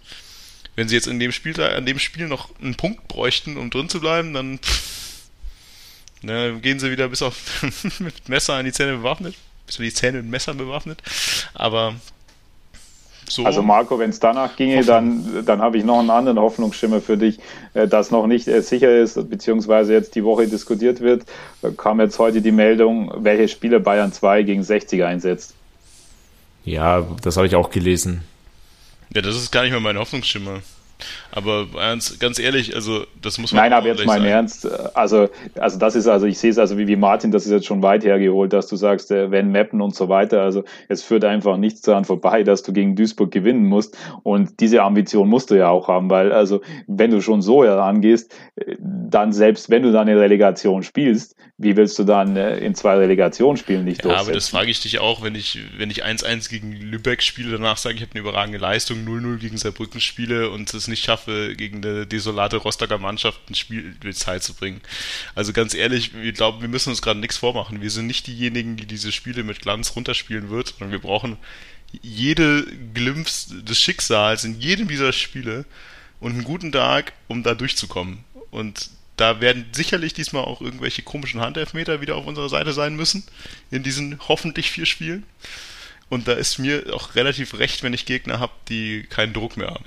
Wenn 0.77 0.89
sie 0.89 0.95
jetzt 0.95 1.09
in 1.09 1.19
dem 1.19 1.33
Spiel, 1.33 1.61
an 1.61 1.87
dem 1.87 1.99
Spiel 1.99 2.29
noch 2.29 2.51
einen 2.61 2.77
Punkt 2.77 3.09
bräuchten, 3.09 3.57
um 3.57 3.71
drin 3.71 3.89
zu 3.89 4.01
bleiben, 4.01 4.33
dann 4.33 4.59
pff, 4.59 5.01
ne, 6.23 6.59
gehen 6.61 6.79
sie 6.79 6.91
wieder 6.91 7.09
bis 7.09 7.23
auf 7.23 7.63
mit 8.01 8.29
Messer 8.29 8.55
an 8.55 8.65
die 8.65 8.73
Zähne 8.73 8.97
bewaffnet, 8.97 9.35
bis 9.67 9.77
die 9.77 9.93
Zähne 9.93 10.19
mit 10.19 10.31
Messern 10.31 10.57
bewaffnet. 10.57 11.03
Aber 11.55 11.95
so 13.31 13.45
also 13.45 13.63
Marco, 13.63 13.99
wenn 13.99 14.11
es 14.11 14.19
danach 14.19 14.57
ginge, 14.57 14.85
dann, 14.85 15.45
dann 15.47 15.61
habe 15.61 15.79
ich 15.79 15.85
noch 15.85 16.01
einen 16.01 16.11
anderen 16.11 16.39
Hoffnungsschimmer 16.39 17.01
für 17.01 17.17
dich, 17.17 17.39
äh, 17.75 17.87
das 17.87 18.11
noch 18.11 18.27
nicht 18.27 18.49
äh, 18.49 18.61
sicher 18.61 18.99
ist, 18.99 19.31
beziehungsweise 19.31 19.93
jetzt 19.93 20.17
die 20.17 20.25
Woche 20.25 20.49
diskutiert 20.49 21.01
wird. 21.01 21.23
Da 21.63 21.71
kam 21.71 22.01
jetzt 22.01 22.19
heute 22.19 22.43
die 22.43 22.51
Meldung, 22.51 23.13
welche 23.19 23.47
Spieler 23.47 23.79
Bayern 23.79 24.13
2 24.13 24.43
gegen 24.43 24.65
60 24.65 25.05
einsetzt. 25.05 25.55
Ja, 26.65 27.07
das 27.23 27.37
habe 27.37 27.47
ich 27.47 27.55
auch 27.55 27.71
gelesen. 27.71 28.23
Ja, 29.15 29.23
das 29.23 29.37
ist 29.37 29.53
gar 29.53 29.63
nicht 29.63 29.71
mehr 29.71 29.81
mein 29.81 29.97
Hoffnungsschimmer. 29.99 30.61
Aber 31.33 31.67
ganz 32.19 32.39
ehrlich, 32.39 32.75
also 32.75 33.05
das 33.21 33.39
muss 33.39 33.53
man. 33.53 33.63
Nein, 33.63 33.73
aber 33.73 33.87
jetzt 33.87 34.05
mal 34.05 34.19
im 34.19 34.25
Ernst. 34.25 34.69
Also, 34.97 35.29
also 35.55 35.79
das 35.79 35.97
ist 35.97 36.07
also, 36.07 36.27
ich 36.27 36.39
sehe 36.39 36.51
es 36.51 36.59
also 36.59 36.79
wie, 36.79 36.89
wie 36.89 36.97
Martin, 36.97 37.31
das 37.31 37.47
ist 37.47 37.53
jetzt 37.53 37.67
schon 37.67 37.83
weit 37.83 38.05
hergeholt, 38.05 38.53
dass 38.53 38.67
du 38.67 38.77
sagst, 38.77 39.11
äh, 39.11 39.31
wenn 39.31 39.53
Mappen 39.53 39.81
und 39.81 39.95
so 39.95 40.09
weiter. 40.09 40.43
Also 40.43 40.65
es 40.89 41.03
führt 41.03 41.25
einfach 41.25 41.57
nichts 41.57 41.83
daran 41.83 42.05
vorbei, 42.05 42.43
dass 42.43 42.63
du 42.63 42.73
gegen 42.73 42.97
Duisburg 42.97 43.31
gewinnen 43.31 43.65
musst. 43.65 43.97
Und 44.23 44.61
diese 44.61 44.83
Ambition 44.83 45.29
musst 45.29 45.51
du 45.51 45.55
ja 45.55 45.69
auch 45.69 45.89
haben, 45.89 46.11
weil 46.11 46.33
also 46.33 46.61
wenn 46.87 47.11
du 47.11 47.21
schon 47.21 47.43
so 47.43 47.65
herangehst, 47.65 48.35
äh, 48.57 48.77
dann 48.81 49.33
selbst 49.33 49.71
wenn 49.71 49.83
du 49.83 49.93
dann 49.93 50.09
eine 50.09 50.21
Relegation 50.21 50.83
spielst, 50.83 51.37
wie 51.59 51.77
willst 51.77 51.99
du 51.99 52.05
dann 52.05 52.37
äh, 52.37 52.59
in 52.59 52.75
zwei 52.75 52.97
Relegationsspielen 52.97 53.85
nicht 53.85 54.05
ja, 54.05 54.17
aber 54.17 54.33
das 54.33 54.49
frage 54.49 54.71
ich 54.71 54.81
dich 54.81 54.99
auch, 54.99 55.23
wenn 55.23 55.35
ich 55.35 55.59
wenn 55.77 55.91
ich 55.91 56.05
1-1 56.05 56.49
gegen 56.49 56.73
Lübeck 56.73 57.23
spiele, 57.23 57.53
danach 57.53 57.77
sage 57.77 57.97
ich, 57.97 58.01
ich 58.01 58.09
habe 58.09 58.19
eine 58.19 58.29
überragende 58.29 58.59
Leistung, 58.59 58.99
0-0 59.07 59.39
gegen 59.39 59.57
Saarbrücken 59.59 60.01
spiele 60.01 60.51
und 60.51 60.73
es 60.73 60.89
nicht 60.91 61.05
schaffe, 61.05 61.55
gegen 61.57 61.85
eine 61.85 62.07
desolate 62.07 62.59
Rostocker 62.59 62.99
Mannschaft 62.99 63.41
ein 63.49 63.55
Spiel 63.55 63.97
in 64.03 64.13
Zeit 64.13 64.43
zu 64.43 64.55
bringen. 64.55 64.81
Also 65.35 65.53
ganz 65.53 65.75
ehrlich, 65.75 66.15
wir 66.15 66.33
glauben, 66.33 66.61
wir 66.61 66.69
müssen 66.69 66.91
uns 66.91 67.03
gerade 67.03 67.21
nichts 67.21 67.39
vormachen. 67.39 67.81
Wir 67.81 67.91
sind 67.91 68.07
nicht 68.07 68.27
diejenigen, 68.27 68.77
die 68.77 68.87
diese 68.87 69.13
Spiele 69.13 69.43
mit 69.43 69.61
Glanz 69.61 69.97
runterspielen 69.97 70.51
wird, 70.51 70.69
sondern 70.69 70.93
wir 70.93 71.01
brauchen 71.01 71.39
jede 72.03 72.65
Glimpf 72.95 73.47
des 73.49 73.81
Schicksals 73.81 74.45
in 74.45 74.61
jedem 74.61 74.89
dieser 74.89 75.13
Spiele 75.13 75.65
und 76.21 76.33
einen 76.33 76.45
guten 76.45 76.73
Tag, 76.73 77.13
um 77.29 77.43
da 77.43 77.55
durchzukommen. 77.55 78.25
Und 78.51 78.91
da 79.17 79.41
werden 79.41 79.67
sicherlich 79.73 80.15
diesmal 80.15 80.45
auch 80.45 80.61
irgendwelche 80.61 81.03
komischen 81.03 81.41
Handelfmeter 81.41 82.01
wieder 82.01 82.17
auf 82.17 82.27
unserer 82.27 82.49
Seite 82.49 82.73
sein 82.73 82.97
müssen, 82.97 83.25
in 83.71 83.83
diesen 83.83 84.19
hoffentlich 84.29 84.71
vier 84.71 84.87
Spielen. 84.87 85.25
Und 86.09 86.27
da 86.27 86.33
ist 86.33 86.59
mir 86.59 86.93
auch 86.93 87.15
relativ 87.15 87.59
recht, 87.59 87.83
wenn 87.83 87.93
ich 87.93 88.05
Gegner 88.05 88.41
habe, 88.41 88.53
die 88.69 89.05
keinen 89.09 89.33
Druck 89.33 89.57
mehr 89.57 89.69
haben. 89.69 89.85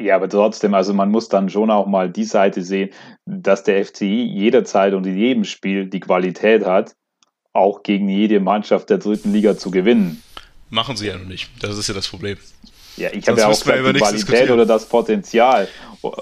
Ja, 0.00 0.16
aber 0.16 0.28
trotzdem, 0.28 0.74
also 0.74 0.92
man 0.92 1.10
muss 1.10 1.28
dann 1.28 1.48
schon 1.48 1.70
auch 1.70 1.86
mal 1.86 2.10
die 2.10 2.24
Seite 2.24 2.62
sehen, 2.62 2.90
dass 3.26 3.62
der 3.62 3.84
FCI 3.84 4.24
jederzeit 4.24 4.92
und 4.92 5.06
in 5.06 5.16
jedem 5.16 5.44
Spiel 5.44 5.86
die 5.86 6.00
Qualität 6.00 6.64
hat, 6.64 6.96
auch 7.52 7.84
gegen 7.84 8.08
jede 8.08 8.40
Mannschaft 8.40 8.90
der 8.90 8.98
dritten 8.98 9.32
Liga 9.32 9.56
zu 9.56 9.70
gewinnen. 9.70 10.22
Machen 10.70 10.96
sie 10.96 11.06
ja 11.06 11.16
noch 11.16 11.26
nicht. 11.26 11.48
Das 11.60 11.78
ist 11.78 11.86
ja 11.86 11.94
das 11.94 12.08
Problem. 12.08 12.36
Ja, 12.96 13.10
ich 13.12 13.26
habe 13.26 13.40
ja 13.40 13.46
auch 13.46 13.50
gesagt, 13.50 13.96
die 13.96 13.98
Qualität 13.98 14.50
oder 14.50 14.66
das 14.66 14.88
Potenzial. 14.88 15.68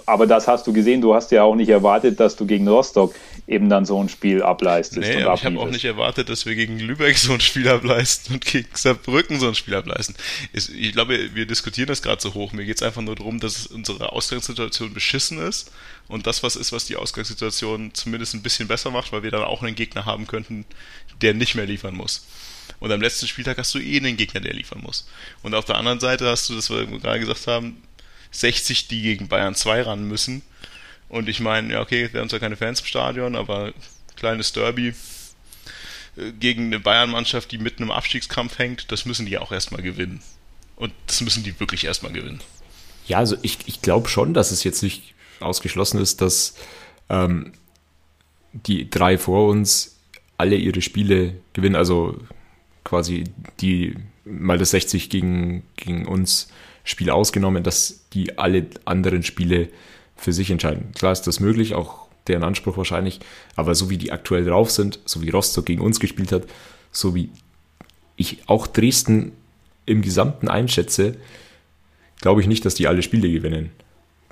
Aber 0.07 0.27
das 0.27 0.47
hast 0.47 0.67
du 0.67 0.73
gesehen, 0.73 1.01
du 1.01 1.15
hast 1.15 1.33
ja 1.33 1.43
auch 1.43 1.57
nicht 1.57 1.69
erwartet, 1.69 2.21
dass 2.21 2.37
du 2.37 2.47
gegen 2.47 2.69
Rostock 2.69 3.15
eben 3.49 3.69
dann 3.69 3.85
so 3.85 4.01
ein 4.01 4.09
Spiel 4.09 4.43
ableistest. 4.43 5.01
Nee, 5.01 5.21
ich 5.21 5.45
habe 5.45 5.59
auch 5.59 5.69
nicht 5.69 5.85
erwartet, 5.85 6.29
dass 6.29 6.47
wir 6.47 6.55
gegen 6.55 6.79
Lübeck 6.79 7.19
so 7.19 7.33
ein 7.33 7.41
Spiel 7.41 7.69
ableisten 7.69 8.35
und 8.35 8.45
gegen 8.45 8.69
Saarbrücken 8.73 9.41
so 9.41 9.49
ein 9.49 9.57
Spiel 9.57 9.75
ableisten. 9.75 10.15
Ich 10.53 10.93
glaube, 10.93 11.35
wir 11.35 11.47
diskutieren 11.47 11.89
das 11.89 12.01
gerade 12.01 12.23
so 12.23 12.35
hoch. 12.35 12.53
Mir 12.53 12.65
geht 12.65 12.77
es 12.77 12.83
einfach 12.83 13.03
nur 13.03 13.17
darum, 13.17 13.41
dass 13.41 13.67
unsere 13.67 14.13
Ausgangssituation 14.13 14.95
beschissen 14.95 15.39
ist 15.39 15.73
und 16.09 16.27
das 16.27 16.43
was 16.43 16.55
ist, 16.55 16.73
was 16.73 16.85
die 16.85 16.97
Ausgangssituation 16.97 17.91
zumindest 17.95 18.35
ein 18.35 18.43
bisschen 18.43 18.69
besser 18.69 18.91
macht, 18.91 19.13
weil 19.13 19.25
wir 19.25 19.33
dann 19.33 19.43
auch 19.43 19.63
einen 19.63 19.75
Gegner 19.75 20.07
haben 20.07 20.29
könnten, 20.29 20.65
der 21.21 21.35
nicht 21.35 21.57
mehr 21.57 21.67
liefern 21.67 21.97
muss. 21.97 22.25
Und 22.83 22.91
am 22.91 23.01
letzten 23.01 23.29
Spieltag 23.29 23.59
hast 23.59 23.73
du 23.75 23.79
eh 23.79 23.97
einen 23.99 24.17
Gegner, 24.17 24.41
der 24.41 24.55
liefern 24.55 24.81
muss. 24.81 25.07
Und 25.45 25.55
auf 25.55 25.65
der 25.65 25.77
anderen 25.77 26.01
Seite 26.01 26.27
hast 26.27 26.49
du, 26.49 26.57
das 26.57 26.69
wir 26.69 26.85
gerade 26.85 27.21
gesagt 27.21 27.47
haben, 27.47 27.81
60, 28.33 28.89
die 28.89 29.03
gegen 29.03 29.29
Bayern 29.29 29.55
2 29.55 29.83
ran 29.83 30.09
müssen. 30.09 30.43
Und 31.09 31.29
ich 31.29 31.39
meine, 31.39 31.75
ja, 31.75 31.81
okay, 31.81 32.09
wir 32.11 32.21
haben 32.21 32.29
zwar 32.29 32.41
keine 32.41 32.57
Fans 32.57 32.81
im 32.81 32.87
Stadion, 32.87 33.37
aber 33.37 33.73
kleines 34.17 34.53
Derby 34.53 34.95
äh, 36.17 36.33
gegen 36.33 36.67
eine 36.67 36.81
Bayern-Mannschaft, 36.81 37.53
die 37.53 37.59
mitten 37.59 37.85
im 37.85 37.93
Abstiegskampf 37.93 38.59
hängt, 38.59 38.91
das 38.91 39.05
müssen 39.05 39.27
die 39.27 39.39
auch 39.39 39.53
erstmal 39.53 39.83
gewinnen. 39.83 40.21
Und 40.75 40.93
das 41.07 41.21
müssen 41.21 41.45
die 41.45 41.61
wirklich 41.61 41.85
erstmal 41.85 42.13
gewinnen. 42.13 42.41
Ja, 43.07 43.19
also 43.19 43.37
ich, 43.43 43.59
ich 43.67 43.81
glaube 43.81 44.09
schon, 44.09 44.35
dass 44.35 44.51
es 44.51 44.65
jetzt 44.65 44.83
nicht 44.83 45.15
ausgeschlossen 45.39 46.01
ist, 46.01 46.21
dass 46.21 46.57
ähm, 47.09 47.53
die 48.53 48.91
drei 48.91 49.19
vor 49.19 49.49
uns 49.49 50.01
alle 50.37 50.57
ihre 50.57 50.83
Spiele 50.83 51.37
gewinnen. 51.53 51.77
Also 51.77 52.19
quasi 52.85 53.25
die 53.61 53.97
mal 54.25 54.59
das 54.59 54.71
60 54.71 55.11
gegen, 55.11 55.63
gegen 55.77 56.07
uns 56.07 56.49
Spiel 56.85 57.11
ausgenommen, 57.11 57.63
dass 57.63 58.09
die 58.13 58.39
alle 58.39 58.67
anderen 58.85 59.23
Spiele 59.23 59.69
für 60.17 60.33
sich 60.33 60.51
entscheiden. 60.51 60.93
Klar 60.95 61.13
ist 61.13 61.23
das 61.23 61.41
möglich, 61.41 61.75
auch 61.75 62.07
deren 62.27 62.45
Anspruch 62.45 62.77
wahrscheinlich, 62.77 63.21
aber 63.57 63.75
so 63.75 63.91
wie 63.91 63.99
die 63.99 64.13
aktuell 64.13 64.45
drauf 64.45 64.71
sind, 64.71 65.01
so 65.05 65.23
wie 65.23 65.31
Rostock 65.31 65.67
gegen 65.67 65.83
uns 65.83 66.01
gespielt 66.01 66.33
hat, 66.33 66.45
so 66.91 67.15
wie 67.15 67.31
ich 68.17 68.49
auch 68.49 68.67
Dresden 68.67 69.33
im 69.87 70.03
Gesamten 70.03 70.49
einschätze, 70.49 71.17
glaube 72.21 72.41
ich 72.41 72.47
nicht, 72.47 72.65
dass 72.65 72.75
die 72.75 72.87
alle 72.87 73.03
Spiele 73.03 73.31
gewinnen. 73.31 73.71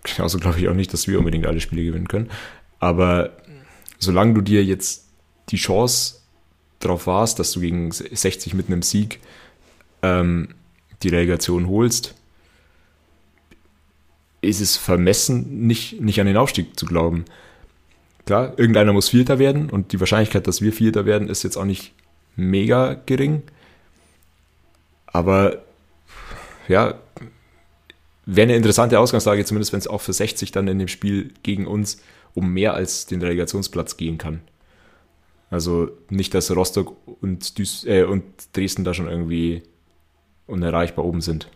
Genauso 0.05 0.39
glaube 0.39 0.61
ich 0.61 0.69
auch 0.69 0.75
nicht, 0.75 0.93
dass 0.93 1.09
wir 1.09 1.19
unbedingt 1.19 1.47
alle 1.47 1.61
Spiele 1.61 1.85
gewinnen 1.85 2.09
können. 2.09 2.31
Aber 2.79 3.37
solange 3.99 4.35
du 4.35 4.41
dir 4.41 4.65
jetzt 4.65 5.07
die 5.51 5.57
Chance 5.57 6.20
drauf 6.81 7.07
warst, 7.07 7.39
dass 7.39 7.53
du 7.53 7.61
gegen 7.61 7.93
60 7.93 8.55
mit 8.55 8.67
einem 8.67 8.83
Sieg 8.83 9.21
ähm, 10.03 10.49
die 11.03 11.09
Relegation 11.09 11.69
holst, 11.69 12.15
ist 14.43 14.61
es 14.61 14.77
vermessen, 14.77 15.67
nicht, 15.67 16.01
nicht 16.01 16.21
an 16.21 16.27
den 16.27 16.37
Aufstieg 16.37 16.79
zu 16.79 16.87
glauben. 16.87 17.25
Klar, 18.27 18.59
irgendeiner 18.59 18.93
muss 18.93 19.11
Vierter 19.11 19.39
werden 19.39 19.71
und 19.71 19.93
die 19.93 20.01
Wahrscheinlichkeit, 20.01 20.47
dass 20.47 20.63
wir 20.63 20.73
Vierter 20.73 21.05
werden, 21.05 21.29
ist 21.29 21.43
jetzt 21.43 21.57
auch 21.57 21.65
nicht 21.65 21.93
mega 22.37 22.95
gering. 23.07 23.43
Aber 25.07 25.59
ja, 26.69 26.95
wäre 28.27 28.45
eine 28.45 28.57
interessante 28.57 28.99
Ausgangslage, 28.99 29.45
zumindest 29.45 29.73
wenn 29.73 29.81
es 29.81 29.89
auch 29.89 30.01
für 30.01 30.13
60 30.13 30.53
dann 30.53 30.69
in 30.69 30.79
dem 30.79 30.89
Spiel 30.89 31.33
gegen 31.43 31.67
uns 31.67 32.01
um 32.35 32.53
mehr 32.53 32.75
als 32.75 33.07
den 33.07 33.21
Relegationsplatz 33.21 33.97
gehen 33.97 34.17
kann. 34.17 34.41
Also 35.51 35.91
nicht, 36.09 36.33
dass 36.33 36.55
Rostock 36.55 36.97
und, 37.21 37.59
Duis 37.59 37.85
äh, 37.85 38.05
und 38.05 38.25
Dresden 38.53 38.85
da 38.85 38.95
schon 38.95 39.09
irgendwie 39.09 39.63
unerreichbar 40.47 41.05
oben 41.05 41.21
sind. 41.21 41.49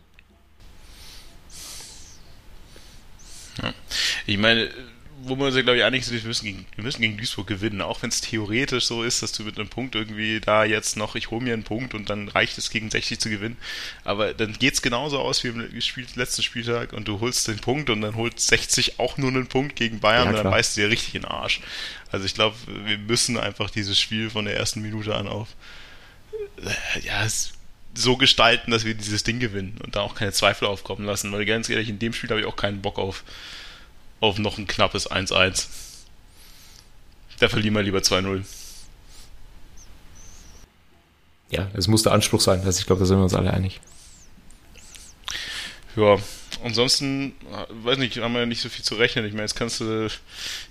Ich 4.27 4.39
meine, 4.39 4.69
wo 5.27 5.37
man 5.37 5.53
sich, 5.53 5.64
glaube 5.64 5.79
ich, 5.79 5.85
einig 5.85 6.05
sind, 6.05 6.22
wir 6.22 6.29
müssen 6.29 6.45
gegen, 6.45 6.66
wir 6.75 6.85
müssen 6.85 7.01
gegen 7.03 7.16
Duisburg 7.16 7.47
gewinnen, 7.47 7.81
auch 7.81 8.03
wenn 8.03 8.11
es 8.11 8.20
theoretisch 8.20 8.87
so 8.87 9.03
ist, 9.03 9.22
dass 9.22 9.33
du 9.33 9.43
mit 9.43 9.59
einem 9.59 9.68
Punkt 9.68 9.95
irgendwie 9.95 10.41
da 10.41 10.64
jetzt 10.64 10.97
noch, 10.97 11.14
ich 11.14 11.31
hole 11.31 11.43
mir 11.43 11.55
einen 11.55 11.64
Punkt 11.64 11.95
und 11.95 12.11
dann 12.11 12.29
reicht 12.29 12.59
es 12.59 12.70
gegen 12.70 12.91
60 12.91 13.18
zu 13.18 13.31
gewinnen. 13.31 13.57
Aber 14.05 14.35
dann 14.35 14.53
geht 14.53 14.75
es 14.75 14.83
genauso 14.83 15.18
aus 15.18 15.45
wie 15.45 15.49
im 15.49 15.81
Spiel, 15.81 16.07
letzten 16.14 16.43
Spieltag 16.43 16.93
und 16.93 17.09
du 17.09 17.20
holst 17.20 17.49
den 17.49 17.59
Punkt 17.59 17.91
und 17.91 18.01
dann 18.01 18.14
holt 18.14 18.39
60 18.39 18.99
auch 18.99 19.16
nur 19.18 19.31
einen 19.31 19.47
Punkt 19.47 19.77
gegen 19.77 20.01
Bayern 20.01 20.25
ja, 20.25 20.31
und 20.31 20.37
dann 20.37 20.51
beißt 20.51 20.77
du 20.77 20.83
dir 20.83 20.91
richtig 20.91 21.14
in 21.14 21.22
den 21.22 21.31
Arsch. 21.31 21.61
Also 22.11 22.27
ich 22.27 22.35
glaube, 22.35 22.57
wir 22.66 22.99
müssen 22.99 23.39
einfach 23.39 23.70
dieses 23.70 23.99
Spiel 23.99 24.31
von 24.31 24.45
der 24.45 24.57
ersten 24.57 24.83
Minute 24.83 25.14
an 25.14 25.27
auf 25.27 25.49
äh, 26.62 27.01
ja, 27.07 27.27
so 27.95 28.16
gestalten, 28.16 28.70
dass 28.70 28.85
wir 28.85 28.95
dieses 28.95 29.22
Ding 29.22 29.39
gewinnen 29.39 29.79
und 29.85 29.97
da 29.97 30.01
auch 30.01 30.14
keine 30.14 30.33
Zweifel 30.33 30.66
aufkommen 30.66 31.05
lassen. 31.05 31.33
Weil 31.33 31.45
ganz 31.45 31.68
ehrlich, 31.68 31.89
in 31.89 31.99
dem 31.99 32.12
Spiel 32.12 32.31
habe 32.31 32.41
ich 32.41 32.47
auch 32.47 32.57
keinen 32.57 32.83
Bock 32.83 32.99
auf 32.99 33.25
auf 34.25 34.39
noch 34.39 34.59
ein 34.59 34.66
knappes 34.66 35.11
1-1. 35.11 35.66
Da 37.41 37.49
verlieren 37.49 37.75
wir 37.75 37.83
lieber 37.83 37.99
2-0. 37.99 38.43
Ja, 41.51 41.70
es 41.75 41.89
muss 41.89 42.03
der 42.03 42.12
Anspruch 42.12 42.41
sein. 42.41 42.62
Also 42.64 42.81
ich 42.81 42.87
glaube, 42.87 43.01
da 43.01 43.07
sind 43.07 43.18
wir 43.18 43.25
uns 43.25 43.35
alle 43.35 43.53
einig. 43.53 43.81
Ja, 45.97 46.18
ansonsten, 46.64 47.35
weiß 47.68 47.99
nicht, 47.99 48.16
haben 48.18 48.33
wir 48.33 48.41
ja 48.41 48.47
nicht 48.47 48.61
so 48.61 48.68
viel 48.68 48.85
zu 48.85 48.97
rechnen. 48.97 49.25
Ich 49.25 49.33
meine, 49.33 49.43
jetzt 49.43 49.55
kannst 49.55 49.81
du, 49.81 50.09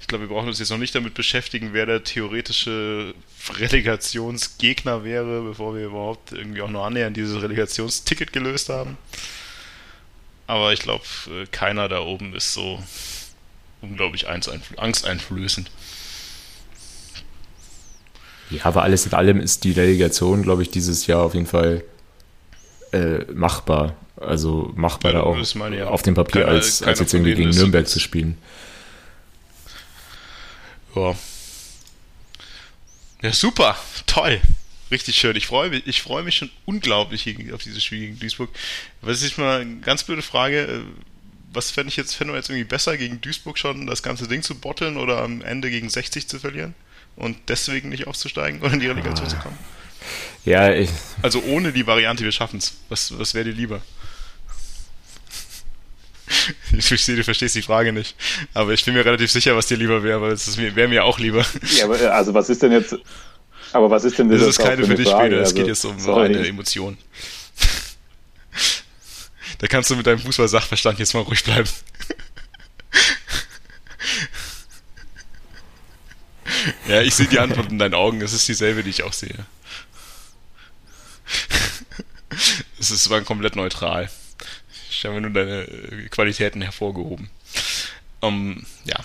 ich 0.01 0.08
glaube, 0.08 0.26
wir 0.26 0.36
brauchen 0.36 0.49
uns 0.49 0.60
jetzt 0.60 0.70
noch 0.70 0.78
nicht 0.78 0.93
damit 0.95 1.14
beschäftigen, 1.14 1.70
wer 1.72 1.86
der 1.86 2.04
theoretische 2.04 3.14
Relegationsgegner 3.54 5.04
wäre, 5.06 5.43
bevor 5.43 5.76
wir 5.76 5.86
überhaupt 5.86 6.34
irgendwie 6.34 6.62
auch 6.62 6.70
nur 6.70 6.86
annähernd 6.86 7.16
dieses 7.16 7.41
Relegationsticket 7.41 8.34
gelöst 8.34 8.68
haben. 8.70 8.97
Aber 10.47 10.74
ich 10.74 10.80
glaube, 10.80 11.06
äh, 11.30 11.45
keiner 11.47 11.88
da 11.88 12.01
oben 12.01 12.36
ist 12.36 12.54
so 12.54 12.84
unglaublich 13.84 14.28
angsteinflößend. 14.28 15.70
Ja, 18.50 18.66
aber 18.66 18.84
alles 18.84 19.06
in 19.06 19.14
allem 19.14 19.40
ist 19.40 19.64
die 19.64 19.72
Relegation, 19.72 20.44
glaube 20.44 20.64
ich, 20.64 20.70
dieses 20.70 21.08
Jahr 21.08 21.22
auf 21.22 21.34
jeden 21.34 21.48
Fall 21.48 21.84
äh, 22.92 23.24
machbar. 23.34 23.96
Also 24.18 24.72
machbar 24.76 25.14
ja, 25.14 25.24
auch 25.24 25.38
ja 25.72 25.88
auf 25.88 26.02
dem 26.02 26.14
Papier, 26.14 26.44
keine, 26.44 26.54
als, 26.54 26.82
als 26.82 27.00
jetzt 27.00 27.14
irgendwie 27.14 27.36
gegen 27.36 27.50
Nürnberg 27.50 27.88
zu 27.88 28.00
spielen. 28.00 28.38
Ja. 30.96 31.16
Ja, 33.22 33.34
super, 33.34 33.78
toll. 34.06 34.40
Richtig 34.92 35.16
schön. 35.16 35.36
Ich 35.36 35.48
freue 35.48 35.70
mich, 35.70 35.88
ich 35.88 36.02
freue 36.02 36.24
mich 36.24 36.36
schon 36.36 36.52
unglaublich 36.66 37.36
auf 37.52 37.64
dieses 37.64 37.84
Spiel 37.84 38.00
gegen 38.00 38.20
Duisburg. 38.20 38.50
Was 39.02 39.24
ist 39.24 39.38
mal 39.38 39.62
eine 39.62 39.78
ganz 39.78 40.04
blöde 40.04 40.22
Frage? 40.22 40.84
Äh, 41.54 41.56
was 41.56 41.72
fände 41.72 41.89
ich 41.89 41.97
jetzt, 41.97 42.16
fände 42.16 42.34
jetzt 42.34 42.49
irgendwie 42.49 42.66
besser, 42.66 42.97
gegen 42.97 43.22
Duisburg 43.22 43.58
schon 43.58 43.88
das 43.88 44.04
ganze 44.04 44.28
Ding 44.28 44.41
zu 44.41 44.56
botteln 44.56 44.97
oder 44.97 45.22
am 45.22 45.41
Ende 45.41 45.70
gegen 45.70 45.89
60 45.89 46.28
zu 46.28 46.39
verlieren 46.39 46.74
und 47.16 47.38
deswegen 47.47 47.89
nicht 47.89 48.08
aufzusteigen 48.08 48.62
oder 48.62 48.74
in 48.74 48.80
die 48.80 48.88
Relegation 48.88 49.28
ah. 49.28 49.30
zu 49.30 49.38
kommen? 49.38 49.58
Ja, 50.45 50.74
ich. 50.74 50.89
Also 51.22 51.41
ohne 51.43 51.72
die 51.72 51.88
Variante, 51.88 52.24
wir 52.24 52.32
schaffen 52.32 52.58
es. 52.58 52.74
Was, 52.89 53.18
was 53.18 53.34
wäre 53.34 53.45
dir 53.45 53.54
lieber? 53.54 53.82
Ich 56.76 56.88
verstehe, 56.88 57.16
du 57.16 57.24
verstehst 57.24 57.56
die 57.56 57.62
Frage 57.62 57.93
nicht. 57.93 58.16
Aber 58.54 58.72
ich 58.74 58.84
bin 58.84 58.95
mir 58.95 59.06
relativ 59.06 59.32
sicher, 59.32 59.56
was 59.56 59.68
dir 59.68 59.78
lieber 59.78 60.04
wäre, 60.04 60.22
weil 60.22 60.32
es 60.32 60.58
wäre 60.58 60.88
mir 60.88 61.06
auch 61.06 61.20
lieber. 61.20 61.45
Ja, 61.78 61.86
aber 61.86 62.14
also 62.14 62.34
was 62.34 62.49
ist 62.49 62.64
denn 62.64 62.72
jetzt. 62.72 62.95
Aber 63.72 63.89
was 63.89 64.04
ist 64.04 64.18
denn 64.18 64.30
das? 64.30 64.39
Das 64.39 64.49
ist 64.49 64.60
keine 64.60 64.84
für 64.86 64.95
dich 64.95 65.08
Frage? 65.08 65.36
Es 65.36 65.49
also, 65.49 65.56
geht 65.56 65.68
jetzt 65.68 65.86
um 65.86 65.99
sorry. 65.99 66.26
eine 66.26 66.47
Emotion. 66.47 66.97
Da 69.60 69.68
kannst 69.68 69.89
du 69.89 69.95
mit 69.95 70.06
deinem 70.06 70.20
Fußball-Sachverstand 70.20 70.99
jetzt 70.99 71.14
mal 71.14 71.22
ruhig 71.22 71.43
bleiben. 71.43 71.70
ja, 76.88 77.01
ich 77.01 77.16
sehe 77.16 77.28
die 77.28 77.39
Antwort 77.39 77.72
in 77.72 77.80
deinen 77.80 77.93
Augen. 77.93 78.20
Das 78.20 78.34
ist 78.34 78.47
dieselbe, 78.47 78.84
die 78.84 78.89
ich 78.89 79.04
auch 79.04 79.14
sehe. 79.14 79.45
Es 82.80 82.91
ist 82.91 83.10
war 83.10 83.22
komplett 83.22 83.56
neutral. 83.56 84.10
Ich 84.89 85.06
habe 85.06 85.22
nur 85.22 85.32
deine 85.32 85.62
äh, 85.64 86.10
Qualitäten 86.10 86.62
hervorgehoben. 86.62 87.30
Um, 88.20 88.34
ähm, 88.34 88.66
ja. 88.86 88.97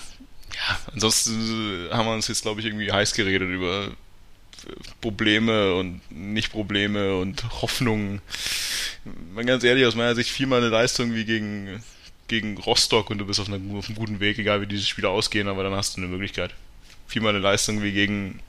ja, 0.54 0.78
ansonsten 0.92 1.88
haben 1.90 2.06
wir 2.06 2.14
uns 2.14 2.28
jetzt, 2.28 2.42
glaube 2.42 2.60
ich, 2.60 2.66
irgendwie 2.66 2.92
heiß 2.92 3.14
geredet 3.14 3.48
über 3.48 3.90
Probleme 5.00 5.74
und 5.74 6.00
Nicht-Probleme 6.10 7.16
und 7.16 7.62
Hoffnungen. 7.62 8.20
Mal 9.34 9.44
ganz 9.44 9.64
ehrlich, 9.64 9.86
aus 9.86 9.94
meiner 9.94 10.14
Sicht 10.14 10.30
viermal 10.30 10.60
eine 10.60 10.68
Leistung 10.68 11.14
wie 11.14 11.24
gegen, 11.24 11.82
gegen 12.26 12.58
Rostock 12.58 13.10
und 13.10 13.18
du 13.18 13.26
bist 13.26 13.40
auf, 13.40 13.48
einer, 13.48 13.60
auf 13.76 13.88
einem 13.88 13.96
guten 13.96 14.20
Weg, 14.20 14.38
egal 14.38 14.60
wie 14.60 14.66
diese 14.66 14.84
Spiele 14.84 15.08
ausgehen, 15.08 15.48
aber 15.48 15.62
dann 15.62 15.72
hast 15.72 15.96
du 15.96 16.00
eine 16.00 16.08
Möglichkeit. 16.08 16.52
Viermal 17.06 17.30
eine 17.30 17.42
Leistung 17.42 17.82
wie 17.82 17.92
gegen 17.92 18.40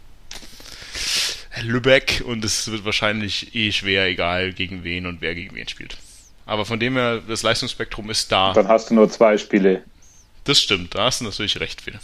Lübeck 1.62 2.24
und 2.26 2.44
es 2.44 2.70
wird 2.70 2.86
wahrscheinlich 2.86 3.56
eh 3.56 3.72
schwer, 3.72 4.06
egal 4.06 4.54
gegen 4.54 4.84
wen 4.84 5.06
und 5.06 5.22
wer 5.22 5.36
gegen 5.36 5.56
wen 5.56 5.68
spielt. 5.68 5.98
Aber 6.46 6.66
von 6.66 6.80
dem 6.80 6.96
her, 6.96 7.22
das 7.28 7.44
Leistungsspektrum 7.44 8.10
ist 8.10 8.32
da. 8.32 8.54
Dann 8.54 8.68
hast 8.68 8.90
du 8.90 8.96
nur 8.96 9.10
zwei 9.10 9.38
Spiele. 9.38 9.84
Das 10.46 10.60
stimmt, 10.60 10.96
da 10.96 11.06
hast 11.06 11.22
du 11.22 11.26
natürlich 11.26 11.60
recht, 11.60 11.82
Phil. 11.82 12.00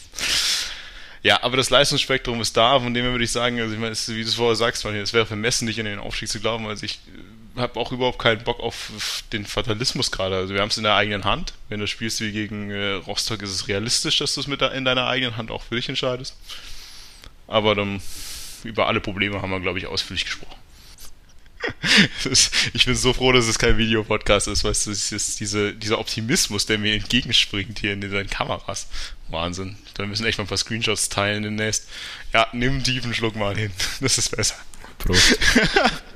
Ja, 1.26 1.42
aber 1.42 1.58
das 1.58 1.72
Leistungsspektrum 1.72 2.40
ist 2.40 2.56
da, 2.56 2.80
von 2.80 2.94
dem 2.94 3.04
her 3.04 3.12
würde 3.12 3.24
ich 3.24 3.32
sagen, 3.32 3.60
also 3.60 3.74
ich 3.74 3.80
meine, 3.80 3.96
wie 3.96 4.22
du 4.22 4.30
es 4.30 4.36
vorher 4.36 4.56
sagst, 4.56 4.86
es 4.86 5.12
wäre 5.12 5.26
vermessen, 5.26 5.66
nicht 5.66 5.80
in 5.80 5.86
den 5.86 5.98
Aufstieg 5.98 6.30
zu 6.30 6.40
glauben, 6.40 6.68
also 6.68 6.86
ich 6.86 7.00
äh, 7.56 7.62
habe 7.62 7.80
auch 7.80 7.92
überhaupt 7.92 8.20
keinen 8.20 8.44
Bock 8.44 8.60
auf 8.60 9.24
den 9.34 9.44
Fatalismus 9.44 10.12
gerade. 10.12 10.36
Also 10.36 10.54
wir 10.54 10.62
haben 10.62 10.70
es 10.70 10.78
in 10.78 10.84
der 10.84 10.94
eigenen 10.94 11.24
Hand. 11.24 11.54
Wenn 11.68 11.80
du 11.80 11.88
spielst 11.88 12.22
wie 12.22 12.32
gegen 12.32 12.70
äh, 12.70 12.92
Rostock, 12.92 13.42
ist 13.42 13.50
es 13.50 13.68
realistisch, 13.68 14.20
dass 14.20 14.36
du 14.36 14.42
es 14.42 14.46
mit 14.46 14.62
in 14.62 14.86
deiner 14.86 15.08
eigenen 15.08 15.36
Hand 15.36 15.50
auch 15.50 15.64
für 15.64 15.78
dich 15.78 15.90
entscheidest. 15.90 16.38
Aber 17.48 17.74
dann 17.74 18.04
über 18.64 18.86
alle 18.86 19.02
Probleme 19.02 19.42
haben 19.42 19.50
wir, 19.50 19.60
glaube 19.60 19.80
ich, 19.80 19.88
ausführlich 19.88 20.26
gesprochen. 20.26 20.60
ich 22.74 22.86
bin 22.86 22.96
so 22.96 23.14
froh, 23.14 23.32
dass 23.32 23.48
es 23.48 23.60
kein 23.60 23.78
Videopodcast 23.78 24.48
ist, 24.48 24.64
weil 24.64 24.72
es 24.72 24.88
ist 24.88 25.40
diese, 25.40 25.74
dieser 25.74 26.00
Optimismus, 26.00 26.66
der 26.66 26.78
mir 26.78 26.94
entgegenspringt 26.94 27.80
hier 27.80 27.94
in 27.94 28.02
den 28.02 28.30
Kameras. 28.30 28.88
Wahnsinn. 29.28 29.78
Da 29.96 30.06
müssen 30.06 30.26
echt 30.26 30.38
mal 30.38 30.46
ein 30.46 30.48
paar 30.48 30.58
Screenshots 30.58 31.10
teilen 31.10 31.44
demnächst. 31.44 31.88
Ja, 32.34 32.48
nimm 32.54 32.74
einen 32.74 32.84
tiefen 32.84 33.14
Schluck 33.14 33.36
mal 33.36 33.56
hin. 33.56 33.72
Das 34.02 34.18
ist 34.18 34.36
besser. 34.36 34.56
Prost. 34.98 35.38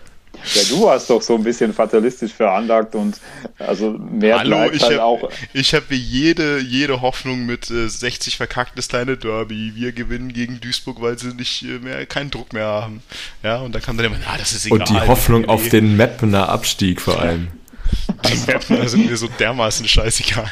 Ja, 0.55 0.61
du 0.69 0.83
warst 0.83 1.09
doch 1.09 1.21
so 1.21 1.35
ein 1.35 1.43
bisschen 1.43 1.73
fatalistisch 1.73 2.33
veranlagt 2.33 2.95
und 2.95 3.19
also 3.57 3.91
mehr 3.91 4.39
Hallo, 4.39 4.57
bleibt 4.57 4.75
ich 4.75 4.83
halt 4.83 4.97
hab, 4.97 5.01
auch. 5.01 5.29
Ich 5.53 5.73
habe 5.73 5.93
jede, 5.93 6.59
jede 6.59 7.01
Hoffnung 7.01 7.45
mit 7.45 7.69
äh, 7.69 7.87
60 7.87 8.37
verkacktes 8.37 8.87
kleine 8.87 9.17
Derby. 9.17 9.73
Wir 9.75 9.91
gewinnen 9.91 10.33
gegen 10.33 10.59
Duisburg, 10.59 11.01
weil 11.01 11.17
sie 11.19 11.33
nicht 11.33 11.63
äh, 11.63 11.79
mehr 11.79 12.05
keinen 12.05 12.31
Druck 12.31 12.53
mehr 12.53 12.65
haben. 12.65 13.03
Ja, 13.43 13.57
und 13.57 13.73
dann 13.75 13.81
kam 13.81 13.97
dann 13.97 14.07
immer, 14.07 14.17
ah, 14.25 14.37
das 14.37 14.53
ist 14.53 14.65
egal. 14.65 14.79
Und 14.79 14.89
die 14.89 14.99
Hoffnung 14.99 15.47
auf 15.49 15.69
den 15.69 15.97
Mappener 15.97 16.49
Abstieg 16.49 17.01
vor 17.01 17.19
allem. 17.19 17.49
Die 18.29 18.51
Mappener 18.51 18.87
sind 18.87 19.09
mir 19.09 19.17
so 19.17 19.27
dermaßen 19.39 19.87
scheißegal. 19.87 20.49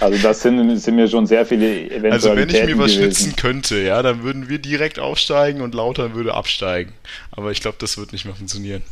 Also 0.00 0.22
das 0.22 0.42
sind, 0.42 0.78
sind 0.78 0.96
mir 0.96 1.08
schon 1.08 1.26
sehr 1.26 1.44
viele 1.44 1.90
Eventualitäten 1.90 2.12
Also 2.12 2.36
wenn 2.36 2.48
ich 2.48 2.64
mir 2.64 2.78
was 2.78 2.92
gewesen. 2.92 3.14
schnitzen 3.14 3.36
könnte, 3.36 3.80
ja, 3.80 4.02
dann 4.02 4.22
würden 4.22 4.48
wir 4.48 4.58
direkt 4.58 4.98
aufsteigen 4.98 5.60
und 5.60 5.74
Lauter 5.74 6.14
würde 6.14 6.34
absteigen. 6.34 6.92
Aber 7.32 7.50
ich 7.50 7.60
glaube, 7.60 7.76
das 7.80 7.98
wird 7.98 8.12
nicht 8.12 8.24
mehr 8.24 8.34
funktionieren. 8.34 8.82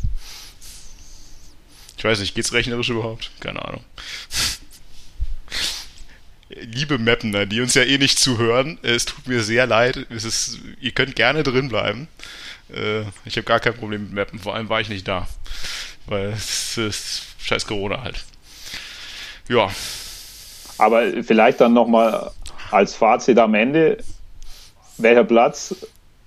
Ich 1.96 2.04
weiß 2.04 2.20
nicht, 2.20 2.34
geht's 2.34 2.52
rechnerisch 2.52 2.90
überhaupt? 2.90 3.30
Keine 3.40 3.64
Ahnung. 3.64 3.84
Liebe 6.48 6.98
Mappener, 6.98 7.46
die 7.46 7.60
uns 7.60 7.74
ja 7.74 7.82
eh 7.82 7.98
nicht 7.98 8.18
zuhören, 8.18 8.78
es 8.82 9.06
tut 9.06 9.26
mir 9.26 9.42
sehr 9.42 9.66
leid. 9.66 10.06
Es 10.10 10.24
ist, 10.24 10.58
ihr 10.80 10.92
könnt 10.92 11.16
gerne 11.16 11.42
drin 11.42 11.68
bleiben. 11.68 12.08
Äh, 12.72 13.02
ich 13.24 13.36
habe 13.36 13.44
gar 13.44 13.60
kein 13.60 13.74
Problem 13.74 14.04
mit 14.04 14.12
Mappen, 14.12 14.38
vor 14.38 14.54
allem 14.54 14.68
war 14.68 14.80
ich 14.80 14.88
nicht 14.88 15.08
da. 15.08 15.26
Weil 16.06 16.28
es 16.28 16.76
ist 16.76 17.22
scheiß 17.38 17.66
Corona 17.66 18.02
halt. 18.02 18.24
Ja, 19.48 19.70
aber 20.78 21.22
vielleicht 21.22 21.60
dann 21.60 21.72
nochmal 21.72 22.30
als 22.70 22.94
Fazit 22.94 23.38
am 23.38 23.54
Ende, 23.54 23.98
welcher 24.98 25.24
Platz, 25.24 25.74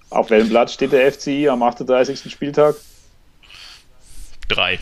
auf 0.09 0.29
welchem 0.29 0.49
Platz 0.49 0.73
steht 0.73 0.91
der 0.91 1.11
FCI 1.11 1.49
am 1.49 1.63
38. 1.63 2.31
Spieltag? 2.31 2.75
Drei. 4.47 4.79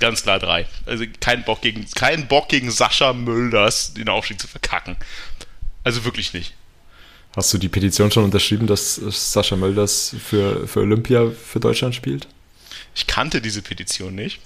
Ganz 0.00 0.22
klar 0.22 0.38
drei. 0.38 0.66
Also 0.86 1.04
kein 1.20 1.44
Bock 1.44 1.60
gegen, 1.60 1.86
kein 1.94 2.26
Bock 2.26 2.48
gegen 2.48 2.70
Sascha 2.70 3.12
Mölders 3.12 3.94
den 3.94 4.08
Aufstieg 4.08 4.40
zu 4.40 4.48
verkacken. 4.48 4.96
Also 5.84 6.04
wirklich 6.04 6.32
nicht. 6.32 6.54
Hast 7.36 7.52
du 7.52 7.58
die 7.58 7.68
Petition 7.68 8.10
schon 8.10 8.24
unterschrieben, 8.24 8.66
dass 8.66 8.96
Sascha 8.96 9.56
Mölders 9.56 10.16
für, 10.26 10.66
für 10.66 10.80
Olympia 10.80 11.30
für 11.30 11.60
Deutschland 11.60 11.94
spielt? 11.94 12.26
Ich 12.94 13.06
kannte 13.06 13.40
diese 13.40 13.62
Petition 13.62 14.14
nicht. 14.14 14.40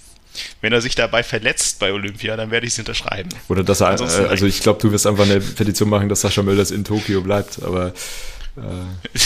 Wenn 0.61 0.73
er 0.73 0.81
sich 0.81 0.95
dabei 0.95 1.23
verletzt 1.23 1.79
bei 1.79 1.93
Olympia, 1.93 2.35
dann 2.35 2.51
werde 2.51 2.67
ich 2.67 2.73
es 2.73 2.79
unterschreiben. 2.79 3.29
Oder 3.47 3.63
dass 3.63 3.81
er, 3.81 3.99
äh, 3.99 4.27
also 4.27 4.45
ich 4.45 4.59
glaube, 4.59 4.81
du 4.81 4.91
wirst 4.91 5.07
einfach 5.07 5.23
eine 5.23 5.39
Petition 5.39 5.89
machen, 5.89 6.09
dass 6.09 6.21
Sascha 6.21 6.43
Mölders 6.43 6.71
in 6.71 6.83
Tokio 6.83 7.21
bleibt, 7.21 7.63
aber. 7.63 7.93
Äh. 8.57 8.61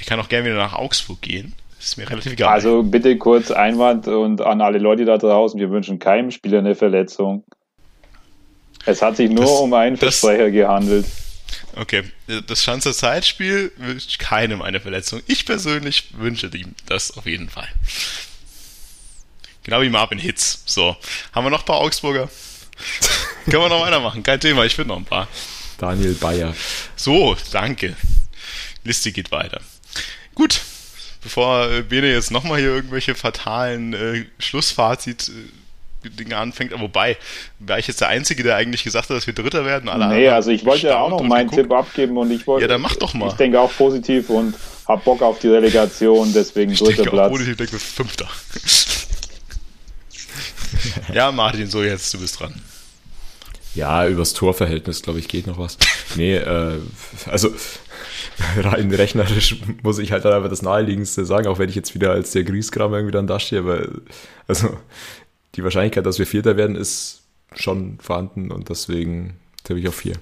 Ich 0.00 0.06
kann 0.06 0.18
auch 0.18 0.28
gerne 0.28 0.46
wieder 0.46 0.56
nach 0.56 0.72
Augsburg 0.72 1.22
gehen. 1.22 1.54
Ist 1.80 1.96
mir 1.96 2.08
relativ 2.08 2.32
egal. 2.32 2.52
Also 2.52 2.82
bitte 2.82 3.16
kurz 3.16 3.50
Einwand 3.50 4.06
und 4.06 4.42
an 4.42 4.60
alle 4.60 4.78
Leute 4.78 5.06
da 5.06 5.16
draußen, 5.16 5.58
wir 5.58 5.70
wünschen 5.70 5.98
keinem 5.98 6.30
Spieler 6.30 6.58
eine 6.58 6.74
Verletzung. 6.74 7.42
Es 8.84 9.00
hat 9.00 9.16
sich 9.16 9.30
nur 9.30 9.44
das, 9.44 9.50
um 9.60 9.72
einen 9.72 9.96
Versprecher 9.96 10.50
gehandelt. 10.50 11.06
Okay, 11.76 12.02
das 12.46 12.62
Schanzer 12.62 12.92
Zeitspiel 12.92 13.72
wünscht 13.76 14.18
keinem 14.18 14.60
eine 14.60 14.80
Verletzung. 14.80 15.22
Ich 15.26 15.46
persönlich 15.46 16.12
wünsche 16.18 16.50
ihm 16.54 16.74
das 16.86 17.16
auf 17.16 17.24
jeden 17.24 17.48
Fall. 17.48 17.68
Genau 19.62 19.80
wie 19.80 19.88
Marvin 19.88 20.18
Hitz. 20.18 20.62
So, 20.66 20.96
haben 21.32 21.46
wir 21.46 21.50
noch 21.50 21.60
ein 21.60 21.66
paar 21.66 21.80
Augsburger? 21.80 22.28
Können 23.44 23.62
wir 23.62 23.68
noch 23.68 23.82
weitermachen? 23.82 24.22
Kein 24.22 24.40
Thema, 24.40 24.64
ich 24.64 24.74
finde 24.74 24.88
noch 24.88 24.98
ein 24.98 25.04
paar. 25.04 25.28
Daniel 25.78 26.14
Bayer. 26.14 26.54
So, 26.96 27.36
danke. 27.52 27.96
Liste 28.84 29.12
geht 29.12 29.30
weiter. 29.30 29.60
Gut, 30.34 30.60
bevor 31.22 31.68
Bene 31.88 32.12
jetzt 32.12 32.30
nochmal 32.30 32.58
hier 32.58 32.70
irgendwelche 32.70 33.14
fatalen 33.14 33.92
äh, 33.92 34.24
Schlussfazit 34.38 35.28
äh, 35.28 35.32
Dinge 36.08 36.36
anfängt, 36.36 36.72
wobei, 36.80 37.18
wäre 37.58 37.78
ich 37.78 37.86
jetzt 37.86 38.00
der 38.00 38.08
Einzige, 38.08 38.42
der 38.42 38.56
eigentlich 38.56 38.84
gesagt 38.84 39.10
hat, 39.10 39.16
dass 39.16 39.26
wir 39.26 39.34
Dritter 39.34 39.66
werden? 39.66 39.88
Alle 39.88 40.08
nee, 40.08 40.28
also 40.28 40.50
ich 40.50 40.64
wollte 40.64 40.88
ja 40.88 40.98
auch 40.98 41.10
noch 41.10 41.22
meinen 41.22 41.50
Tipp 41.50 41.70
abgeben 41.70 42.16
und 42.16 42.30
ich 42.30 42.46
wollte. 42.46 42.62
Ja, 42.62 42.68
dann 42.68 42.80
mach 42.80 42.96
doch 42.96 43.12
mal. 43.12 43.28
Ich 43.28 43.34
denke 43.34 43.60
auch 43.60 43.70
positiv 43.72 44.30
und 44.30 44.54
hab 44.88 45.04
Bock 45.04 45.20
auf 45.20 45.38
die 45.40 45.48
Relegation, 45.48 46.32
deswegen 46.32 46.72
ich 46.72 46.78
dritter 46.78 47.02
denke 47.02 47.10
Platz. 47.10 47.26
Auch 47.26 47.30
positiv, 47.30 47.56
denke 47.56 47.78
Fünfter. 47.78 48.28
ja, 51.12 51.30
Martin, 51.32 51.68
so 51.68 51.82
jetzt, 51.82 52.14
du 52.14 52.18
bist 52.18 52.40
dran. 52.40 52.54
Ja, 53.74 54.06
übers 54.06 54.32
Torverhältnis, 54.32 55.02
glaube 55.02 55.18
ich, 55.18 55.28
geht 55.28 55.46
noch 55.46 55.58
was. 55.58 55.76
Nee, 56.16 56.36
äh, 56.36 56.78
also 57.26 57.54
rein 58.58 58.92
rechnerisch 58.92 59.56
muss 59.82 59.98
ich 59.98 60.12
halt 60.12 60.24
dann 60.24 60.32
einfach 60.32 60.50
das 60.50 60.62
Naheliegendste 60.62 61.24
sagen, 61.24 61.46
auch 61.46 61.58
wenn 61.58 61.68
ich 61.68 61.74
jetzt 61.74 61.94
wieder 61.94 62.12
als 62.12 62.32
der 62.32 62.44
Grießkram 62.44 62.92
irgendwie 62.92 63.12
dann 63.12 63.26
dastehe, 63.26 63.60
aber 63.60 63.88
also 64.46 64.76
die 65.54 65.64
Wahrscheinlichkeit, 65.64 66.06
dass 66.06 66.18
wir 66.18 66.26
Vierter 66.26 66.56
werden, 66.56 66.76
ist 66.76 67.22
schon 67.54 67.98
vorhanden 68.00 68.50
und 68.50 68.68
deswegen 68.68 69.34
tippe 69.64 69.80
ich 69.80 69.88
auf 69.88 69.96
vier. 69.96 70.14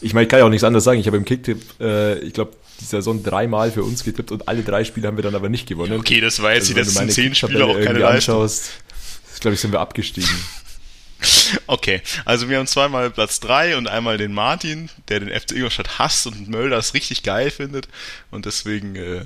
Ich 0.00 0.14
meine, 0.14 0.24
ich 0.24 0.28
kann 0.28 0.38
ja 0.38 0.44
auch 0.44 0.50
nichts 0.50 0.64
anderes 0.64 0.84
sagen. 0.84 1.00
Ich 1.00 1.06
habe 1.06 1.16
im 1.16 1.24
Kicktipp, 1.24 1.62
äh, 1.80 2.18
ich 2.18 2.34
glaube, 2.34 2.52
die 2.80 2.84
Saison 2.84 3.22
dreimal 3.22 3.70
für 3.70 3.82
uns 3.82 4.04
getippt 4.04 4.32
und 4.32 4.48
alle 4.48 4.62
drei 4.62 4.84
Spiele 4.84 5.06
haben 5.06 5.16
wir 5.16 5.22
dann 5.22 5.34
aber 5.34 5.48
nicht 5.48 5.66
gewonnen. 5.66 5.92
Ja, 5.92 5.98
okay, 5.98 6.20
das 6.20 6.42
war 6.42 6.52
jetzt 6.52 6.62
also, 6.62 6.74
die 6.74 6.80
letzten 6.80 7.08
zehn 7.10 7.34
Spiele 7.34 7.64
auch 7.64 7.80
keine 7.80 8.00
Leistung. 8.00 8.34
Anschaust, 8.34 8.72
glaube 9.40 9.54
ich, 9.54 9.60
sind 9.60 9.72
wir 9.72 9.80
abgestiegen. 9.80 10.28
Okay, 11.66 12.02
also 12.24 12.48
wir 12.48 12.58
haben 12.58 12.66
zweimal 12.66 13.10
Platz 13.10 13.40
3 13.40 13.76
und 13.76 13.88
einmal 13.88 14.18
den 14.18 14.32
Martin, 14.32 14.90
der 15.08 15.20
den 15.20 15.28
FC 15.28 15.52
Ingolstadt 15.52 15.98
hasst 15.98 16.26
und 16.26 16.48
Mölders 16.48 16.94
richtig 16.94 17.22
geil 17.22 17.50
findet. 17.50 17.88
Und 18.30 18.46
deswegen 18.46 18.96
äh, 18.96 19.24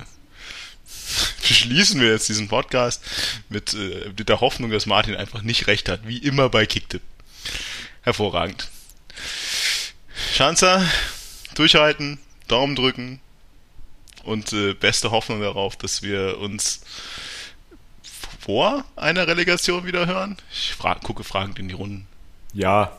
schließen 1.43 1.99
wir 2.01 2.09
jetzt 2.09 2.29
diesen 2.29 2.47
Podcast 2.47 3.03
mit, 3.49 3.73
äh, 3.73 4.11
mit 4.17 4.29
der 4.29 4.41
Hoffnung, 4.41 4.71
dass 4.71 4.85
Martin 4.85 5.15
einfach 5.15 5.41
nicht 5.41 5.67
recht 5.67 5.89
hat, 5.89 6.07
wie 6.07 6.17
immer 6.17 6.49
bei 6.49 6.65
Kicktipp. 6.65 7.01
Hervorragend. 8.01 8.69
Schanzer, 10.33 10.85
durchhalten, 11.55 12.19
Daumen 12.47 12.75
drücken 12.75 13.19
und 14.23 14.53
äh, 14.53 14.73
beste 14.73 15.11
Hoffnung 15.11 15.41
darauf, 15.41 15.75
dass 15.75 16.01
wir 16.01 16.37
uns 16.39 16.81
vor 18.39 18.85
einer 18.95 19.27
Relegation 19.27 19.85
wieder 19.85 20.07
hören? 20.07 20.37
Ich 20.51 20.73
frag, 20.73 21.03
gucke 21.03 21.23
fragend 21.23 21.59
in 21.59 21.67
die 21.67 21.75
Runden. 21.75 22.07
Ja. 22.53 22.91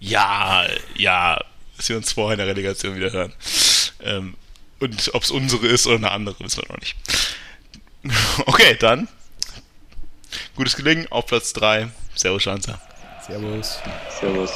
Ja, 0.00 0.66
ja, 0.96 1.38
dass 1.76 1.88
wir 1.88 1.96
uns 1.96 2.12
vor 2.12 2.30
einer 2.30 2.46
Relegation 2.46 2.96
wieder 2.96 3.12
hören. 3.12 3.32
Ähm, 4.00 4.34
und 4.80 5.10
ob 5.14 5.22
es 5.22 5.30
unsere 5.30 5.66
ist 5.66 5.86
oder 5.86 5.96
eine 5.96 6.10
andere, 6.12 6.36
wissen 6.40 6.62
wir 6.62 6.68
noch 6.68 6.80
nicht. 6.80 6.96
Okay, 8.46 8.76
dann. 8.78 9.08
Gutes 10.54 10.76
Gelingen 10.76 11.10
auf 11.10 11.26
Platz 11.26 11.52
3. 11.52 11.88
Servus, 12.14 12.42
Schanzer. 12.42 12.80
Servus. 13.26 13.80
Servus. 14.20 14.52